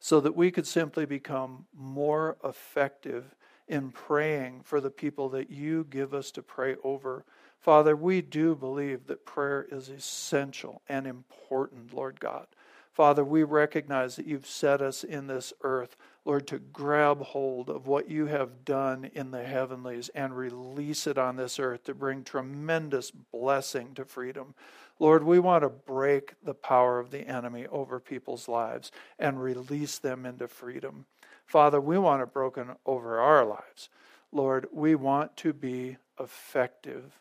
so 0.00 0.20
that 0.20 0.34
we 0.34 0.50
could 0.50 0.66
simply 0.66 1.06
become 1.06 1.66
more 1.76 2.36
effective 2.42 3.36
in 3.68 3.92
praying 3.92 4.62
for 4.64 4.80
the 4.80 4.90
people 4.90 5.28
that 5.28 5.48
you 5.48 5.86
give 5.88 6.12
us 6.12 6.32
to 6.32 6.42
pray 6.42 6.74
over. 6.82 7.24
Father, 7.62 7.96
we 7.96 8.20
do 8.20 8.54
believe 8.54 9.06
that 9.06 9.24
prayer 9.24 9.66
is 9.70 9.88
essential 9.88 10.82
and 10.88 11.06
important, 11.06 11.94
Lord 11.94 12.20
God. 12.20 12.46
Father, 12.92 13.24
we 13.24 13.42
recognize 13.42 14.16
that 14.16 14.26
you've 14.26 14.46
set 14.46 14.82
us 14.82 15.02
in 15.02 15.28
this 15.28 15.54
earth 15.62 15.96
Lord, 16.24 16.46
to 16.48 16.58
grab 16.58 17.20
hold 17.20 17.68
of 17.68 17.88
what 17.88 18.08
you 18.08 18.26
have 18.26 18.64
done 18.64 19.10
in 19.12 19.32
the 19.32 19.42
heavenlies 19.42 20.08
and 20.14 20.36
release 20.36 21.08
it 21.08 21.18
on 21.18 21.34
this 21.34 21.58
earth 21.58 21.84
to 21.84 21.94
bring 21.94 22.22
tremendous 22.22 23.10
blessing 23.10 23.94
to 23.94 24.04
freedom. 24.04 24.54
Lord, 25.00 25.24
we 25.24 25.40
want 25.40 25.62
to 25.62 25.68
break 25.68 26.34
the 26.44 26.54
power 26.54 27.00
of 27.00 27.10
the 27.10 27.26
enemy 27.26 27.66
over 27.66 27.98
people's 27.98 28.46
lives 28.46 28.92
and 29.18 29.42
release 29.42 29.98
them 29.98 30.24
into 30.24 30.46
freedom. 30.46 31.06
Father, 31.44 31.80
we 31.80 31.98
want 31.98 32.22
it 32.22 32.32
broken 32.32 32.68
over 32.86 33.18
our 33.18 33.44
lives. 33.44 33.88
Lord, 34.30 34.68
we 34.72 34.94
want 34.94 35.36
to 35.38 35.52
be 35.52 35.96
effective 36.20 37.18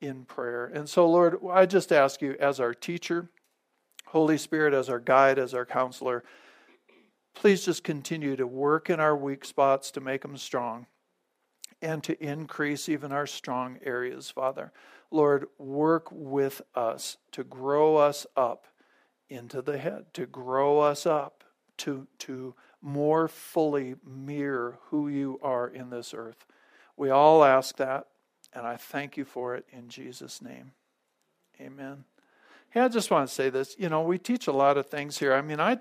in 0.00 0.24
prayer. 0.24 0.66
And 0.66 0.88
so, 0.88 1.08
Lord, 1.08 1.38
I 1.50 1.66
just 1.66 1.92
ask 1.92 2.22
you, 2.22 2.36
as 2.40 2.60
our 2.60 2.74
teacher, 2.74 3.30
Holy 4.06 4.38
Spirit, 4.38 4.74
as 4.74 4.88
our 4.88 5.00
guide, 5.00 5.38
as 5.38 5.54
our 5.54 5.66
counselor, 5.66 6.24
Please 7.34 7.64
just 7.64 7.84
continue 7.84 8.36
to 8.36 8.46
work 8.46 8.90
in 8.90 9.00
our 9.00 9.16
weak 9.16 9.44
spots 9.44 9.90
to 9.92 10.00
make 10.00 10.22
them 10.22 10.36
strong 10.36 10.86
and 11.80 12.02
to 12.04 12.22
increase 12.22 12.88
even 12.88 13.12
our 13.12 13.26
strong 13.26 13.78
areas, 13.82 14.30
Father. 14.30 14.72
Lord, 15.10 15.46
work 15.58 16.08
with 16.10 16.60
us 16.74 17.16
to 17.32 17.42
grow 17.42 17.96
us 17.96 18.26
up 18.36 18.66
into 19.28 19.62
the 19.62 19.78
head, 19.78 20.12
to 20.14 20.26
grow 20.26 20.80
us 20.80 21.06
up 21.06 21.44
to, 21.78 22.06
to 22.18 22.54
more 22.82 23.26
fully 23.26 23.94
mirror 24.04 24.78
who 24.88 25.08
you 25.08 25.38
are 25.42 25.68
in 25.68 25.88
this 25.88 26.12
earth. 26.12 26.44
We 26.96 27.08
all 27.08 27.42
ask 27.42 27.76
that, 27.78 28.06
and 28.52 28.66
I 28.66 28.76
thank 28.76 29.16
you 29.16 29.24
for 29.24 29.54
it 29.54 29.64
in 29.70 29.88
Jesus' 29.88 30.42
name. 30.42 30.72
Amen. 31.60 32.04
Hey, 32.70 32.80
I 32.80 32.88
just 32.88 33.10
want 33.10 33.28
to 33.28 33.34
say 33.34 33.50
this. 33.50 33.74
You 33.78 33.88
know, 33.88 34.02
we 34.02 34.18
teach 34.18 34.46
a 34.46 34.52
lot 34.52 34.78
of 34.78 34.86
things 34.86 35.18
here. 35.18 35.34
I 35.34 35.42
mean, 35.42 35.60
I 35.60 35.78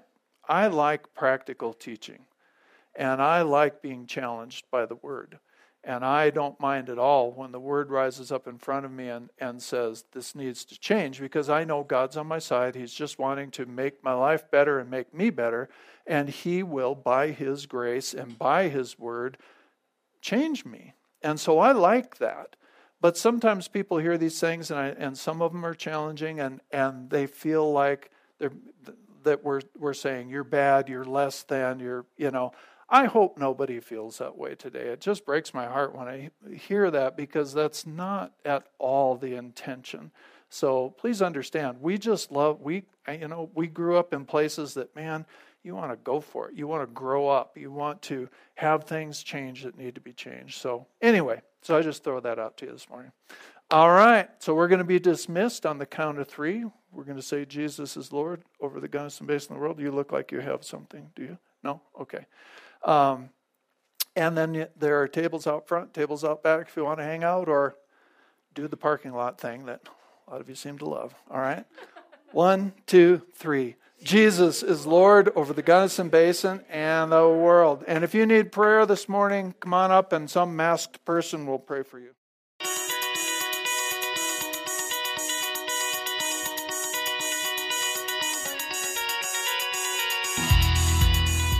I 0.47 0.67
like 0.67 1.13
practical 1.13 1.73
teaching, 1.73 2.25
and 2.95 3.21
I 3.21 3.43
like 3.43 3.81
being 3.81 4.07
challenged 4.07 4.65
by 4.71 4.85
the 4.87 4.95
Word. 4.95 5.39
And 5.81 6.03
I 6.03 6.29
don't 6.29 6.59
mind 6.59 6.89
at 6.89 6.99
all 6.99 7.31
when 7.31 7.53
the 7.53 7.59
Word 7.59 7.89
rises 7.89 8.31
up 8.31 8.47
in 8.47 8.57
front 8.57 8.85
of 8.85 8.91
me 8.91 9.07
and, 9.07 9.29
and 9.39 9.61
says, 9.61 10.03
This 10.11 10.35
needs 10.35 10.65
to 10.65 10.79
change, 10.79 11.21
because 11.21 11.49
I 11.49 11.63
know 11.63 11.83
God's 11.83 12.17
on 12.17 12.27
my 12.27 12.39
side. 12.39 12.75
He's 12.75 12.93
just 12.93 13.19
wanting 13.19 13.51
to 13.51 13.65
make 13.65 14.03
my 14.03 14.13
life 14.13 14.49
better 14.51 14.79
and 14.79 14.89
make 14.89 15.13
me 15.13 15.29
better. 15.29 15.69
And 16.05 16.27
He 16.27 16.63
will, 16.63 16.95
by 16.95 17.29
His 17.29 17.65
grace 17.65 18.13
and 18.13 18.37
by 18.37 18.67
His 18.67 18.99
Word, 18.99 19.37
change 20.21 20.65
me. 20.65 20.95
And 21.21 21.39
so 21.39 21.59
I 21.59 21.71
like 21.71 22.17
that. 22.17 22.55
But 23.01 23.17
sometimes 23.17 23.67
people 23.67 23.97
hear 23.97 24.17
these 24.17 24.39
things, 24.39 24.71
and, 24.71 24.79
I, 24.79 24.87
and 24.87 25.17
some 25.17 25.41
of 25.41 25.53
them 25.53 25.65
are 25.65 25.73
challenging, 25.73 26.39
and, 26.39 26.59
and 26.71 27.09
they 27.09 27.27
feel 27.27 27.71
like 27.71 28.11
they're, 28.39 28.51
that 29.23 29.43
we're, 29.43 29.61
we're 29.77 29.93
saying 29.93 30.29
you're 30.29 30.43
bad, 30.43 30.89
you're 30.89 31.05
less 31.05 31.43
than, 31.43 31.79
you're, 31.79 32.05
you 32.17 32.31
know. 32.31 32.51
I 32.91 33.05
hope 33.05 33.37
nobody 33.37 33.79
feels 33.79 34.17
that 34.17 34.35
way 34.35 34.55
today. 34.55 34.87
It 34.87 34.99
just 34.99 35.23
breaks 35.23 35.53
my 35.53 35.67
heart 35.67 35.95
when 35.95 36.07
I 36.07 36.31
hear 36.55 36.89
that 36.89 37.15
because 37.15 37.53
that's 37.53 37.85
not 37.85 38.33
at 38.43 38.65
all 38.79 39.15
the 39.15 39.35
intention. 39.35 40.11
So 40.49 40.95
please 40.97 41.21
understand, 41.21 41.79
we 41.81 41.99
just 41.99 42.31
love, 42.31 42.61
we, 42.61 42.85
you 43.07 43.27
know, 43.27 43.51
we 43.53 43.67
grew 43.67 43.97
up 43.97 44.11
in 44.13 44.25
places 44.25 44.73
that, 44.73 44.95
man, 44.95 45.27
you 45.63 45.75
want 45.75 45.91
to 45.91 45.97
go 45.97 46.19
for 46.19 46.49
it. 46.49 46.55
You 46.55 46.67
want 46.67 46.81
to 46.81 46.93
grow 46.93 47.27
up. 47.27 47.57
You 47.57 47.71
want 47.71 48.01
to 48.03 48.29
have 48.55 48.85
things 48.85 49.21
change 49.21 49.63
that 49.63 49.77
need 49.77 49.95
to 49.95 50.01
be 50.01 50.13
changed. 50.13 50.59
So, 50.59 50.87
anyway, 51.01 51.41
so 51.61 51.77
I 51.77 51.81
just 51.81 52.03
throw 52.03 52.19
that 52.19 52.39
out 52.39 52.57
to 52.57 52.65
you 52.65 52.71
this 52.71 52.89
morning. 52.89 53.11
All 53.71 53.91
right, 53.91 54.29
so 54.39 54.55
we're 54.55 54.67
going 54.67 54.79
to 54.79 54.85
be 54.85 54.99
dismissed 54.99 55.65
on 55.65 55.77
the 55.77 55.85
count 55.85 56.17
of 56.19 56.27
three. 56.27 56.65
We're 56.91 57.03
going 57.03 57.17
to 57.17 57.23
say 57.23 57.45
Jesus 57.45 57.95
is 57.95 58.11
Lord 58.11 58.41
over 58.59 58.79
the 58.79 58.87
Gunnison 58.87 59.27
Basin 59.27 59.53
of 59.53 59.57
the 59.57 59.61
world. 59.61 59.79
You 59.79 59.91
look 59.91 60.11
like 60.11 60.31
you 60.31 60.39
have 60.39 60.63
something, 60.63 61.11
do 61.15 61.21
you? 61.21 61.37
No? 61.63 61.81
Okay. 61.99 62.25
Um, 62.83 63.29
and 64.15 64.35
then 64.35 64.67
there 64.77 64.99
are 65.01 65.07
tables 65.07 65.45
out 65.45 65.67
front, 65.67 65.93
tables 65.93 66.23
out 66.23 66.41
back 66.41 66.67
if 66.67 66.75
you 66.75 66.83
want 66.83 66.99
to 66.99 67.03
hang 67.03 67.23
out 67.23 67.47
or 67.47 67.75
do 68.55 68.67
the 68.67 68.77
parking 68.77 69.13
lot 69.13 69.39
thing 69.39 69.65
that 69.65 69.81
a 70.27 70.31
lot 70.31 70.41
of 70.41 70.49
you 70.49 70.55
seem 70.55 70.77
to 70.79 70.85
love. 70.85 71.13
All 71.29 71.39
right? 71.39 71.65
One, 72.31 72.73
two, 72.85 73.21
three. 73.35 73.75
Jesus 74.01 74.63
is 74.63 74.85
Lord 74.85 75.29
over 75.35 75.51
the 75.51 75.61
Gunnison 75.61 76.09
Basin 76.09 76.63
and 76.69 77.11
the 77.11 77.27
world. 77.27 77.83
And 77.85 78.03
if 78.03 78.13
you 78.13 78.25
need 78.25 78.51
prayer 78.51 78.85
this 78.85 79.09
morning, 79.09 79.55
come 79.59 79.73
on 79.73 79.91
up 79.91 80.13
and 80.13 80.29
some 80.29 80.55
masked 80.55 81.03
person 81.03 81.45
will 81.45 81.59
pray 81.59 81.83
for 81.83 81.99
you. 81.99 82.11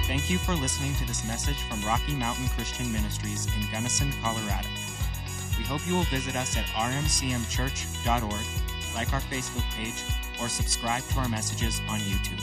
Thank 0.07 0.29
you 0.29 0.37
for 0.37 0.55
listening 0.55 0.95
to 0.95 1.05
this 1.05 1.27
message 1.27 1.61
from 1.63 1.83
Rocky 1.83 2.15
Mountain 2.15 2.47
Christian 2.49 2.91
Ministries 2.91 3.47
in 3.47 3.71
Gunnison, 3.71 4.11
Colorado. 4.23 4.67
We 5.57 5.65
hope 5.65 5.85
you 5.85 5.93
will 5.93 6.03
visit 6.03 6.35
us 6.35 6.57
at 6.57 6.65
rmcmchurch.org, 6.67 8.95
like 8.95 9.13
our 9.13 9.21
Facebook 9.21 9.69
page, 9.75 10.01
or 10.41 10.49
subscribe 10.49 11.03
to 11.09 11.19
our 11.19 11.29
messages 11.29 11.81
on 11.89 11.99
YouTube. 11.99 12.39